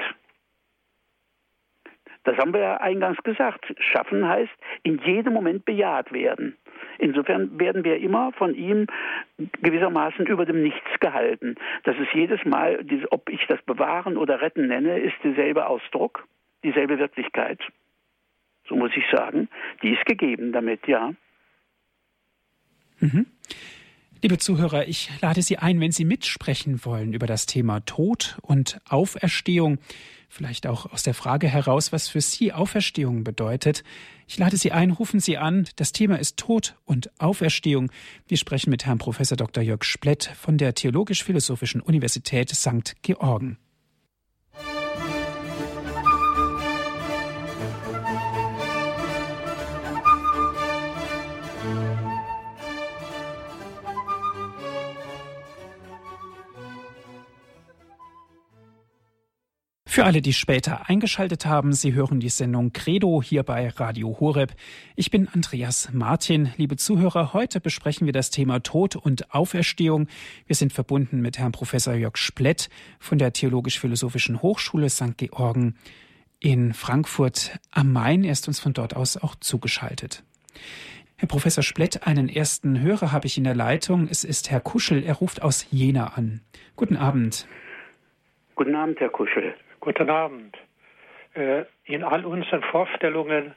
Das 2.26 2.38
haben 2.38 2.54
wir 2.54 2.60
ja 2.60 2.78
eingangs 2.82 3.18
gesagt. 3.24 3.74
Schaffen 3.80 4.28
heißt 4.28 4.52
in 4.84 5.00
jedem 5.06 5.32
Moment 5.32 5.64
bejaht 5.64 6.12
werden. 6.12 6.58
Insofern 7.00 7.58
werden 7.58 7.86
wir 7.86 7.98
immer 8.00 8.34
von 8.34 8.54
ihm 8.54 8.88
gewissermaßen 9.62 10.26
über 10.26 10.46
dem 10.46 10.62
Nichts 10.62 11.00
gehalten. 11.00 11.56
Das 11.86 11.96
ist 11.98 12.14
jedes 12.14 12.44
Mal, 12.44 12.86
ob 13.12 13.30
ich 13.30 13.48
das 13.48 13.62
Bewahren 13.62 14.18
oder 14.18 14.42
Retten 14.42 14.68
nenne, 14.68 15.00
ist 15.00 15.16
derselbe 15.24 15.68
Ausdruck, 15.68 16.28
dieselbe 16.66 17.00
Wirklichkeit. 17.00 17.62
So 18.68 18.76
muss 18.76 18.92
ich 18.98 19.06
sagen. 19.10 19.48
Die 19.82 19.94
ist 19.94 20.06
gegeben 20.06 20.52
damit, 20.52 20.86
ja. 20.88 21.14
Mhm. 23.00 23.28
Liebe 24.24 24.40
Zuhörer, 24.40 24.88
ich 24.88 25.12
lade 25.22 25.44
Sie 25.44 25.60
ein, 25.60 25.80
wenn 25.80 25.92
Sie 25.92 26.04
mitsprechen 26.04 26.84
wollen 26.84 27.14
über 27.14 27.28
das 27.28 27.46
Thema 27.46 27.82
Tod 27.82 28.40
und 28.42 28.80
Auferstehung, 28.90 29.78
vielleicht 30.28 30.66
auch 30.66 30.92
aus 30.92 31.04
der 31.04 31.14
Frage 31.14 31.48
heraus, 31.48 31.92
was 31.92 32.08
für 32.08 32.20
Sie 32.20 32.52
Auferstehung 32.52 33.24
bedeutet. 33.24 33.84
Ich 34.28 34.40
lade 34.40 34.58
Sie 34.58 34.72
ein, 34.72 34.90
rufen 34.90 35.20
Sie 35.20 35.38
an. 35.38 35.68
Das 35.76 35.92
Thema 35.92 36.16
ist 36.16 36.38
Tod 36.38 36.76
und 36.86 37.12
Auferstehung. 37.20 37.92
Wir 38.28 38.38
sprechen 38.38 38.72
mit 38.72 38.88
Herrn 38.88 38.98
Professor 38.98 39.38
Dr. 39.38 39.64
Jörg 39.64 39.84
Splett 39.84 40.32
von 40.36 40.58
der 40.58 40.74
Theologisch-Philosophischen 40.74 41.80
Universität 41.80 42.50
St. 42.50 42.96
Georgen. 43.04 43.60
Für 59.98 60.06
alle, 60.06 60.22
die 60.22 60.34
später 60.34 60.88
eingeschaltet 60.88 61.48
haben, 61.48 61.74
Sie 61.74 61.96
hören 61.96 62.20
die 62.20 62.30
Sendung 62.30 62.72
Credo 62.72 63.20
hier 63.20 63.42
bei 63.42 63.68
Radio 63.70 64.16
Horeb. 64.20 64.54
Ich 64.96 65.10
bin 65.10 65.28
Andreas 65.28 65.90
Martin. 65.92 66.54
Liebe 66.56 66.76
Zuhörer, 66.76 67.34
heute 67.34 67.60
besprechen 67.60 68.06
wir 68.06 68.14
das 68.14 68.30
Thema 68.30 68.60
Tod 68.60 68.96
und 68.96 69.34
Auferstehung. 69.34 70.08
Wir 70.46 70.56
sind 70.56 70.72
verbunden 70.72 71.20
mit 71.22 71.40
Herrn 71.40 71.52
Professor 71.52 71.96
Jörg 71.96 72.16
Splett 72.18 72.70
von 73.00 73.18
der 73.18 73.34
Theologisch-Philosophischen 73.34 74.44
Hochschule 74.44 74.92
St. 74.92 75.18
Georgen 75.18 75.74
in 76.40 76.76
Frankfurt 76.76 77.58
am 77.72 77.92
Main. 77.92 78.24
Er 78.24 78.34
ist 78.34 78.48
uns 78.48 78.60
von 78.60 78.74
dort 78.74 78.96
aus 78.96 79.18
auch 79.18 79.34
zugeschaltet. 79.34 80.24
Herr 81.16 81.28
Professor 81.28 81.64
Splett, 81.64 82.06
einen 82.06 82.30
ersten 82.30 82.82
Hörer 82.82 83.12
habe 83.12 83.26
ich 83.26 83.40
in 83.40 83.46
der 83.46 83.56
Leitung. 83.56 84.08
Es 84.12 84.24
ist 84.24 84.52
Herr 84.52 84.60
Kuschel. 84.60 85.02
Er 85.04 85.16
ruft 85.16 85.42
aus 85.42 85.66
Jena 85.72 86.14
an. 86.14 86.42
Guten 86.76 86.98
Abend. 86.98 87.48
Guten 88.54 88.76
Abend, 88.76 89.00
Herr 89.00 89.10
Kuschel. 89.10 89.56
Guten 89.80 90.10
Abend. 90.10 90.58
Äh, 91.34 91.66
in 91.86 92.04
all 92.04 92.26
unseren 92.26 92.64
Vorstellungen 92.64 93.56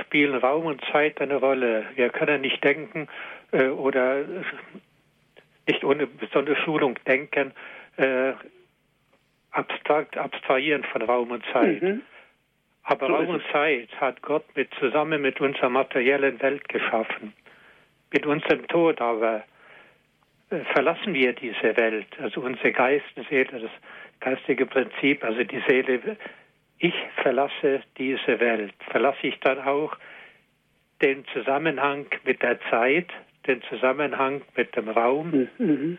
spielen 0.00 0.36
Raum 0.36 0.66
und 0.66 0.82
Zeit 0.92 1.20
eine 1.20 1.36
Rolle. 1.36 1.86
Wir 1.94 2.10
können 2.10 2.40
nicht 2.40 2.62
denken 2.64 3.08
äh, 3.52 3.68
oder 3.68 4.24
nicht 5.66 5.84
ohne 5.84 6.06
besondere 6.06 6.56
Schulung 6.56 6.98
denken, 7.06 7.52
äh, 7.96 8.32
abstrakt 9.50 10.16
abstrahieren 10.16 10.84
von 10.84 11.02
Raum 11.02 11.30
und 11.30 11.44
Zeit. 11.52 11.82
Mhm. 11.82 12.02
Aber 12.84 13.06
so 13.06 13.14
Raum 13.14 13.28
und 13.28 13.42
Zeit 13.52 13.88
hat 14.00 14.22
Gott 14.22 14.44
mit, 14.54 14.72
zusammen 14.78 15.20
mit 15.20 15.40
unserer 15.40 15.68
materiellen 15.68 16.40
Welt 16.40 16.68
geschaffen. 16.68 17.34
Mit 18.10 18.24
unserem 18.24 18.66
Tod 18.68 19.00
aber 19.00 19.44
verlassen 20.72 21.12
wir 21.12 21.34
diese 21.34 21.76
Welt, 21.76 22.06
also 22.20 22.40
unsere 22.40 22.72
Geist, 22.72 23.04
Seele, 23.28 23.60
das 23.60 23.70
geistige 24.20 24.66
Prinzip, 24.66 25.24
also 25.24 25.42
die 25.44 25.62
Seele, 25.68 26.16
ich 26.78 26.94
verlasse 27.22 27.82
diese 27.96 28.40
Welt. 28.40 28.74
Verlasse 28.90 29.26
ich 29.26 29.38
dann 29.40 29.60
auch 29.60 29.96
den 31.02 31.24
Zusammenhang 31.32 32.06
mit 32.24 32.42
der 32.42 32.58
Zeit, 32.70 33.08
den 33.46 33.62
Zusammenhang 33.62 34.42
mit 34.56 34.74
dem 34.76 34.88
Raum? 34.88 35.48
Mhm. 35.58 35.98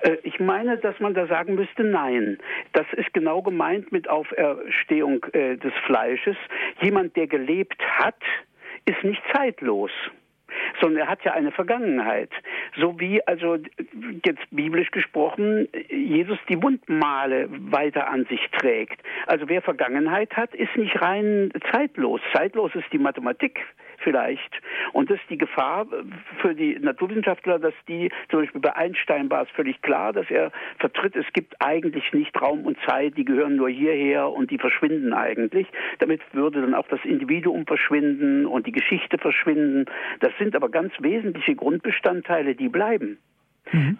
Äh, 0.00 0.16
ich 0.22 0.38
meine, 0.40 0.76
dass 0.78 0.98
man 1.00 1.14
da 1.14 1.26
sagen 1.26 1.54
müsste, 1.54 1.84
nein. 1.84 2.38
Das 2.72 2.86
ist 2.92 3.12
genau 3.14 3.42
gemeint 3.42 3.92
mit 3.92 4.08
Auferstehung 4.08 5.24
äh, 5.32 5.56
des 5.56 5.72
Fleisches. 5.86 6.36
Jemand, 6.82 7.16
der 7.16 7.26
gelebt 7.26 7.80
hat, 7.98 8.20
ist 8.86 9.02
nicht 9.04 9.22
zeitlos 9.32 9.90
sondern 10.80 11.02
er 11.02 11.08
hat 11.08 11.24
ja 11.24 11.32
eine 11.32 11.52
Vergangenheit. 11.52 12.30
So 12.76 12.98
wie 13.00 13.26
also 13.26 13.56
jetzt 14.24 14.42
biblisch 14.50 14.90
gesprochen 14.90 15.68
Jesus 15.88 16.38
die 16.48 16.62
Wundmale 16.62 17.48
weiter 17.50 18.08
an 18.08 18.26
sich 18.26 18.40
trägt. 18.58 19.00
Also 19.26 19.48
wer 19.48 19.62
Vergangenheit 19.62 20.36
hat, 20.36 20.54
ist 20.54 20.76
nicht 20.76 21.00
rein 21.00 21.50
zeitlos. 21.70 22.20
Zeitlos 22.32 22.74
ist 22.74 22.92
die 22.92 22.98
Mathematik 22.98 23.60
vielleicht. 24.04 24.60
Und 24.92 25.10
das 25.10 25.18
ist 25.18 25.30
die 25.30 25.38
Gefahr 25.38 25.86
für 26.40 26.54
die 26.54 26.78
Naturwissenschaftler, 26.78 27.58
dass 27.58 27.74
die, 27.88 28.10
zum 28.30 28.40
Beispiel 28.40 28.60
bei 28.60 28.76
Einstein 28.76 29.30
war 29.30 29.42
es 29.42 29.50
völlig 29.50 29.80
klar, 29.82 30.12
dass 30.12 30.30
er 30.30 30.52
vertritt, 30.78 31.16
es 31.16 31.26
gibt 31.32 31.56
eigentlich 31.60 32.12
nicht 32.12 32.40
Raum 32.40 32.66
und 32.66 32.78
Zeit, 32.86 33.16
die 33.16 33.24
gehören 33.24 33.56
nur 33.56 33.68
hierher 33.68 34.28
und 34.28 34.50
die 34.50 34.58
verschwinden 34.58 35.12
eigentlich. 35.12 35.66
Damit 35.98 36.20
würde 36.32 36.60
dann 36.60 36.74
auch 36.74 36.86
das 36.88 37.00
Individuum 37.04 37.66
verschwinden 37.66 38.46
und 38.46 38.66
die 38.66 38.72
Geschichte 38.72 39.18
verschwinden. 39.18 39.86
Das 40.20 40.32
sind 40.38 40.54
aber 40.54 40.68
ganz 40.68 40.92
wesentliche 41.00 41.56
Grundbestandteile, 41.56 42.54
die 42.54 42.68
bleiben. 42.68 43.18
Mhm 43.72 43.98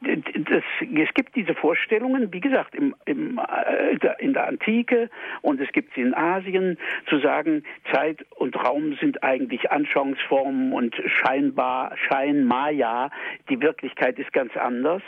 das, 0.00 0.62
es 0.80 1.14
gibt 1.14 1.36
diese 1.36 1.54
Vorstellungen, 1.54 2.32
wie 2.32 2.40
gesagt, 2.40 2.74
im, 2.74 2.94
im, 3.04 3.38
äh, 3.38 3.96
in 4.18 4.32
der 4.32 4.48
Antike 4.48 5.10
und 5.42 5.60
es 5.60 5.70
gibt 5.72 5.94
sie 5.94 6.00
in 6.00 6.14
Asien, 6.14 6.78
zu 7.08 7.18
sagen, 7.18 7.64
Zeit 7.92 8.24
und 8.36 8.56
Raum 8.56 8.96
sind 9.00 9.22
eigentlich 9.22 9.70
Anschauungsformen 9.70 10.72
und 10.72 10.94
scheinbar, 11.06 11.96
Schein, 11.96 12.44
Maya, 12.44 13.10
die 13.48 13.60
Wirklichkeit 13.60 14.18
ist 14.18 14.32
ganz 14.32 14.56
anders. 14.56 15.02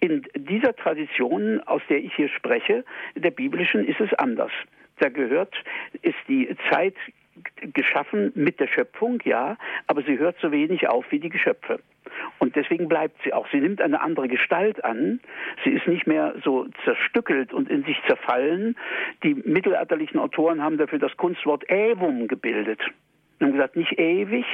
In 0.00 0.22
dieser 0.34 0.74
Tradition, 0.74 1.60
aus 1.60 1.82
der 1.88 1.98
ich 1.98 2.14
hier 2.14 2.28
spreche, 2.28 2.84
der 3.14 3.30
biblischen, 3.30 3.86
ist 3.86 4.00
es 4.00 4.12
anders. 4.14 4.52
Da 5.00 5.08
gehört, 5.08 5.54
ist 6.02 6.16
die 6.28 6.54
Zeit 6.70 6.94
geschaffen 7.72 8.32
mit 8.34 8.60
der 8.60 8.66
Schöpfung, 8.68 9.20
ja, 9.24 9.56
aber 9.86 10.02
sie 10.02 10.18
hört 10.18 10.36
so 10.40 10.52
wenig 10.52 10.88
auf 10.88 11.04
wie 11.10 11.20
die 11.20 11.28
Geschöpfe. 11.28 11.80
Und 12.38 12.56
deswegen 12.56 12.88
bleibt 12.88 13.22
sie 13.24 13.32
auch. 13.32 13.48
Sie 13.50 13.60
nimmt 13.60 13.80
eine 13.80 14.00
andere 14.00 14.28
Gestalt 14.28 14.84
an. 14.84 15.20
Sie 15.64 15.70
ist 15.70 15.86
nicht 15.86 16.06
mehr 16.06 16.34
so 16.44 16.66
zerstückelt 16.84 17.52
und 17.52 17.68
in 17.68 17.84
sich 17.84 18.00
zerfallen. 18.06 18.76
Die 19.22 19.34
mittelalterlichen 19.34 20.18
Autoren 20.18 20.62
haben 20.62 20.78
dafür 20.78 20.98
das 20.98 21.16
Kunstwort 21.16 21.68
Ävum 21.70 22.28
gebildet. 22.28 22.80
Und 23.38 23.46
haben 23.46 23.52
gesagt, 23.52 23.76
nicht 23.76 23.98
ewig, 23.98 24.46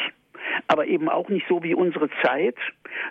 aber 0.69 0.87
eben 0.87 1.09
auch 1.09 1.29
nicht 1.29 1.47
so 1.49 1.63
wie 1.63 1.75
unsere 1.75 2.09
Zeit, 2.23 2.57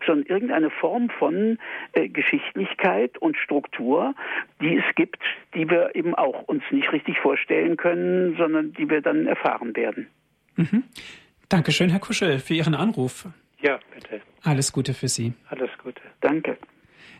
sondern 0.06 0.26
irgendeine 0.28 0.70
Form 0.70 1.10
von 1.10 1.58
äh, 1.94 2.08
Geschichtlichkeit 2.10 3.18
und 3.18 3.38
Struktur, 3.38 4.14
die 4.62 4.78
es 4.78 4.96
gibt, 4.96 5.22
die 5.54 5.70
wir 5.70 5.96
eben 5.96 6.16
auch 6.16 6.44
uns 6.44 6.64
nicht 6.72 6.92
richtig 6.92 7.18
vorstellen 7.20 7.78
können, 7.78 8.36
sondern 8.38 8.74
die 8.74 8.90
wir 8.90 9.02
dann 9.02 9.28
erfahren 9.28 9.76
werden. 9.76 10.08
Mhm. 10.56 10.84
Dankeschön, 11.48 11.90
Herr 11.90 12.00
Kuschel, 12.00 12.40
für 12.40 12.54
Ihren 12.54 12.76
Anruf. 12.76 13.28
Ja, 13.62 13.80
bitte. 13.94 14.22
Alles 14.44 14.72
Gute 14.72 14.94
für 14.94 15.08
Sie. 15.08 15.34
Alles 15.50 15.70
Gute. 15.84 16.02
Danke. 16.22 16.58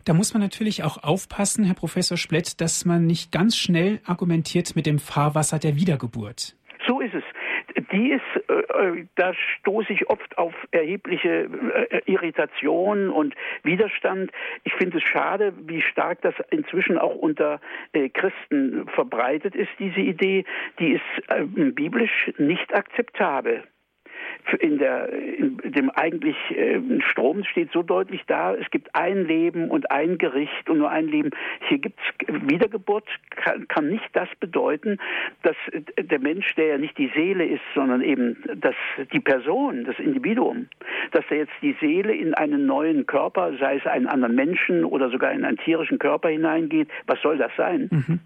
Da 0.05 0.14
muss 0.14 0.34
man 0.34 0.41
natürlich 0.41 0.84
auch 0.84 1.03
aufpassen, 1.03 1.66
Herr 1.66 1.76
Professor 1.76 2.18
Splett, 2.18 2.62
dass 2.62 2.86
man 2.86 3.05
nicht 3.05 3.32
ganz 3.32 3.57
schnell 3.57 3.99
argumentiert 4.05 4.76
mit 4.76 4.86
dem 4.86 4.99
Fahrwasser 4.99 5.60
der 5.60 5.76
Wiedergeburt. 5.76 6.55
So 6.88 7.01
ist 7.01 7.14
es 7.14 7.24
die 7.91 8.11
ist, 8.11 8.49
äh, 8.49 8.53
äh, 8.53 9.05
da 9.15 9.34
stoße 9.34 9.93
ich 9.93 10.09
oft 10.09 10.38
auf 10.38 10.53
erhebliche 10.72 11.49
äh, 11.89 12.01
Irritation 12.05 13.09
und 13.09 13.36
Widerstand. 13.63 14.32
Ich 14.63 14.74
finde 14.74 14.97
es 14.97 15.03
schade, 15.03 15.53
wie 15.65 15.82
stark 15.82 16.22
das 16.22 16.36
inzwischen 16.49 16.97
auch 16.97 17.15
unter 17.15 17.59
Christen 18.13 18.88
verbreitet 18.93 19.55
ist, 19.55 19.70
diese 19.80 19.99
Idee. 19.99 20.45
Die 20.80 20.93
ist 20.93 21.76
biblisch 21.76 22.32
nicht 22.38 22.74
akzeptabel 22.74 23.63
in, 24.59 24.77
der, 24.77 25.09
in 25.11 25.57
dem 25.63 25.89
eigentlich 25.91 26.35
äh, 26.51 26.79
Strom 27.01 27.43
steht 27.43 27.71
so 27.71 27.83
deutlich 27.83 28.21
da, 28.27 28.55
es 28.55 28.69
gibt 28.71 28.95
ein 28.95 29.25
Leben 29.25 29.69
und 29.69 29.91
ein 29.91 30.17
Gericht 30.17 30.69
und 30.69 30.79
nur 30.79 30.89
ein 30.89 31.07
Leben. 31.07 31.31
Hier 31.67 31.77
gibt 31.77 31.99
es 31.99 32.49
Wiedergeburt, 32.49 33.07
kann, 33.35 33.67
kann 33.67 33.89
nicht 33.89 34.09
das 34.13 34.29
bedeuten, 34.39 34.97
dass 35.43 35.55
der 35.99 36.19
Mensch, 36.19 36.55
der 36.55 36.67
ja 36.67 36.77
nicht 36.77 36.97
die 36.97 37.11
Seele 37.15 37.45
ist, 37.45 37.61
sondern 37.75 38.01
eben 38.01 38.37
das, 38.55 38.75
die 39.13 39.19
Person, 39.19 39.85
das 39.85 39.99
Individuum, 39.99 40.67
dass 41.11 41.25
er 41.29 41.37
jetzt 41.37 41.53
die 41.61 41.75
Seele 41.79 42.13
in 42.13 42.33
einen 42.33 42.65
neuen 42.65 43.05
Körper, 43.05 43.53
sei 43.59 43.77
es 43.77 43.85
einen 43.85 44.07
anderen 44.07 44.35
Menschen 44.35 44.83
oder 44.85 45.09
sogar 45.09 45.31
in 45.31 45.45
einen 45.45 45.57
tierischen 45.57 45.99
Körper 45.99 46.29
hineingeht. 46.29 46.89
Was 47.07 47.21
soll 47.21 47.37
das 47.37 47.51
sein? 47.57 47.89
Mhm. 47.91 48.19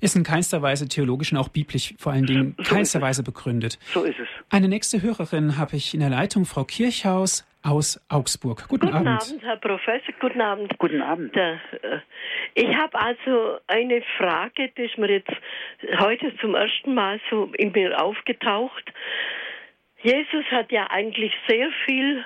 Ist 0.00 0.16
in 0.16 0.24
keinster 0.24 0.62
Weise 0.62 0.88
theologisch 0.88 1.32
und 1.32 1.38
auch 1.38 1.48
biblisch 1.48 1.94
vor 1.98 2.12
allen 2.12 2.26
Dingen 2.26 2.54
so 2.58 2.74
keinster 2.74 3.00
Weise 3.00 3.22
begründet. 3.22 3.78
So 3.92 4.02
ist 4.04 4.18
es. 4.18 4.28
Eine 4.50 4.68
nächste 4.68 5.02
Hörerin 5.02 5.56
habe 5.56 5.76
ich 5.76 5.94
in 5.94 6.00
der 6.00 6.10
Leitung, 6.10 6.44
Frau 6.44 6.64
Kirchhaus 6.64 7.46
aus 7.62 8.00
Augsburg. 8.08 8.68
Guten, 8.68 8.86
Guten 8.86 8.96
Abend. 8.96 9.22
Abend, 9.22 9.42
Herr 9.42 9.56
Professor. 9.56 10.14
Guten 10.20 10.40
Abend. 10.40 10.78
Guten 10.78 11.02
Abend. 11.02 11.36
Äh, 11.36 11.56
ich 12.54 12.74
habe 12.74 12.98
also 12.98 13.58
eine 13.66 14.02
Frage, 14.16 14.70
die 14.76 14.82
ist 14.82 14.98
mir 14.98 15.10
jetzt 15.10 15.32
heute 15.98 16.34
zum 16.38 16.54
ersten 16.54 16.94
Mal 16.94 17.20
so 17.30 17.50
in 17.56 17.72
mir 17.72 18.02
aufgetaucht. 18.02 18.92
Jesus 20.02 20.44
hat 20.50 20.72
ja 20.72 20.86
eigentlich 20.90 21.32
sehr 21.46 21.68
viel 21.84 22.24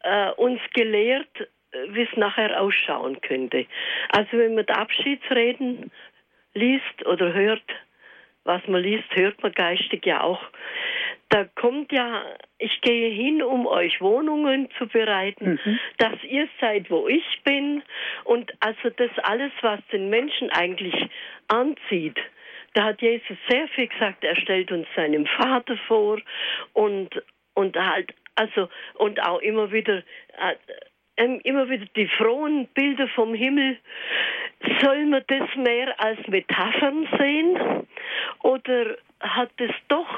äh, 0.00 0.30
uns 0.32 0.60
gelehrt, 0.72 1.28
äh, 1.72 1.78
wie 1.90 2.02
es 2.02 2.16
nachher 2.16 2.60
ausschauen 2.60 3.20
könnte. 3.20 3.66
Also 4.10 4.38
wenn 4.38 4.54
man 4.54 4.64
die 4.64 4.72
Abschiedsreden 4.72 5.90
liest 6.56 7.06
oder 7.06 7.32
hört, 7.32 7.62
was 8.44 8.66
man 8.66 8.82
liest, 8.82 9.14
hört 9.14 9.42
man 9.42 9.52
geistig 9.52 10.06
ja 10.06 10.22
auch. 10.22 10.42
Da 11.28 11.44
kommt 11.56 11.90
ja, 11.92 12.22
ich 12.58 12.80
gehe 12.82 13.10
hin, 13.10 13.42
um 13.42 13.66
euch 13.66 14.00
Wohnungen 14.00 14.68
zu 14.78 14.86
bereiten, 14.86 15.58
Mhm. 15.64 15.78
dass 15.98 16.22
ihr 16.22 16.48
seid, 16.60 16.88
wo 16.90 17.08
ich 17.08 17.42
bin. 17.44 17.82
Und 18.24 18.52
also 18.60 18.90
das 18.90 19.10
alles, 19.24 19.52
was 19.62 19.80
den 19.92 20.08
Menschen 20.08 20.50
eigentlich 20.50 20.94
anzieht, 21.48 22.16
da 22.74 22.84
hat 22.84 23.02
Jesus 23.02 23.36
sehr 23.48 23.66
viel 23.68 23.88
gesagt, 23.88 24.22
er 24.22 24.36
stellt 24.36 24.70
uns 24.70 24.86
seinem 24.94 25.26
Vater 25.26 25.76
vor 25.88 26.20
und, 26.74 27.10
und 27.54 27.76
halt, 27.76 28.14
also, 28.36 28.68
und 28.94 29.20
auch 29.22 29.40
immer 29.40 29.72
wieder, 29.72 29.98
äh, 30.38 30.54
ähm, 31.16 31.40
immer 31.44 31.68
wieder 31.68 31.86
die 31.96 32.08
frohen 32.08 32.66
Bilder 32.74 33.08
vom 33.08 33.34
Himmel. 33.34 33.78
Soll 34.82 35.06
man 35.06 35.22
das 35.26 35.54
mehr 35.56 35.98
als 36.00 36.18
Metaphern 36.28 37.08
sehen? 37.18 37.86
Oder 38.42 38.96
hat 39.20 39.50
es 39.58 39.72
doch 39.88 40.08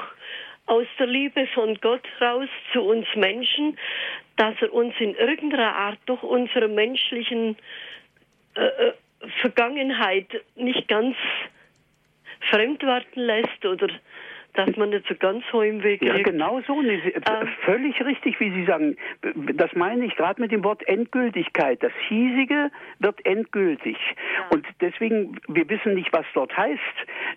aus 0.65 0.85
der 0.99 1.07
Liebe 1.07 1.47
von 1.47 1.75
Gott 1.81 2.07
raus 2.21 2.47
zu 2.73 2.81
uns 2.81 3.07
Menschen, 3.15 3.77
dass 4.37 4.55
er 4.61 4.73
uns 4.73 4.93
in 4.99 5.15
irgendeiner 5.15 5.75
Art 5.75 5.97
durch 6.05 6.21
unsere 6.21 6.67
menschlichen 6.67 7.57
äh, 8.55 8.61
äh, 8.61 8.93
Vergangenheit 9.41 10.27
nicht 10.55 10.87
ganz 10.87 11.15
fremd 12.49 12.81
werden 12.83 13.05
lässt 13.15 13.65
oder 13.65 13.89
dass 14.53 14.75
man 14.77 14.89
nicht 14.89 15.07
so 15.07 15.15
ganz 15.15 15.43
Heimweh 15.53 15.97
Ja, 16.01 16.17
genau 16.21 16.61
so. 16.61 16.81
Sie- 16.81 16.87
Ähm. 17.13 17.47
völlig 17.65 18.03
richtig, 18.03 18.39
wie 18.39 18.51
Sie 18.51 18.65
sagen. 18.65 18.95
Das 19.53 19.73
meine 19.73 20.05
ich 20.05 20.15
gerade 20.15 20.41
mit 20.41 20.51
dem 20.51 20.63
Wort 20.63 20.87
Endgültigkeit. 20.87 21.81
Das 21.83 21.91
Hiesige 22.07 22.71
wird 22.99 23.25
endgültig. 23.25 23.97
Und 24.49 24.65
deswegen, 24.81 25.39
wir 25.47 25.69
wissen 25.69 25.93
nicht, 25.95 26.11
was 26.11 26.25
dort 26.33 26.55
heißt, 26.55 26.79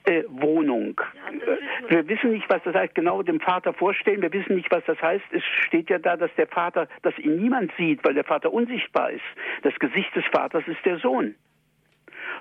äh, 0.05 0.23
Wohnung. 0.29 1.01
Ja, 1.15 1.33
wissen 1.33 1.47
wir. 1.89 1.91
wir 1.91 2.09
wissen 2.09 2.33
nicht, 2.33 2.49
was 2.49 2.63
das 2.65 2.75
heißt, 2.75 2.95
genau 2.95 3.23
dem 3.23 3.41
Vater 3.41 3.73
vorstellen. 3.73 4.23
Wir 4.23 4.33
wissen 4.33 4.57
nicht, 4.57 4.71
was 4.71 4.85
das 4.87 5.01
heißt. 5.01 5.25
Es 5.33 5.43
steht 5.67 5.91
ja 5.91 5.99
da, 5.99 6.17
dass 6.17 6.35
der 6.37 6.47
Vater, 6.47 6.89
dass 7.03 7.17
ihn 7.19 7.37
niemand 7.37 7.73
sieht, 7.77 8.05
weil 8.05 8.15
der 8.15 8.25
Vater 8.25 8.53
unsichtbar 8.53 9.11
ist. 9.11 9.23
Das 9.63 9.75
Gesicht 9.79 10.15
des 10.17 10.25
Vaters 10.33 10.67
ist 10.67 10.85
der 10.85 10.99
Sohn. 10.99 11.35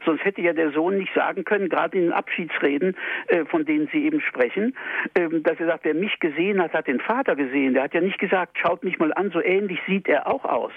Sonst 0.05 0.23
hätte 0.23 0.41
ja 0.41 0.53
der 0.53 0.71
Sohn 0.71 0.97
nicht 0.97 1.13
sagen 1.13 1.43
können, 1.43 1.69
gerade 1.69 1.97
in 1.97 2.05
den 2.05 2.13
Abschiedsreden, 2.13 2.95
äh, 3.27 3.45
von 3.45 3.65
denen 3.65 3.87
Sie 3.91 4.05
eben 4.05 4.21
sprechen, 4.21 4.75
ähm, 5.15 5.43
dass 5.43 5.59
er 5.59 5.67
sagt, 5.67 5.85
wer 5.85 5.93
mich 5.93 6.19
gesehen 6.19 6.61
hat, 6.61 6.73
hat 6.73 6.87
den 6.87 6.99
Vater 6.99 7.35
gesehen. 7.35 7.73
Der 7.73 7.83
hat 7.83 7.93
ja 7.93 8.01
nicht 8.01 8.19
gesagt, 8.19 8.57
schaut 8.57 8.83
mich 8.83 8.99
mal 8.99 9.13
an, 9.13 9.31
so 9.31 9.41
ähnlich 9.41 9.79
sieht 9.87 10.07
er 10.07 10.27
auch 10.27 10.45
aus. 10.45 10.73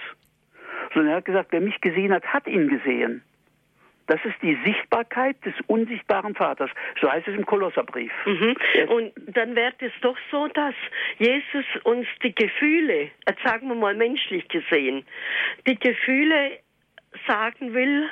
Sondern 0.93 1.13
er 1.13 1.17
hat 1.19 1.25
gesagt, 1.25 1.49
wer 1.51 1.61
mich 1.61 1.81
gesehen 1.81 2.13
hat, 2.13 2.25
hat 2.27 2.47
ihn 2.47 2.69
gesehen. 2.69 3.23
Das 4.07 4.23
ist 4.25 4.35
die 4.43 4.59
Sichtbarkeit 4.65 5.37
des 5.45 5.55
unsichtbaren 5.67 6.35
Vaters. 6.35 6.71
So 7.01 7.11
heißt 7.11 7.27
es 7.27 7.35
im 7.35 7.47
Kolosserbrief. 7.47 8.13
Mhm. 8.27 8.57
Und 8.89 9.13
dann 9.29 9.57
wäre 9.57 9.73
es 9.79 9.93
doch 10.03 10.17
so, 10.31 10.47
dass 10.49 10.75
Jesus 11.19 11.65
uns 11.85 12.07
die 12.23 12.35
Gefühle, 12.35 13.11
jetzt 13.27 13.43
sagen 13.43 13.69
wir 13.69 13.75
mal 13.75 13.95
menschlich 13.95 14.47
gesehen, 14.49 15.07
die 15.67 15.79
Gefühle 15.79 16.59
sagen 17.27 17.73
will, 17.73 18.09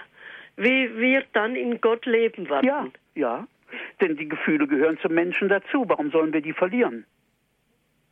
wie 0.57 0.96
wir 0.96 1.24
dann 1.32 1.57
in 1.57 1.80
Gott 1.80 2.07
leben 2.07 2.48
werden. 2.48 2.66
Ja, 2.66 2.86
ja. 3.14 3.46
Denn 4.00 4.16
die 4.16 4.28
Gefühle 4.28 4.66
gehören 4.66 4.98
zum 5.00 5.14
Menschen 5.14 5.48
dazu. 5.48 5.84
Warum 5.88 6.11
sollen 6.11 6.32
wir 6.32 6.42
die 6.42 6.53
verlieren? 6.53 7.07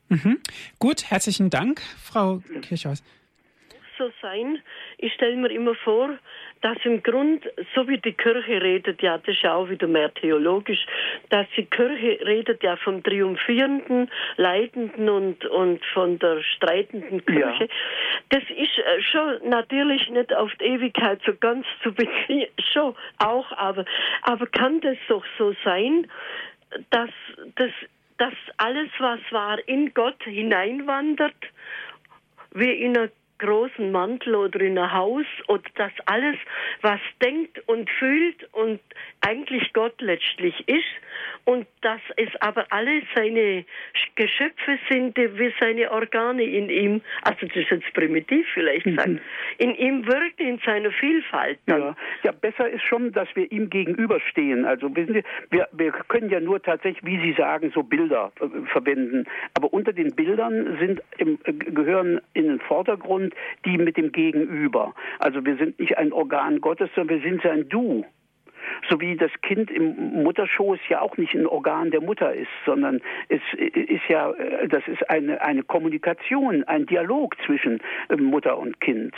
Mhm. 0.09 0.39
Gut, 0.79 1.11
herzlichen 1.11 1.51
Dank, 1.51 1.81
Frau 2.03 2.43
Kirchhaus. 2.63 3.03
so 3.99 4.11
sein. 4.23 4.59
Ich 4.99 5.13
stelle 5.13 5.37
mir 5.37 5.51
immer 5.51 5.75
vor, 5.75 6.19
dass 6.63 6.77
im 6.85 7.03
Grund, 7.03 7.45
so 7.75 7.89
wie 7.89 7.99
die 7.99 8.13
Kirche 8.13 8.61
redet, 8.61 9.01
ja, 9.03 9.19
das 9.19 9.35
ist 9.35 9.43
ja 9.43 9.55
auch 9.55 9.69
wieder 9.71 9.87
mehr 9.87 10.13
theologisch, 10.13 10.85
dass 11.31 11.47
die 11.57 11.65
Kirche 11.65 12.19
redet 12.25 12.63
ja 12.63 12.77
vom 12.77 13.03
triumphierenden, 13.03 14.11
leidenden 14.37 15.09
und, 15.09 15.45
und 15.47 15.85
von 15.95 16.19
der 16.19 16.43
streitenden 16.43 17.25
Kirche. 17.25 17.65
Ja. 17.65 17.69
Das 18.29 18.43
ist 18.51 18.79
äh, 18.79 19.03
schon 19.03 19.49
natürlich 19.49 20.09
nicht 20.11 20.35
auf 20.35 20.51
die 20.61 20.65
Ewigkeit 20.65 21.21
so 21.25 21.35
ganz 21.35 21.67
zu 21.83 21.93
beziehen, 21.93 22.49
schon 22.73 22.95
auch, 23.19 23.51
aber, 23.53 23.85
aber 24.23 24.47
kann 24.47 24.81
das 24.81 24.99
doch 25.09 25.25
so 25.39 25.55
sein, 25.65 26.07
dass, 26.91 27.11
dass, 27.57 27.73
dass 28.19 28.35
alles, 28.59 28.91
was 28.99 29.21
war, 29.31 29.59
in 29.67 29.95
Gott 29.95 30.23
hineinwandert, 30.25 31.35
wie 32.53 32.71
in 32.71 32.97
einen 32.97 33.11
großen 33.41 33.91
Mantel 33.91 34.37
oder 34.37 34.61
in 34.61 34.79
ein 34.79 34.93
Haus 34.93 35.27
oder 35.49 35.69
dass 35.75 35.93
alles, 36.07 36.37
was 36.83 37.01
denkt 37.23 37.59
und 37.69 37.91
fühlt 37.91 38.49
und 38.53 38.81
eigentlich 39.21 39.73
Gott 39.73 40.01
letztlich 40.01 40.69
ist 40.69 40.85
und 41.51 41.67
dass 41.81 42.01
es 42.17 42.29
aber 42.41 42.65
alle 42.71 43.03
seine 43.17 43.65
Geschöpfe 44.15 44.79
sind, 44.89 45.17
wie 45.17 45.53
seine 45.59 45.91
Organe 45.91 46.45
in 46.45 46.71
ihm, 46.71 47.01
also 47.23 47.45
das 47.45 47.57
ist 47.57 47.71
jetzt 47.71 47.93
primitiv 47.93 48.47
vielleicht 48.55 48.87
sagen, 48.97 49.21
in 49.59 49.75
ihm 49.75 50.07
wirken 50.07 50.47
in 50.47 50.59
seiner 50.65 50.93
Vielfalt. 50.93 51.59
Ja, 51.67 51.97
ja, 52.23 52.31
besser 52.31 52.69
ist 52.69 52.85
schon, 52.85 53.11
dass 53.11 53.29
wir 53.35 53.51
ihm 53.51 53.69
gegenüberstehen. 53.69 54.65
Also 54.65 54.95
wissen 54.95 55.15
Sie, 55.15 55.25
wir, 55.51 55.67
wir 55.73 55.91
können 55.91 56.31
ja 56.31 56.39
nur 56.39 56.63
tatsächlich, 56.63 57.05
wie 57.05 57.21
Sie 57.21 57.33
sagen, 57.37 57.73
so 57.75 57.83
Bilder 57.83 58.31
äh, 58.41 58.47
verwenden. 58.71 59.27
Aber 59.55 59.73
unter 59.73 59.93
den 59.93 60.15
Bildern 60.15 60.79
sind 60.79 61.03
im, 61.19 61.41
äh, 61.43 61.53
gehören 61.53 62.21
in 62.33 62.47
den 62.47 62.61
Vordergrund 62.61 63.35
die 63.65 63.77
mit 63.77 63.97
dem 63.97 64.13
Gegenüber. 64.13 64.95
Also 65.19 65.45
wir 65.45 65.57
sind 65.57 65.81
nicht 65.81 65.99
ein 65.99 66.13
Organ 66.13 66.61
Gottes, 66.61 66.91
sondern 66.95 67.21
wir 67.21 67.29
sind 67.29 67.43
sein 67.43 67.69
Du. 67.69 68.05
So 68.89 69.01
wie 69.01 69.17
das 69.17 69.31
Kind 69.43 69.71
im 69.71 70.23
Mutterschoß 70.23 70.79
ja 70.89 71.01
auch 71.01 71.17
nicht 71.17 71.35
ein 71.35 71.47
Organ 71.47 71.91
der 71.91 72.01
Mutter 72.01 72.33
ist, 72.33 72.51
sondern 72.65 73.01
es 73.29 73.41
ist 73.57 74.09
ja, 74.09 74.31
äh, 74.33 74.69
das 74.69 74.87
ist 74.89 75.09
eine, 75.11 75.41
eine 75.43 75.63
Kommunikation, 75.63 76.65
ein 76.65 76.87
Dialog 76.87 77.37
zwischen 77.47 77.81
äh, 78.09 78.17
Mutter 78.17 78.59
und 78.59 78.81
Kind. 78.81 79.15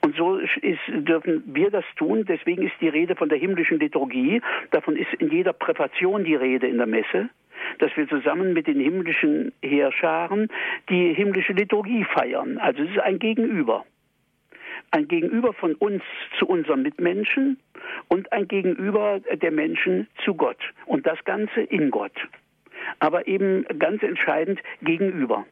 Und 0.00 0.16
so 0.16 0.38
ist, 0.38 0.80
dürfen 0.88 1.42
wir 1.46 1.70
das 1.70 1.84
tun. 1.96 2.24
Deswegen 2.26 2.62
ist 2.62 2.74
die 2.80 2.88
Rede 2.88 3.16
von 3.16 3.28
der 3.28 3.38
himmlischen 3.38 3.78
Liturgie. 3.78 4.40
Davon 4.70 4.96
ist 4.96 5.12
in 5.14 5.30
jeder 5.30 5.52
Präfation 5.52 6.24
die 6.24 6.34
Rede 6.34 6.66
in 6.66 6.78
der 6.78 6.86
Messe, 6.86 7.28
dass 7.78 7.94
wir 7.96 8.08
zusammen 8.08 8.52
mit 8.52 8.66
den 8.66 8.80
himmlischen 8.80 9.52
Heerscharen 9.62 10.48
die 10.88 11.12
himmlische 11.12 11.52
Liturgie 11.52 12.04
feiern. 12.04 12.58
Also 12.58 12.82
es 12.82 12.90
ist 12.90 13.00
ein 13.00 13.18
Gegenüber. 13.18 13.84
Ein 14.90 15.08
Gegenüber 15.08 15.52
von 15.52 15.74
uns 15.74 16.02
zu 16.38 16.46
unseren 16.46 16.82
Mitmenschen 16.82 17.58
und 18.08 18.32
ein 18.32 18.48
Gegenüber 18.48 19.20
der 19.20 19.50
Menschen 19.50 20.08
zu 20.24 20.34
Gott. 20.34 20.58
Und 20.86 21.06
das 21.06 21.22
Ganze 21.24 21.60
in 21.62 21.90
Gott. 21.90 22.16
Aber 22.98 23.26
eben 23.26 23.64
ganz 23.78 24.02
entscheidend 24.02 24.60
gegenüber. 24.82 25.44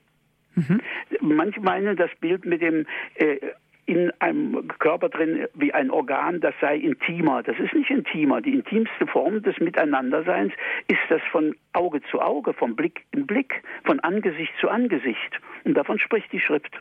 Mhm. 0.54 0.80
Manche 1.20 1.60
meinen, 1.60 1.96
das 1.96 2.10
Bild 2.20 2.44
mit 2.44 2.62
dem 2.62 2.86
äh, 3.16 3.38
in 3.86 4.10
einem 4.18 4.66
Körper 4.78 5.08
drin 5.08 5.46
wie 5.54 5.72
ein 5.72 5.90
Organ, 5.90 6.40
das 6.40 6.54
sei 6.60 6.76
intimer. 6.76 7.42
Das 7.42 7.58
ist 7.58 7.74
nicht 7.74 7.90
intimer. 7.90 8.40
Die 8.40 8.54
intimste 8.54 9.06
Form 9.06 9.42
des 9.42 9.58
Miteinanderseins 9.60 10.52
ist 10.88 11.00
das 11.10 11.20
von 11.30 11.54
Auge 11.72 12.00
zu 12.10 12.20
Auge, 12.20 12.54
von 12.54 12.76
Blick 12.76 13.04
in 13.10 13.26
Blick, 13.26 13.62
von 13.84 14.00
Angesicht 14.00 14.52
zu 14.60 14.68
Angesicht. 14.68 15.40
Und 15.64 15.74
davon 15.74 15.98
spricht 15.98 16.32
die 16.32 16.40
Schrift. 16.40 16.78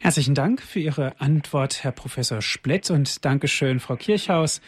Herzlichen 0.00 0.36
Dank 0.36 0.62
für 0.62 0.78
Ihre 0.78 1.12
Antwort, 1.18 1.82
Herr 1.82 1.90
Professor 1.90 2.40
Splett, 2.40 2.88
und 2.90 3.24
Dankeschön, 3.24 3.80
Frau 3.80 3.96
Kirchhaus, 3.96 4.62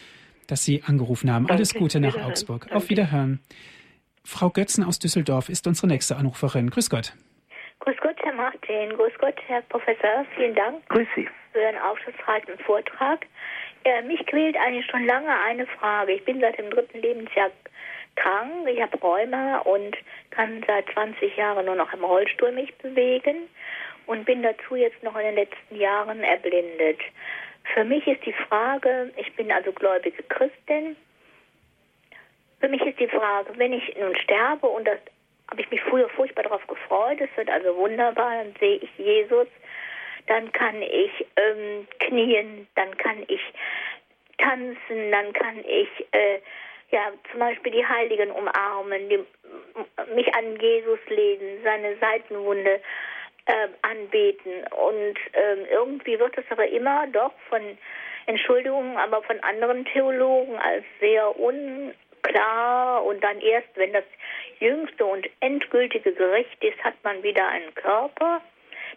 dass 0.48 0.64
Sie 0.64 0.82
angerufen 0.84 1.30
haben. 1.30 1.44
Danke. 1.44 1.54
Alles 1.54 1.72
Gute 1.72 2.00
nach. 2.00 2.16
Augsburg. 2.16 2.62
Danke. 2.62 2.74
Auf 2.74 2.90
Wiederhören. 2.90 3.38
Frau 4.24 4.50
Götzen 4.50 4.82
aus 4.82 4.98
Düsseldorf 4.98 5.48
ist 5.48 5.68
unsere 5.68 5.86
nächste 5.86 6.16
Anruferin. 6.16 6.68
Grüß 6.68 6.90
Gott. 6.90 7.12
Grüß 7.78 7.96
Gott, 8.02 8.16
Herr 8.24 8.34
Martin. 8.34 8.90
Grüß 8.96 9.12
Gott, 9.20 9.36
Herr 9.46 9.62
Professor. 9.62 10.26
Vielen 10.34 10.56
Dank 10.56 10.86
Grüß 10.88 11.06
Sie. 11.14 11.28
für 11.52 11.60
Ihren 11.60 11.78
aufschlussreichen 11.78 12.58
Vortrag. 12.66 13.24
Äh, 13.84 14.02
mich 14.02 14.26
quält 14.26 14.56
eigentlich 14.56 14.86
schon 14.90 15.06
lange 15.06 15.30
eine 15.46 15.66
Frage. 15.78 16.12
Ich 16.12 16.24
bin 16.24 16.40
seit 16.40 16.58
dem 16.58 16.70
dritten 16.70 16.98
Lebensjahr 16.98 17.50
krank. 18.16 18.66
Ich 18.66 18.82
habe 18.82 18.98
Rheuma 18.98 19.58
und 19.58 19.96
kann 20.30 20.62
seit 20.66 20.90
20 20.92 21.36
Jahren 21.36 21.66
nur 21.66 21.76
noch 21.76 21.92
im 21.92 22.02
Rollstuhl 22.02 22.50
mich 22.50 22.74
bewegen 22.78 23.48
und 24.10 24.24
bin 24.24 24.42
dazu 24.42 24.74
jetzt 24.74 25.00
noch 25.04 25.14
in 25.14 25.22
den 25.22 25.36
letzten 25.36 25.76
Jahren 25.76 26.20
erblindet. 26.24 26.98
Für 27.72 27.84
mich 27.84 28.04
ist 28.08 28.26
die 28.26 28.32
Frage, 28.32 29.12
ich 29.16 29.32
bin 29.36 29.52
also 29.52 29.70
gläubige 29.70 30.24
Christin, 30.24 30.96
für 32.58 32.68
mich 32.68 32.82
ist 32.82 32.98
die 32.98 33.06
Frage, 33.06 33.52
wenn 33.56 33.72
ich 33.72 33.96
nun 33.96 34.16
sterbe 34.16 34.66
und 34.66 34.86
das 34.86 34.98
habe 35.48 35.62
ich 35.62 35.70
mich 35.70 35.80
früher 35.82 36.08
furchtbar 36.08 36.42
darauf 36.42 36.66
gefreut. 36.66 37.20
Es 37.20 37.36
wird 37.36 37.48
also 37.48 37.76
wunderbar. 37.76 38.44
Dann 38.44 38.54
sehe 38.60 38.76
ich 38.76 38.90
Jesus. 38.98 39.46
Dann 40.26 40.50
kann 40.52 40.82
ich 40.82 41.26
ähm, 41.36 41.86
knien. 42.00 42.68
Dann 42.74 42.96
kann 42.98 43.24
ich 43.28 43.40
tanzen. 44.38 45.10
Dann 45.10 45.32
kann 45.32 45.58
ich 45.66 45.88
äh, 46.12 46.40
ja 46.90 47.12
zum 47.30 47.40
Beispiel 47.40 47.72
die 47.72 47.86
Heiligen 47.86 48.30
umarmen, 48.30 49.08
die, 49.08 49.24
mich 50.14 50.34
an 50.34 50.60
Jesus 50.60 51.00
lehnen, 51.08 51.62
seine 51.64 51.96
Seitenwunde 51.96 52.80
äh, 53.46 53.68
anbeten. 53.82 54.64
Und 54.72 55.16
äh, 55.32 55.64
irgendwie 55.70 56.18
wird 56.18 56.36
es 56.38 56.44
aber 56.50 56.68
immer 56.68 57.06
doch 57.08 57.32
von 57.48 57.62
Entschuldigungen, 58.26 58.96
aber 58.96 59.22
von 59.22 59.40
anderen 59.40 59.84
Theologen 59.86 60.58
als 60.58 60.84
sehr 61.00 61.38
unklar 61.38 63.04
und 63.04 63.22
dann 63.22 63.40
erst, 63.40 63.68
wenn 63.74 63.92
das 63.92 64.04
jüngste 64.58 65.04
und 65.04 65.28
endgültige 65.40 66.12
Gericht 66.12 66.62
ist, 66.62 66.78
hat 66.84 66.94
man 67.02 67.22
wieder 67.22 67.48
einen 67.48 67.74
Körper. 67.74 68.40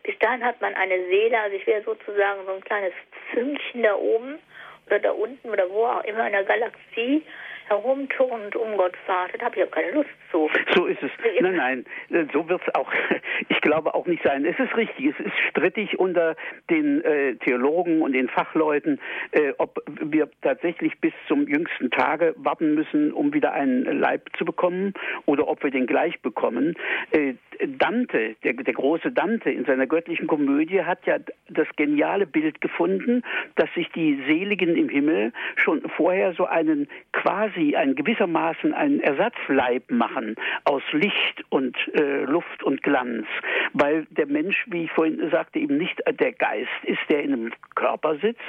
Bis 0.04 0.18
dahin 0.20 0.44
hat 0.44 0.60
man 0.62 0.76
eine 0.76 1.06
Seele, 1.06 1.40
also 1.40 1.56
ich 1.56 1.66
wäre 1.66 1.84
sozusagen 1.84 2.46
so 2.46 2.54
ein 2.54 2.64
kleines 2.64 2.94
Fünkchen 3.32 3.84
da 3.84 3.96
oben 3.96 4.40
oder 4.88 5.00
da 5.00 5.12
unten 5.12 5.50
oder 5.50 5.70
wo 5.70 5.86
auch 5.86 6.04
immer 6.04 6.26
in 6.28 6.34
der 6.34 6.44
Galaxie 6.44 7.24
herumturnt 7.68 8.56
um 8.56 8.78
Gott 8.78 8.96
wartet, 9.08 9.42
habe 9.42 9.58
ich 9.58 9.64
auch 9.66 9.72
keine 9.72 9.92
Lust 9.92 10.10
zu. 10.32 10.50
So 10.76 10.86
ist 10.86 11.02
es. 11.02 11.12
Nein, 11.42 11.86
nein, 12.10 12.30
so 12.34 12.48
wird 12.48 12.62
es 12.66 12.76
auch, 12.76 12.92
ich 13.50 13.62
glaube 13.62 13.94
auch 13.94 14.06
nicht 14.06 14.24
sein. 14.24 14.46
Es 14.46 14.58
ist 14.60 14.76
richtig, 14.76 15.14
es 15.18 15.26
ist 15.26 15.38
strittig 15.50 16.00
unter 16.00 16.36
den 16.70 17.04
äh, 17.04 17.36
Theologen 17.36 18.02
und 18.02 18.14
den 18.14 18.30
Fachleuten, 18.30 19.00
äh, 19.32 19.54
ob 19.58 19.80
wir 20.02 20.30
tatsächlich 20.42 21.00
bis 21.00 21.14
zum 21.28 21.48
jüngsten 21.48 21.92
Tage 21.92 22.34
warten 22.38 22.76
müssen, 22.76 23.14
um 23.14 23.34
wieder 23.34 23.54
einen 23.54 23.84
Leib 24.00 24.30
zu 24.38 24.46
bekommen 24.46 24.94
oder 25.26 25.48
ob 25.48 25.64
wir 25.64 25.72
den 25.72 25.88
gleich 25.88 26.22
bekommen. 26.22 26.76
Äh, 27.12 27.36
Dante, 27.68 28.36
der, 28.44 28.54
der 28.54 28.74
große 28.74 29.12
Dante 29.12 29.50
in 29.50 29.66
seiner 29.66 29.88
göttlichen 29.88 30.28
Komödie 30.28 30.82
hat 30.84 31.06
ja 31.06 31.18
das 31.50 31.68
geniale 31.76 32.26
Bild 32.26 32.62
gefunden, 32.62 33.24
dass 33.56 33.72
sich 33.74 33.90
die 33.92 34.22
Seligen 34.28 34.76
im 34.76 34.90
Himmel 34.90 35.34
schon 35.56 35.82
vorher 35.96 36.34
so 36.34 36.46
einen 36.46 36.88
quasi, 37.12 37.53
einen 37.56 37.96
gewissermaßen 37.96 38.74
einen 38.74 39.00
Ersatzleib 39.00 39.90
machen 39.92 40.36
aus 40.66 40.84
Licht 40.92 41.44
und 41.50 41.76
äh, 41.94 42.24
Luft 42.26 42.64
und 42.64 42.84
Glanz, 42.84 43.26
weil 43.74 44.06
der 44.10 44.28
Mensch, 44.28 44.66
wie 44.68 44.86
ich 44.86 44.92
vorhin 44.92 45.30
sagte, 45.32 45.60
eben 45.60 45.78
nicht 45.78 46.02
der 46.08 46.32
Geist 46.32 46.70
ist, 46.84 47.00
der 47.10 47.24
in 47.24 47.34
einem 47.34 47.52
Körper 47.76 48.18
sitzt, 48.18 48.42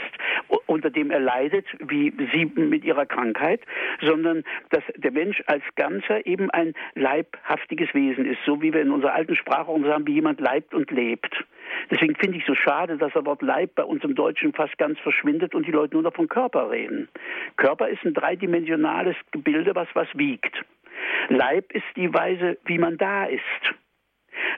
unter 0.67 0.91
dem 0.91 1.11
er 1.11 1.21
leidet, 1.21 1.67
wie 1.79 2.13
Sie 2.33 2.47
mit 2.47 2.85
Ihrer 2.85 3.07
Krankheit, 3.07 3.61
sondern 4.01 4.45
dass 4.71 4.83
der 4.97 5.13
Mensch 5.13 5.43
als 5.47 5.63
Ganzer 5.77 6.27
eben 6.27 6.51
ein 6.51 6.75
leibhaftiges 6.95 7.93
Wesen 7.95 8.27
ist, 8.27 8.39
so 8.45 8.63
wie 8.63 8.73
wir 8.73 8.83
in 8.83 8.91
unserer 8.91 9.15
alten 9.15 9.37
Sprache 9.37 9.73
sagen, 9.85 10.07
wie 10.07 10.15
jemand 10.15 10.41
leibt 10.41 10.75
und 10.75 10.91
lebt. 10.91 11.45
Deswegen 11.91 12.17
finde 12.17 12.39
ich 12.39 12.45
so 12.47 12.55
schade, 12.55 12.97
dass 12.97 13.13
das 13.13 13.25
Wort 13.25 13.43
Leib 13.43 13.75
bei 13.75 13.85
uns 13.85 14.03
im 14.05 14.15
Deutschen 14.15 14.53
fast 14.53 14.77
ganz 14.79 14.99
verschwindet 15.01 15.55
und 15.55 15.67
die 15.67 15.73
Leute 15.73 15.95
nur 15.95 16.03
noch 16.03 16.15
von 16.15 16.29
Körper 16.29 16.71
reden. 16.71 17.09
Körper 17.57 17.89
ist 17.89 18.05
ein 18.05 18.15
dreidimensionales 18.15 19.17
Gebilde, 19.31 19.75
was 19.75 19.89
was 19.95 20.09
wiegt. 20.15 20.65
Leib 21.29 21.73
ist 21.73 21.85
die 21.97 22.13
Weise, 22.13 22.59
wie 22.65 22.79
man 22.79 22.97
da 22.97 23.25
ist. 23.25 23.43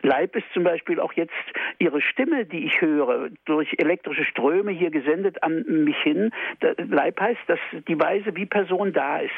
Leib 0.02 0.36
ist 0.36 0.46
zum 0.52 0.64
Beispiel 0.64 1.00
auch 1.00 1.12
jetzt 1.14 1.32
Ihre 1.78 2.00
Stimme, 2.00 2.46
die 2.46 2.64
ich 2.66 2.80
höre, 2.80 3.30
durch 3.44 3.74
elektrische 3.78 4.24
Ströme 4.24 4.72
hier 4.72 4.90
gesendet 4.90 5.42
an 5.42 5.64
mich 5.66 5.98
hin. 5.98 6.30
Leib 6.78 7.20
heißt, 7.20 7.40
dass 7.46 7.58
die 7.88 7.98
Weise, 7.98 8.34
wie 8.36 8.46
Person 8.46 8.92
da 8.92 9.18
ist. 9.18 9.32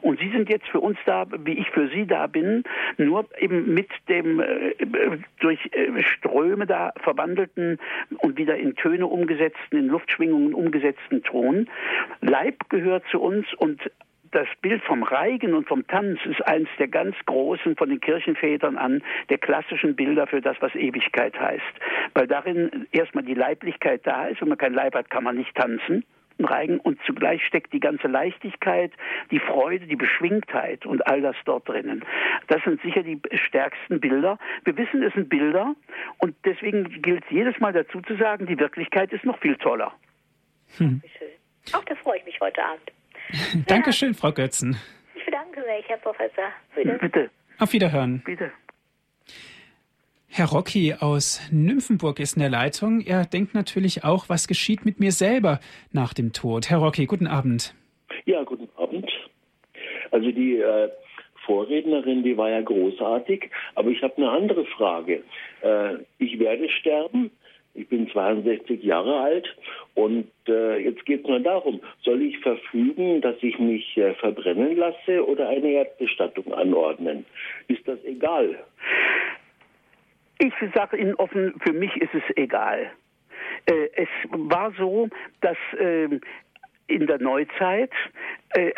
Und 0.00 0.18
Sie 0.20 0.30
sind 0.30 0.48
jetzt 0.48 0.66
für 0.68 0.80
uns 0.80 0.98
da, 1.06 1.26
wie 1.44 1.58
ich 1.58 1.70
für 1.70 1.88
Sie 1.88 2.06
da 2.06 2.26
bin, 2.26 2.64
nur 2.96 3.26
eben 3.38 3.72
mit 3.72 3.88
dem 4.08 4.40
äh, 4.40 4.74
durch 5.40 5.58
äh, 5.72 6.02
Ströme 6.02 6.66
da 6.66 6.92
verwandelten 7.02 7.78
und 8.18 8.36
wieder 8.36 8.56
in 8.56 8.76
Töne 8.76 9.06
umgesetzten, 9.06 9.78
in 9.78 9.86
Luftschwingungen 9.88 10.54
umgesetzten 10.54 11.22
Ton. 11.22 11.68
Leib 12.20 12.68
gehört 12.68 13.04
zu 13.10 13.20
uns 13.20 13.46
und 13.54 13.80
das 14.34 14.48
Bild 14.60 14.82
vom 14.82 15.04
Reigen 15.04 15.54
und 15.54 15.68
vom 15.68 15.86
Tanz 15.86 16.18
ist 16.26 16.44
eines 16.46 16.68
der 16.78 16.88
ganz 16.88 17.14
großen 17.24 17.76
von 17.76 17.88
den 17.88 18.00
Kirchenvätern 18.00 18.76
an 18.76 19.02
der 19.30 19.38
klassischen 19.38 19.94
Bilder 19.94 20.26
für 20.26 20.40
das, 20.40 20.56
was 20.60 20.74
Ewigkeit 20.74 21.38
heißt. 21.38 21.62
Weil 22.14 22.26
darin 22.26 22.86
erstmal 22.90 23.24
die 23.24 23.34
Leiblichkeit 23.34 24.00
da 24.04 24.26
ist. 24.26 24.40
Wenn 24.40 24.48
man 24.48 24.58
kein 24.58 24.74
Leib 24.74 24.96
hat, 24.96 25.08
kann 25.08 25.22
man 25.22 25.36
nicht 25.36 25.54
tanzen. 25.54 26.04
Reigen 26.38 26.80
und 26.80 26.98
zugleich 27.06 27.44
steckt 27.46 27.72
die 27.72 27.80
ganze 27.80 28.08
Leichtigkeit, 28.08 28.92
die 29.30 29.38
Freude, 29.38 29.86
die 29.86 29.96
Beschwingtheit 29.96 30.84
und 30.86 31.06
all 31.06 31.20
das 31.20 31.36
dort 31.44 31.68
drinnen. 31.68 32.04
Das 32.48 32.62
sind 32.64 32.80
sicher 32.82 33.02
die 33.02 33.20
stärksten 33.32 34.00
Bilder. 34.00 34.38
Wir 34.64 34.76
wissen, 34.76 35.02
es 35.02 35.12
sind 35.14 35.28
Bilder 35.28 35.74
und 36.18 36.34
deswegen 36.44 37.02
gilt 37.02 37.24
es 37.24 37.30
jedes 37.30 37.58
Mal 37.60 37.72
dazu 37.72 38.00
zu 38.00 38.16
sagen, 38.16 38.46
die 38.46 38.58
Wirklichkeit 38.58 39.12
ist 39.12 39.24
noch 39.24 39.38
viel 39.38 39.56
toller. 39.56 39.92
Hm. 40.78 41.02
Auch 41.72 41.84
da 41.84 41.94
freue 41.94 42.18
ich 42.18 42.24
mich 42.24 42.40
heute 42.40 42.62
Abend. 42.62 42.92
Dankeschön, 43.66 44.12
ja. 44.12 44.18
Frau 44.18 44.32
Götzen. 44.32 44.76
Ich 45.14 45.24
bedanke 45.24 45.60
mich, 45.60 45.88
Herr 45.88 45.98
Professor. 45.98 46.52
Bitte. 46.74 46.98
Bitte. 47.00 47.30
Auf 47.58 47.72
Wiederhören. 47.72 48.22
Bitte. 48.24 48.50
Herr 50.36 50.46
Rocky 50.46 50.92
aus 50.98 51.40
Nymphenburg 51.52 52.18
ist 52.18 52.34
in 52.34 52.40
der 52.40 52.50
Leitung. 52.50 53.00
Er 53.00 53.24
denkt 53.24 53.54
natürlich 53.54 54.02
auch, 54.02 54.28
was 54.28 54.48
geschieht 54.48 54.84
mit 54.84 54.98
mir 54.98 55.12
selber 55.12 55.60
nach 55.92 56.12
dem 56.12 56.32
Tod. 56.32 56.70
Herr 56.70 56.78
Rocky, 56.78 57.06
guten 57.06 57.28
Abend. 57.28 57.72
Ja, 58.24 58.42
guten 58.42 58.68
Abend. 58.76 59.08
Also 60.10 60.32
die 60.32 60.56
äh, 60.56 60.88
Vorrednerin, 61.46 62.24
die 62.24 62.36
war 62.36 62.50
ja 62.50 62.62
großartig, 62.62 63.48
aber 63.76 63.90
ich 63.90 64.02
habe 64.02 64.16
eine 64.16 64.28
andere 64.28 64.64
Frage. 64.64 65.22
Äh, 65.62 65.98
ich 66.18 66.36
werde 66.40 66.68
sterben. 66.68 67.30
Ich 67.74 67.88
bin 67.88 68.08
62 68.08 68.82
Jahre 68.82 69.20
alt 69.20 69.46
und 69.94 70.26
äh, 70.48 70.78
jetzt 70.78 71.06
geht 71.06 71.20
es 71.22 71.28
nur 71.28 71.40
darum, 71.40 71.80
soll 72.02 72.22
ich 72.22 72.38
verfügen, 72.40 73.20
dass 73.20 73.36
ich 73.40 73.60
mich 73.60 73.96
äh, 73.96 74.14
verbrennen 74.14 74.76
lasse 74.76 75.24
oder 75.24 75.48
eine 75.48 75.68
Erdbestattung 75.68 76.52
anordnen? 76.52 77.24
Ist 77.68 77.86
das 77.86 78.02
egal? 78.04 78.58
Ich 80.38 80.54
sage 80.74 80.96
Ihnen 80.96 81.14
offen, 81.14 81.54
für 81.60 81.72
mich 81.72 81.96
ist 81.96 82.14
es 82.14 82.22
egal. 82.36 82.90
Äh, 83.66 83.88
es 83.94 84.08
war 84.30 84.72
so, 84.72 85.08
dass 85.40 85.56
äh, 85.78 86.08
in 86.86 87.06
der 87.06 87.18
Neuzeit 87.18 87.92
äh, 88.50 88.72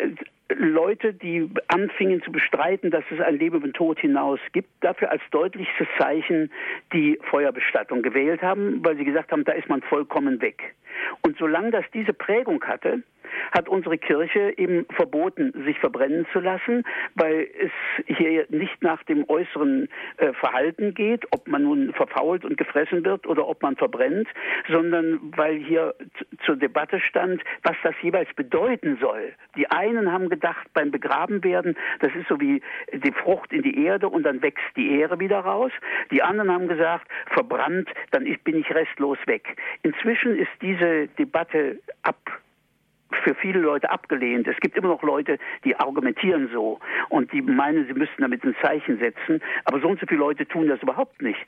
Leute, 0.49 1.13
die 1.13 1.49
anfingen 1.67 2.21
zu 2.23 2.31
bestreiten, 2.31 2.89
dass 2.89 3.03
es 3.11 3.19
ein 3.19 3.37
Leben 3.37 3.61
den 3.61 3.73
Tod 3.73 3.99
hinaus 3.99 4.39
gibt, 4.53 4.69
dafür 4.79 5.11
als 5.11 5.21
deutlichstes 5.31 5.87
Zeichen 5.97 6.51
die 6.93 7.19
Feuerbestattung 7.29 8.01
gewählt 8.01 8.41
haben, 8.41 8.83
weil 8.85 8.95
sie 8.95 9.03
gesagt 9.03 9.31
haben, 9.31 9.43
da 9.43 9.51
ist 9.51 9.67
man 9.67 9.81
vollkommen 9.81 10.41
weg. 10.41 10.73
Und 11.21 11.37
solange 11.37 11.71
das 11.71 11.85
diese 11.93 12.13
Prägung 12.13 12.63
hatte, 12.63 13.03
hat 13.51 13.69
unsere 13.69 13.97
Kirche 13.97 14.53
eben 14.57 14.85
verboten, 14.95 15.53
sich 15.65 15.79
verbrennen 15.79 16.25
zu 16.31 16.39
lassen, 16.39 16.83
weil 17.15 17.47
es 17.59 17.71
hier 18.17 18.45
nicht 18.49 18.81
nach 18.81 19.03
dem 19.03 19.25
äußeren 19.27 19.87
äh, 20.17 20.33
Verhalten 20.33 20.93
geht, 20.93 21.25
ob 21.31 21.47
man 21.47 21.63
nun 21.63 21.93
verfault 21.93 22.45
und 22.45 22.57
gefressen 22.57 23.03
wird 23.05 23.27
oder 23.27 23.47
ob 23.47 23.61
man 23.61 23.75
verbrennt, 23.75 24.27
sondern 24.69 25.19
weil 25.35 25.57
hier 25.57 25.95
zur 26.45 26.55
Debatte 26.55 26.99
stand, 26.99 27.41
was 27.63 27.75
das 27.83 27.95
jeweils 28.01 28.33
bedeuten 28.35 28.97
soll. 29.01 29.33
Die 29.55 29.69
einen 29.69 30.11
haben 30.11 30.29
gedacht, 30.29 30.67
beim 30.73 30.91
Begrabenwerden, 30.91 31.75
das 31.99 32.13
ist 32.15 32.27
so 32.27 32.39
wie 32.39 32.61
die 32.93 33.11
Frucht 33.11 33.51
in 33.51 33.63
die 33.63 33.85
Erde 33.85 34.09
und 34.09 34.23
dann 34.23 34.41
wächst 34.41 34.65
die 34.75 34.99
Ehre 34.99 35.19
wieder 35.19 35.39
raus. 35.39 35.71
Die 36.11 36.21
anderen 36.21 36.51
haben 36.51 36.67
gesagt, 36.67 37.07
verbrannt, 37.31 37.89
dann 38.11 38.25
bin 38.43 38.59
ich 38.59 38.73
restlos 38.73 39.17
weg. 39.25 39.57
Inzwischen 39.83 40.37
ist 40.37 40.51
diese 40.61 41.07
Debatte 41.19 41.79
ab 42.03 42.17
für 43.23 43.35
viele 43.35 43.59
Leute 43.59 43.89
abgelehnt. 43.89 44.47
Es 44.47 44.57
gibt 44.59 44.77
immer 44.77 44.89
noch 44.89 45.03
Leute, 45.03 45.37
die 45.63 45.75
argumentieren 45.75 46.49
so 46.51 46.79
und 47.09 47.31
die 47.31 47.41
meinen, 47.41 47.85
sie 47.87 47.93
müssten 47.93 48.21
damit 48.21 48.43
ein 48.43 48.55
Zeichen 48.61 48.99
setzen. 48.99 49.41
Aber 49.65 49.79
so 49.79 49.87
und 49.87 49.99
so 49.99 50.05
viele 50.07 50.19
Leute 50.19 50.45
tun 50.45 50.67
das 50.67 50.81
überhaupt 50.81 51.21
nicht. 51.21 51.45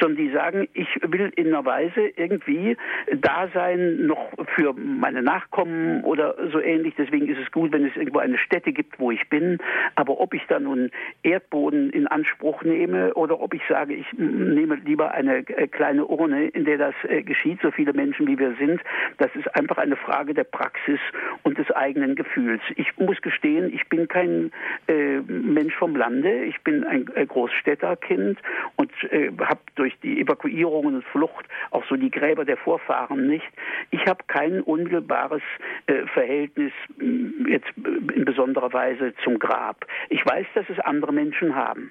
Sondern 0.00 0.16
die 0.16 0.30
sagen, 0.30 0.68
ich 0.72 0.88
will 1.02 1.32
in 1.36 1.48
einer 1.48 1.64
Weise 1.64 2.08
irgendwie 2.16 2.76
da 3.16 3.48
sein, 3.52 4.06
noch 4.06 4.32
für 4.54 4.72
meine 4.74 5.22
Nachkommen 5.22 6.02
oder 6.04 6.36
so 6.50 6.60
ähnlich. 6.60 6.94
Deswegen 6.96 7.28
ist 7.28 7.38
es 7.38 7.50
gut, 7.52 7.72
wenn 7.72 7.84
es 7.84 7.96
irgendwo 7.96 8.18
eine 8.20 8.38
Stätte 8.38 8.72
gibt, 8.72 8.98
wo 8.98 9.10
ich 9.10 9.28
bin. 9.28 9.58
Aber 9.94 10.20
ob 10.20 10.34
ich 10.34 10.42
da 10.48 10.58
nun 10.58 10.90
Erdboden 11.22 11.90
in 11.90 12.06
Anspruch 12.06 12.62
nehme 12.62 13.14
oder 13.14 13.40
ob 13.40 13.54
ich 13.54 13.62
sage, 13.68 13.94
ich 13.94 14.06
nehme 14.14 14.76
lieber 14.76 15.12
eine 15.12 15.38
äh, 15.48 15.68
kleine 15.68 16.06
Urne, 16.06 16.48
in 16.48 16.64
der 16.64 16.78
das 16.78 16.94
äh, 17.08 17.22
geschieht, 17.22 17.60
so 17.62 17.70
viele 17.70 17.92
Menschen 17.92 18.26
wie 18.26 18.38
wir 18.38 18.54
sind, 18.58 18.80
das 19.18 19.34
ist 19.34 19.54
einfach 19.54 19.78
eine 19.78 19.96
Frage 19.96 20.34
der 20.34 20.44
Praxis 20.44 20.93
ist 20.94 21.02
und 21.42 21.58
des 21.58 21.70
eigenen 21.70 22.14
Gefühls. 22.14 22.62
Ich 22.76 22.96
muss 22.98 23.20
gestehen, 23.20 23.72
ich 23.74 23.88
bin 23.88 24.08
kein 24.08 24.52
äh, 24.88 25.18
Mensch 25.20 25.74
vom 25.74 25.96
Lande, 25.96 26.44
ich 26.44 26.60
bin 26.62 26.84
ein 26.84 27.10
äh, 27.14 27.26
Großstädterkind 27.26 28.38
und 28.76 28.90
äh, 29.10 29.30
habe 29.40 29.60
durch 29.74 29.94
die 30.02 30.20
Evakuierungen 30.20 30.96
und 30.96 31.04
Flucht 31.04 31.46
auch 31.70 31.84
so 31.88 31.96
die 31.96 32.10
Gräber 32.10 32.44
der 32.44 32.56
Vorfahren 32.56 33.26
nicht. 33.26 33.46
Ich 33.90 34.06
habe 34.06 34.24
kein 34.26 34.60
unmittelbares 34.60 35.42
äh, 35.86 36.06
Verhältnis 36.12 36.72
äh, 37.00 37.50
jetzt 37.50 37.72
in 37.76 38.24
besonderer 38.24 38.72
Weise 38.72 39.12
zum 39.22 39.38
Grab. 39.38 39.84
Ich 40.08 40.24
weiß, 40.24 40.46
dass 40.54 40.68
es 40.68 40.78
andere 40.80 41.12
Menschen 41.12 41.54
haben. 41.54 41.90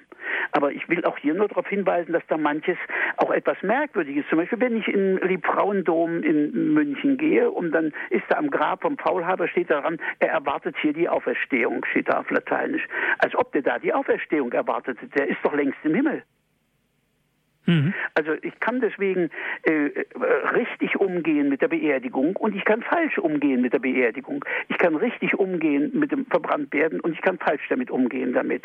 Aber 0.52 0.72
ich 0.72 0.88
will 0.88 1.04
auch 1.04 1.18
hier 1.18 1.34
nur 1.34 1.48
darauf 1.48 1.66
hinweisen, 1.68 2.12
dass 2.12 2.22
da 2.28 2.36
manches 2.36 2.78
auch 3.16 3.30
etwas 3.30 3.60
merkwürdig 3.62 4.16
ist. 4.18 4.28
Zum 4.28 4.38
Beispiel, 4.38 4.60
wenn 4.60 4.76
ich 4.76 4.88
in 4.88 5.18
Liebfrauendom 5.18 6.22
in 6.22 6.74
München 6.74 7.18
gehe 7.18 7.50
und 7.50 7.72
dann 7.72 7.92
ist 8.10 8.24
da 8.28 8.36
am 8.36 8.50
Grab 8.50 8.82
vom 8.82 8.93
Faulhaber 8.96 9.48
steht 9.48 9.70
daran, 9.70 9.98
er 10.18 10.30
erwartet 10.30 10.76
hier 10.80 10.92
die 10.92 11.08
Auferstehung, 11.08 11.84
steht 11.90 12.08
da 12.08 12.20
auf 12.20 12.30
Lateinisch. 12.30 12.86
Als 13.18 13.34
ob 13.34 13.52
der 13.52 13.62
da 13.62 13.78
die 13.78 13.92
Auferstehung 13.92 14.52
erwartet. 14.52 14.98
Der 15.16 15.28
ist 15.28 15.38
doch 15.42 15.54
längst 15.54 15.78
im 15.84 15.94
Himmel. 15.94 16.22
Mhm. 17.66 17.94
Also 18.14 18.32
ich 18.42 18.58
kann 18.60 18.80
deswegen 18.80 19.30
äh, 19.62 19.90
richtig 20.54 20.96
umgehen 20.96 21.48
mit 21.48 21.62
der 21.62 21.68
Beerdigung 21.68 22.36
und 22.36 22.54
ich 22.54 22.64
kann 22.64 22.82
falsch 22.82 23.18
umgehen 23.18 23.62
mit 23.62 23.72
der 23.72 23.78
Beerdigung. 23.78 24.44
Ich 24.68 24.78
kann 24.78 24.94
richtig 24.96 25.34
umgehen 25.34 25.90
mit 25.94 26.12
dem 26.12 26.26
Verbranntwerden 26.26 27.00
und 27.00 27.12
ich 27.12 27.22
kann 27.22 27.38
falsch 27.38 27.66
damit 27.68 27.90
umgehen 27.90 28.32
damit. 28.32 28.64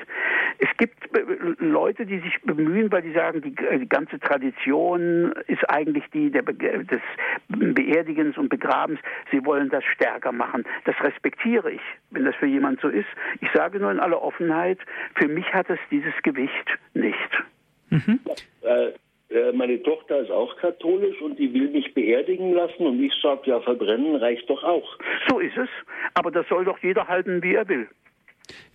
Es 0.57 0.69
gibt 0.77 1.15
äh, 1.17 1.23
Leute, 1.59 2.05
die 2.05 2.19
sich 2.19 2.41
bemühen, 2.43 2.91
weil 2.91 3.01
die 3.01 3.13
sagen, 3.13 3.41
die, 3.41 3.55
äh, 3.65 3.79
die 3.79 3.89
ganze 3.89 4.19
Tradition 4.19 5.33
ist 5.47 5.69
eigentlich 5.69 6.03
die 6.13 6.29
der 6.31 6.43
des 6.43 7.01
Beerdigens 7.47 8.37
und 8.37 8.49
Begrabens. 8.49 8.99
Sie 9.31 9.45
wollen 9.45 9.69
das 9.69 9.83
stärker 9.85 10.31
machen. 10.31 10.65
Das 10.85 10.95
respektiere 11.01 11.71
ich, 11.71 11.81
wenn 12.11 12.25
das 12.25 12.35
für 12.35 12.47
jemand 12.47 12.81
so 12.81 12.89
ist. 12.89 13.07
Ich 13.41 13.49
sage 13.53 13.79
nur 13.79 13.91
in 13.91 13.99
aller 13.99 14.21
Offenheit, 14.21 14.79
für 15.15 15.27
mich 15.27 15.53
hat 15.53 15.69
es 15.69 15.79
dieses 15.89 16.13
Gewicht 16.23 16.77
nicht. 16.93 17.43
Mhm. 17.89 18.19
Äh, 18.61 18.91
äh, 19.29 19.51
meine 19.53 19.81
Tochter 19.83 20.19
ist 20.19 20.31
auch 20.31 20.55
katholisch 20.57 21.21
und 21.21 21.37
die 21.37 21.53
will 21.53 21.69
mich 21.69 21.93
beerdigen 21.93 22.53
lassen 22.53 22.85
und 22.85 23.03
ich 23.03 23.13
sage, 23.21 23.41
ja, 23.45 23.61
verbrennen 23.61 24.15
reicht 24.15 24.49
doch 24.49 24.63
auch. 24.63 24.97
So 25.27 25.39
ist 25.39 25.57
es, 25.57 25.69
aber 26.15 26.31
das 26.31 26.47
soll 26.47 26.65
doch 26.65 26.79
jeder 26.81 27.07
halten, 27.07 27.43
wie 27.43 27.53
er 27.53 27.67
will. 27.67 27.87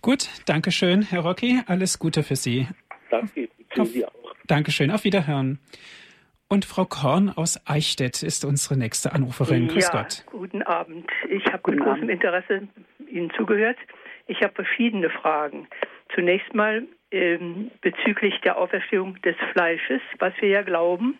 Gut, 0.01 0.29
danke 0.45 0.71
schön, 0.71 1.01
Herr 1.01 1.21
Rocky. 1.21 1.59
Alles 1.67 1.99
Gute 1.99 2.23
für 2.23 2.37
Sie. 2.37 2.67
Danke, 3.09 3.49
für 3.69 3.81
auf, 3.81 3.87
Sie 3.89 4.05
auch. 4.05 4.35
Dankeschön, 4.47 4.91
auf 4.91 5.03
Wiederhören. 5.03 5.59
Und 6.47 6.63
Frau 6.63 6.85
Korn 6.85 7.29
aus 7.35 7.59
Eichstätt 7.65 8.23
ist 8.23 8.45
unsere 8.45 8.77
nächste 8.77 9.13
Anruferin. 9.13 9.67
Grüß 9.67 9.89
ja, 9.91 10.01
Gott. 10.01 10.23
Guten 10.27 10.61
Abend. 10.61 11.09
Ich 11.29 11.43
habe 11.51 11.71
mit 11.71 11.81
großem 11.81 12.07
Interesse 12.09 12.67
Ihnen 13.09 13.31
zugehört. 13.35 13.77
Ich 14.27 14.41
habe 14.41 14.53
verschiedene 14.53 15.09
Fragen. 15.09 15.67
Zunächst 16.13 16.53
mal 16.53 16.83
ähm, 17.11 17.71
bezüglich 17.81 18.39
der 18.41 18.57
Auferstehung 18.57 19.21
des 19.21 19.35
Fleisches, 19.51 20.01
was 20.19 20.33
wir 20.39 20.49
ja 20.49 20.61
glauben, 20.61 21.17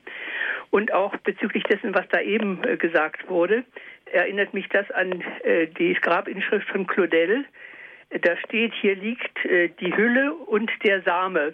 und 0.72 0.92
auch 0.94 1.16
bezüglich 1.18 1.64
dessen, 1.64 1.94
was 1.94 2.08
da 2.10 2.20
eben 2.22 2.64
äh, 2.64 2.78
gesagt 2.78 3.30
wurde, 3.30 3.64
erinnert 4.12 4.54
mich 4.54 4.68
das 4.70 4.90
an 4.92 5.24
äh, 5.44 5.68
die 5.68 5.94
Grabinschrift 5.94 6.68
von 6.70 6.88
Claudel. 6.88 7.46
Da 8.10 8.38
steht, 8.38 8.74
hier 8.82 8.96
liegt 8.96 9.46
äh, 9.46 9.70
die 9.80 9.96
Hülle 9.96 10.34
und 10.34 10.72
der 10.84 11.02
Same 11.04 11.54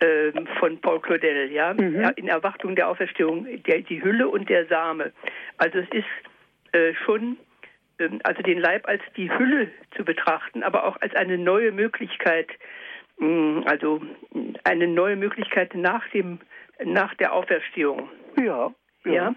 ähm, 0.00 0.46
von 0.58 0.80
Paul 0.80 1.00
Claudel, 1.00 1.50
ja, 1.52 1.74
mhm. 1.74 2.10
in 2.16 2.28
Erwartung 2.28 2.74
der 2.74 2.88
Auferstehung, 2.88 3.46
der, 3.64 3.80
die 3.80 4.02
Hülle 4.02 4.28
und 4.28 4.48
der 4.48 4.66
Same. 4.66 5.12
Also 5.58 5.78
es 5.78 5.88
ist 5.90 6.72
äh, 6.72 6.94
schon 7.04 7.36
ähm, 7.98 8.20
also 8.24 8.42
den 8.42 8.58
Leib 8.58 8.86
als 8.88 9.02
die 9.16 9.30
Hülle 9.30 9.68
zu 9.96 10.04
betrachten, 10.04 10.62
aber 10.62 10.84
auch 10.84 11.00
als 11.00 11.14
eine 11.14 11.38
neue 11.38 11.72
Möglichkeit, 11.72 12.48
also 13.64 14.00
eine 14.64 14.88
neue 14.88 15.16
Möglichkeit 15.16 15.74
nach 15.74 16.06
dem 16.10 16.40
nach 16.84 17.14
der 17.14 17.32
Auferstehung. 17.32 18.08
Ja, 18.36 18.72
ja. 19.04 19.12
ja 19.12 19.34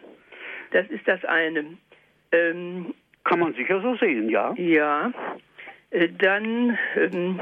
das 0.71 0.87
ist 0.89 1.07
das 1.07 1.23
eine. 1.25 1.77
Ähm, 2.31 2.93
Kann 3.23 3.39
man 3.39 3.53
sicher 3.53 3.81
so 3.81 3.95
sehen, 3.95 4.29
ja. 4.29 4.53
Ja. 4.57 5.11
Äh, 5.91 6.09
dann 6.17 6.77
ähm, 6.95 7.39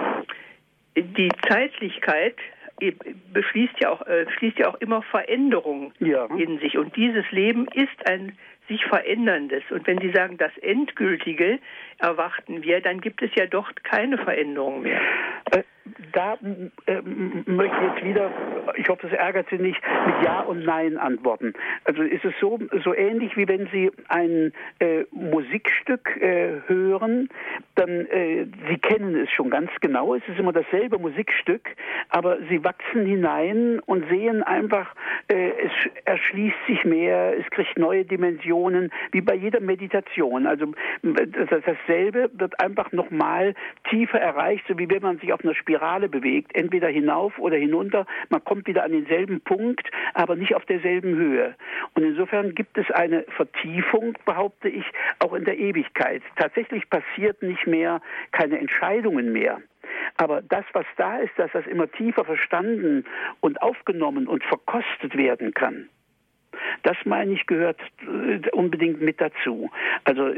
die 0.96 1.30
Zeitlichkeit 1.48 2.36
beschließt 3.32 3.76
ja 3.80 3.90
auch, 3.90 4.06
äh, 4.08 4.26
schließt 4.38 4.60
ja 4.60 4.70
auch 4.70 4.82
immer 4.82 5.02
Veränderung 5.04 5.94
ja. 6.00 6.26
in 6.26 6.60
sich. 6.60 6.78
Und 6.78 6.96
dieses 6.96 7.30
Leben 7.32 7.68
ist 7.74 8.10
ein 8.10 8.38
sich 8.68 8.84
veränderndes. 8.86 9.64
Und 9.72 9.86
wenn 9.88 10.00
Sie 10.00 10.12
sagen, 10.12 10.38
das 10.38 10.56
Endgültige 10.60 11.60
erwarten 11.98 12.64
wir, 12.64 12.82
dann 12.82 13.02
gibt 13.02 13.22
es 13.22 13.32
ja 13.36 13.46
dort 13.46 13.84
keine 13.84 14.18
Veränderung 14.18 14.82
mehr. 14.82 15.02
Äh, 15.52 15.64
da 16.14 16.38
äh, 16.86 17.02
möchte 17.02 17.76
ich 17.76 17.94
jetzt 17.94 18.06
wieder, 18.06 18.32
ich 18.76 18.88
hoffe, 18.88 19.08
das 19.08 19.18
ärgert 19.18 19.48
Sie 19.50 19.58
nicht, 19.58 19.82
mit 20.06 20.26
Ja 20.26 20.42
und 20.42 20.64
Nein 20.64 20.98
antworten. 20.98 21.54
Also 21.84 22.04
ist 22.04 22.24
es 22.24 22.34
so, 22.40 22.60
so 22.84 22.94
ähnlich 22.94 23.36
wie 23.36 23.48
wenn 23.48 23.68
Sie 23.68 23.92
ein 24.08 24.54
äh, 24.80 25.04
Musikstück 25.12 26.16
äh, 26.22 26.62
hören, 26.68 27.30
dann 27.76 28.06
äh, 28.08 28.46
Sie 28.70 28.78
kennen 28.78 29.16
es 29.16 29.30
schon 29.32 29.50
ganz 29.50 29.72
genau, 29.82 30.16
es 30.16 30.24
ist 30.28 30.40
immer 30.40 30.54
dasselbe 30.54 31.00
Musikstück, 31.00 31.70
aber 32.10 32.38
Sie 32.50 32.64
wachsen 32.64 33.06
hinein 33.06 33.80
und 33.86 34.08
sehen 34.10 34.42
einfach, 34.44 34.96
äh, 35.28 35.50
es 35.50 35.72
erschließt 36.06 36.66
sich 36.68 36.86
mehr, 36.86 37.34
es 37.38 37.50
kriegt 37.50 37.78
neue 37.78 38.06
Dimensionen, 38.06 38.92
wie 39.12 39.22
bei 39.22 39.36
jeder 39.36 39.60
Meditation. 39.60 40.48
Also 40.48 40.74
dasselbe 41.02 42.30
wird 42.34 42.60
einfach 42.62 42.92
nochmal 42.92 43.54
tiefer 43.90 44.20
erreicht, 44.20 44.64
so 44.68 44.78
wie 44.78 44.90
wenn 44.90 45.02
man 45.02 45.18
sich 45.20 45.34
auf 45.34 45.44
einer 45.44 45.56
Spiel 45.56 45.73
Spirale 45.74 46.08
bewegt, 46.08 46.56
entweder 46.56 46.88
hinauf 46.88 47.40
oder 47.40 47.58
hinunter. 47.58 48.06
Man 48.30 48.44
kommt 48.44 48.68
wieder 48.68 48.84
an 48.84 48.92
denselben 48.92 49.42
Punkt, 49.42 49.90
aber 50.14 50.36
nicht 50.36 50.54
auf 50.54 50.66
derselben 50.66 51.16
Höhe. 51.16 51.56
Und 51.96 52.04
insofern 52.04 52.54
gibt 52.54 52.78
es 52.78 52.92
eine 52.92 53.24
Vertiefung, 53.36 54.16
behaupte 54.24 54.70
ich, 54.70 54.86
auch 55.18 55.34
in 55.34 55.46
der 55.46 55.58
Ewigkeit. 55.58 56.22
Tatsächlich 56.36 56.88
passiert 56.92 57.42
nicht 57.42 57.66
mehr 57.66 58.02
keine 58.32 58.60
Entscheidungen 58.60 59.34
mehr. 59.34 59.62
Aber 60.18 60.44
das, 60.44 60.64
was 60.74 60.86
da 60.96 61.18
ist, 61.18 61.34
dass 61.38 61.52
das 61.54 61.66
immer 61.66 61.92
tiefer 61.92 62.24
verstanden 62.24 63.04
und 63.40 63.60
aufgenommen 63.64 64.28
und 64.28 64.44
verkostet 64.44 65.18
werden 65.18 65.56
kann. 65.56 65.90
Das 66.82 66.98
meine 67.06 67.34
ich 67.34 67.46
gehört 67.46 67.80
äh, 68.02 68.50
unbedingt 68.52 69.02
mit 69.02 69.22
dazu. 69.22 69.70
Also 70.04 70.32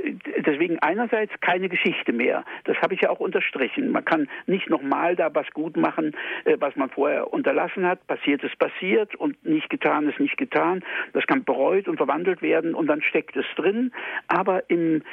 deswegen 0.46 0.80
einerseits 0.80 1.32
keine 1.42 1.70
Geschichte 1.70 2.12
mehr. 2.12 2.44
Das 2.66 2.78
habe 2.82 2.94
ich 2.94 3.02
ja 3.02 3.10
auch 3.10 3.20
unterstrichen. 3.20 3.92
Man 3.92 4.06
kann 4.06 4.28
nicht 4.46 4.70
nochmal 4.70 5.16
da 5.16 5.34
was 5.34 5.50
gut 5.52 5.78
machen, 5.78 6.16
äh, 6.44 6.58
was 6.60 6.76
man 6.76 6.90
vorher 6.90 7.32
unterlassen 7.34 7.86
hat. 7.86 8.06
Passiert 8.08 8.44
ist 8.44 8.58
passiert 8.60 9.16
und 9.16 9.44
nicht 9.46 9.70
getan 9.70 10.10
ist 10.10 10.20
nicht 10.20 10.38
getan. 10.38 10.84
Das 11.14 11.26
kann 11.28 11.44
bereut 11.44 11.88
und 11.88 11.98
verwandelt 11.98 12.42
werden 12.42 12.76
und 12.76 12.88
dann 12.88 13.02
steckt 13.02 13.36
es 13.36 13.46
drin. 13.56 13.92
Aber 14.28 14.70
im 14.70 15.04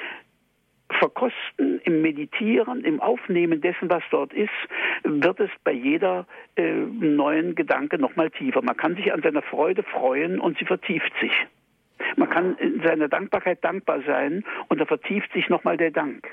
Verkosten, 0.92 1.80
im 1.84 2.02
Meditieren, 2.02 2.84
im 2.84 3.00
Aufnehmen 3.00 3.60
dessen, 3.60 3.90
was 3.90 4.02
dort 4.10 4.32
ist, 4.32 4.50
wird 5.04 5.40
es 5.40 5.50
bei 5.64 5.72
jeder 5.72 6.26
äh, 6.56 6.72
neuen 6.72 7.54
Gedanke 7.54 7.98
nochmal 7.98 8.30
tiefer. 8.30 8.62
Man 8.62 8.76
kann 8.76 8.96
sich 8.96 9.12
an 9.12 9.22
seiner 9.22 9.42
Freude 9.42 9.82
freuen 9.82 10.40
und 10.40 10.58
sie 10.58 10.64
vertieft 10.64 11.12
sich. 11.20 11.32
Man 12.16 12.28
kann 12.28 12.56
in 12.58 12.82
seiner 12.82 13.08
Dankbarkeit 13.08 13.64
dankbar 13.64 14.00
sein 14.06 14.44
und 14.68 14.80
da 14.80 14.84
vertieft 14.84 15.32
sich 15.32 15.48
nochmal 15.48 15.76
der 15.76 15.90
Dank. 15.90 16.28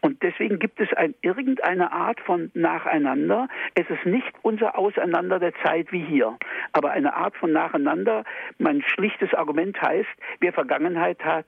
Und 0.00 0.22
deswegen 0.22 0.58
gibt 0.58 0.80
es 0.80 0.92
ein, 0.94 1.14
irgendeine 1.22 1.92
Art 1.92 2.20
von 2.20 2.50
Nacheinander. 2.54 3.48
Es 3.74 3.88
ist 3.88 4.04
nicht 4.06 4.32
unser 4.42 4.78
Auseinander 4.78 5.38
der 5.38 5.54
Zeit 5.62 5.92
wie 5.92 6.04
hier, 6.04 6.36
aber 6.72 6.90
eine 6.90 7.14
Art 7.14 7.36
von 7.36 7.52
Nacheinander. 7.52 8.24
Mein 8.58 8.82
schlichtes 8.82 9.32
Argument 9.34 9.80
heißt, 9.80 10.08
wer 10.40 10.52
Vergangenheit 10.52 11.24
hat, 11.24 11.46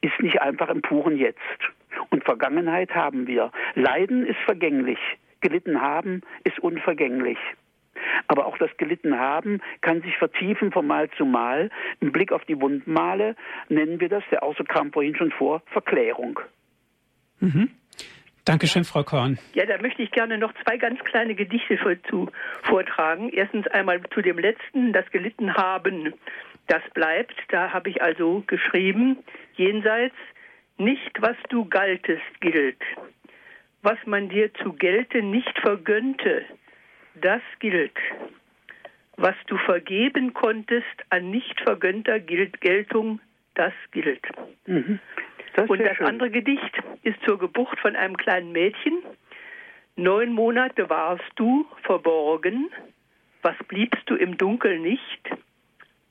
ist 0.00 0.20
nicht 0.20 0.40
einfach 0.40 0.68
im 0.68 0.82
puren 0.82 1.16
Jetzt. 1.16 1.38
Und 2.10 2.24
Vergangenheit 2.24 2.94
haben 2.94 3.26
wir. 3.26 3.50
Leiden 3.74 4.26
ist 4.26 4.40
vergänglich. 4.44 4.98
Gelitten 5.40 5.80
haben 5.80 6.22
ist 6.44 6.58
unvergänglich. 6.58 7.38
Aber 8.28 8.46
auch 8.46 8.58
das 8.58 8.74
gelitten 8.76 9.18
haben 9.18 9.60
kann 9.80 10.02
sich 10.02 10.16
vertiefen 10.16 10.72
von 10.72 10.86
Mal 10.86 11.10
zu 11.10 11.24
Mal. 11.24 11.70
Im 12.00 12.12
Blick 12.12 12.32
auf 12.32 12.44
die 12.44 12.60
Wundmale 12.60 13.36
nennen 13.68 14.00
wir 14.00 14.08
das, 14.08 14.24
der 14.30 14.42
Außer 14.42 14.64
kam 14.64 14.92
vorhin 14.92 15.16
schon 15.16 15.30
vor, 15.30 15.62
Verklärung. 15.66 16.40
Mhm. 17.44 17.70
Dankeschön, 18.44 18.84
Frau 18.84 19.02
Korn. 19.04 19.38
Ja, 19.54 19.64
da 19.64 19.80
möchte 19.80 20.02
ich 20.02 20.10
gerne 20.10 20.36
noch 20.36 20.52
zwei 20.64 20.76
ganz 20.76 20.98
kleine 21.04 21.34
Gedichte 21.34 21.78
zu, 22.10 22.30
vortragen. 22.62 23.30
Erstens 23.30 23.66
einmal 23.68 24.02
zu 24.12 24.20
dem 24.20 24.38
letzten, 24.38 24.92
das 24.92 25.10
gelitten 25.10 25.54
haben, 25.54 26.12
das 26.66 26.82
bleibt. 26.92 27.34
Da 27.48 27.72
habe 27.72 27.88
ich 27.90 28.02
also 28.02 28.44
geschrieben, 28.46 29.18
jenseits, 29.56 30.14
nicht 30.76 31.20
was 31.20 31.36
du 31.48 31.64
galtest 31.66 32.40
gilt. 32.40 32.82
Was 33.82 33.98
man 34.06 34.28
dir 34.28 34.52
zu 34.54 34.72
Gelte 34.72 35.22
nicht 35.22 35.58
vergönnte, 35.60 36.44
das 37.14 37.42
gilt. 37.60 37.96
Was 39.16 39.36
du 39.46 39.56
vergeben 39.58 40.34
konntest 40.34 40.84
an 41.10 41.30
nicht 41.30 41.60
vergönnter 41.60 42.18
Geltung, 42.18 43.20
das 43.54 43.72
gilt. 43.92 44.26
Mhm. 44.66 44.98
Das 45.54 45.70
und 45.70 45.80
das 45.80 45.96
schön. 45.96 46.06
andere 46.06 46.30
Gedicht 46.30 46.82
ist 47.02 47.20
zur 47.24 47.38
Geburt 47.38 47.78
von 47.80 47.96
einem 47.96 48.16
kleinen 48.16 48.52
Mädchen. 48.52 49.02
Neun 49.96 50.32
Monate 50.32 50.90
warst 50.90 51.24
du 51.36 51.66
verborgen, 51.82 52.70
was 53.42 53.56
bliebst 53.68 54.02
du 54.06 54.16
im 54.16 54.36
Dunkel 54.36 54.78
nicht? 54.78 55.30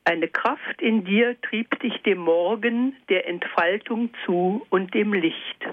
Eine 0.05 0.27
Kraft 0.27 0.81
in 0.81 1.03
dir 1.05 1.39
trieb 1.41 1.79
dich 1.79 2.01
dem 2.03 2.19
Morgen 2.19 2.95
der 3.09 3.27
Entfaltung 3.27 4.09
zu 4.25 4.65
und 4.69 4.93
dem 4.93 5.13
Licht. 5.13 5.65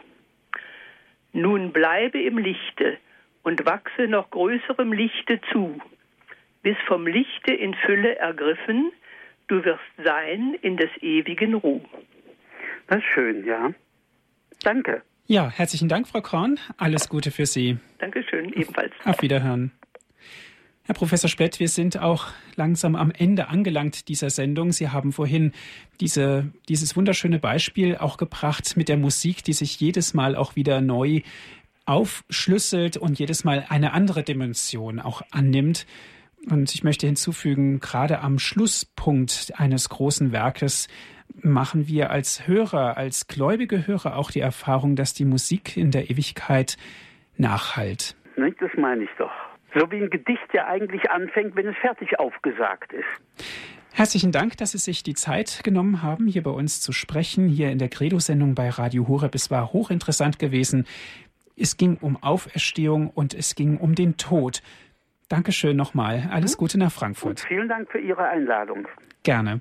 Nun 1.32 1.72
bleibe 1.72 2.20
im 2.20 2.38
Lichte 2.38 2.98
und 3.42 3.64
wachse 3.66 4.08
noch 4.08 4.30
größerem 4.30 4.92
Lichte 4.92 5.40
zu, 5.52 5.80
bis 6.62 6.76
vom 6.86 7.06
Lichte 7.06 7.54
in 7.54 7.74
Fülle 7.74 8.16
ergriffen, 8.16 8.92
du 9.46 9.64
wirst 9.64 9.80
sein 10.04 10.54
in 10.62 10.76
des 10.76 10.90
ewigen 11.00 11.54
Ruhm. 11.54 11.84
Das 12.90 12.98
ist 12.98 13.04
schön, 13.14 13.44
ja. 13.46 13.72
Danke. 14.64 15.02
Ja, 15.26 15.48
herzlichen 15.48 15.88
Dank, 15.88 16.08
Frau 16.08 16.20
Korn. 16.22 16.58
Alles 16.76 17.08
Gute 17.08 17.30
für 17.30 17.46
Sie. 17.46 17.78
Dankeschön, 17.98 18.52
ebenfalls. 18.52 18.92
Auf 19.04 19.22
Wiederhören. 19.22 19.70
Herr 20.82 20.96
Professor 20.96 21.30
Splett, 21.30 21.60
wir 21.60 21.68
sind 21.68 22.00
auch 22.00 22.26
langsam 22.56 22.96
am 22.96 23.12
Ende 23.12 23.46
angelangt 23.46 24.08
dieser 24.08 24.28
Sendung. 24.28 24.72
Sie 24.72 24.88
haben 24.88 25.12
vorhin 25.12 25.52
diese, 26.00 26.50
dieses 26.68 26.96
wunderschöne 26.96 27.38
Beispiel 27.38 27.96
auch 27.96 28.16
gebracht 28.16 28.76
mit 28.76 28.88
der 28.88 28.96
Musik, 28.96 29.44
die 29.44 29.52
sich 29.52 29.78
jedes 29.78 30.12
Mal 30.12 30.34
auch 30.34 30.56
wieder 30.56 30.80
neu 30.80 31.20
aufschlüsselt 31.86 32.96
und 32.96 33.20
jedes 33.20 33.44
Mal 33.44 33.66
eine 33.68 33.92
andere 33.92 34.24
Dimension 34.24 34.98
auch 34.98 35.22
annimmt. 35.30 35.86
Und 36.50 36.74
ich 36.74 36.82
möchte 36.82 37.06
hinzufügen, 37.06 37.78
gerade 37.78 38.18
am 38.18 38.40
Schlusspunkt 38.40 39.52
eines 39.54 39.90
großen 39.90 40.32
Werkes 40.32 40.88
machen 41.42 41.86
wir 41.88 42.10
als 42.10 42.46
Hörer, 42.46 42.96
als 42.96 43.26
gläubige 43.26 43.86
Hörer 43.86 44.16
auch 44.16 44.30
die 44.30 44.40
Erfahrung, 44.40 44.96
dass 44.96 45.14
die 45.14 45.24
Musik 45.24 45.76
in 45.76 45.90
der 45.90 46.10
Ewigkeit 46.10 46.76
nachhalt. 47.36 48.16
Das 48.36 48.70
meine 48.76 49.04
ich 49.04 49.10
doch. 49.18 49.32
So 49.74 49.90
wie 49.90 50.02
ein 50.02 50.10
Gedicht 50.10 50.52
ja 50.52 50.66
eigentlich 50.66 51.10
anfängt, 51.10 51.56
wenn 51.56 51.66
es 51.66 51.76
fertig 51.76 52.18
aufgesagt 52.18 52.92
ist. 52.92 53.46
Herzlichen 53.92 54.32
Dank, 54.32 54.56
dass 54.56 54.72
Sie 54.72 54.78
sich 54.78 55.02
die 55.02 55.14
Zeit 55.14 55.62
genommen 55.64 56.02
haben, 56.02 56.26
hier 56.26 56.42
bei 56.42 56.50
uns 56.50 56.80
zu 56.80 56.92
sprechen, 56.92 57.48
hier 57.48 57.70
in 57.70 57.78
der 57.78 57.88
Credo-Sendung 57.88 58.54
bei 58.54 58.68
Radio 58.68 59.08
Horeb. 59.08 59.34
Es 59.34 59.50
war 59.50 59.72
hochinteressant 59.72 60.38
gewesen. 60.38 60.86
Es 61.56 61.76
ging 61.76 61.98
um 62.00 62.16
Auferstehung 62.22 63.10
und 63.10 63.34
es 63.34 63.54
ging 63.54 63.78
um 63.78 63.94
den 63.94 64.16
Tod. 64.16 64.62
Dankeschön 65.30 65.76
nochmal. 65.76 66.28
Alles 66.32 66.56
mhm. 66.56 66.58
Gute 66.58 66.78
nach 66.78 66.92
Frankfurt. 66.92 67.30
Und 67.30 67.40
vielen 67.40 67.68
Dank 67.68 67.90
für 67.90 68.00
Ihre 68.00 68.28
Einladung. 68.28 68.88
Gerne. 69.22 69.60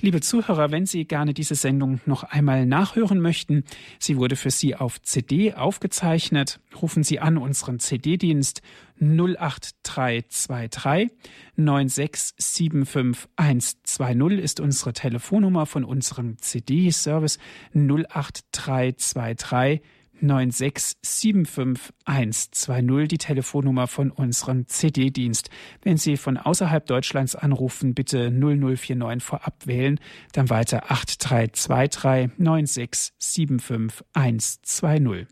Liebe 0.00 0.20
Zuhörer, 0.20 0.70
wenn 0.70 0.86
Sie 0.86 1.06
gerne 1.06 1.34
diese 1.34 1.56
Sendung 1.56 2.00
noch 2.06 2.22
einmal 2.22 2.66
nachhören 2.66 3.18
möchten, 3.18 3.64
sie 3.98 4.16
wurde 4.16 4.36
für 4.36 4.50
Sie 4.50 4.76
auf 4.76 5.02
CD 5.02 5.54
aufgezeichnet, 5.54 6.60
rufen 6.80 7.02
Sie 7.02 7.18
an 7.18 7.36
unseren 7.36 7.80
CD-Dienst 7.80 8.62
08323 9.00 11.10
9675120 11.56 14.38
ist 14.38 14.60
unsere 14.60 14.92
Telefonnummer 14.92 15.66
von 15.66 15.82
unserem 15.84 16.38
CD-Service 16.38 17.40
08323 17.74 19.80
9675120 20.22 23.06
die 23.06 23.18
Telefonnummer 23.18 23.86
von 23.86 24.10
unserem 24.10 24.66
CD-Dienst. 24.66 25.50
Wenn 25.82 25.96
Sie 25.96 26.16
von 26.16 26.36
außerhalb 26.36 26.86
Deutschlands 26.86 27.34
anrufen, 27.34 27.94
bitte 27.94 28.30
0049 28.30 29.22
vorab 29.22 29.66
wählen, 29.66 29.98
dann 30.32 30.50
weiter 30.50 30.90
8323 30.90 32.30
9675120. 32.38 35.26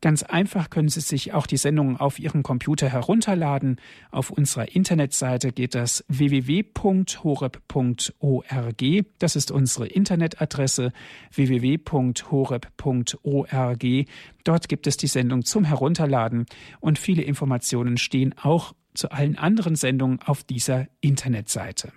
Ganz 0.00 0.22
einfach 0.22 0.70
können 0.70 0.88
Sie 0.88 1.00
sich 1.00 1.34
auch 1.34 1.46
die 1.46 1.58
Sendung 1.58 1.98
auf 1.98 2.18
Ihrem 2.18 2.42
Computer 2.42 2.88
herunterladen. 2.88 3.76
Auf 4.10 4.30
unserer 4.30 4.74
Internetseite 4.74 5.52
geht 5.52 5.74
das 5.74 6.06
www.horeb.org. 6.08 7.54
Das 9.18 9.36
ist 9.36 9.50
unsere 9.50 9.86
Internetadresse 9.86 10.92
www.horeb.org. 11.34 11.84
Dort 14.44 14.68
gibt 14.70 14.86
es 14.86 14.96
die 14.96 15.06
Sendung 15.06 15.44
zum 15.44 15.64
Herunterladen 15.64 16.46
und 16.80 16.98
viele 16.98 17.20
Informationen 17.22 17.98
stehen 17.98 18.34
auch 18.38 18.72
zu 18.94 19.10
allen 19.10 19.36
anderen 19.36 19.76
Sendungen 19.76 20.22
auf 20.22 20.44
dieser 20.44 20.86
Internetseite. 21.02 21.92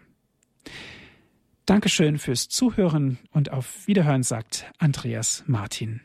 Dankeschön 1.66 2.18
fürs 2.18 2.50
Zuhören 2.50 3.18
und 3.32 3.54
auf 3.54 3.88
Wiederhören 3.88 4.24
sagt 4.24 4.70
Andreas 4.78 5.46
Martin. 5.48 6.02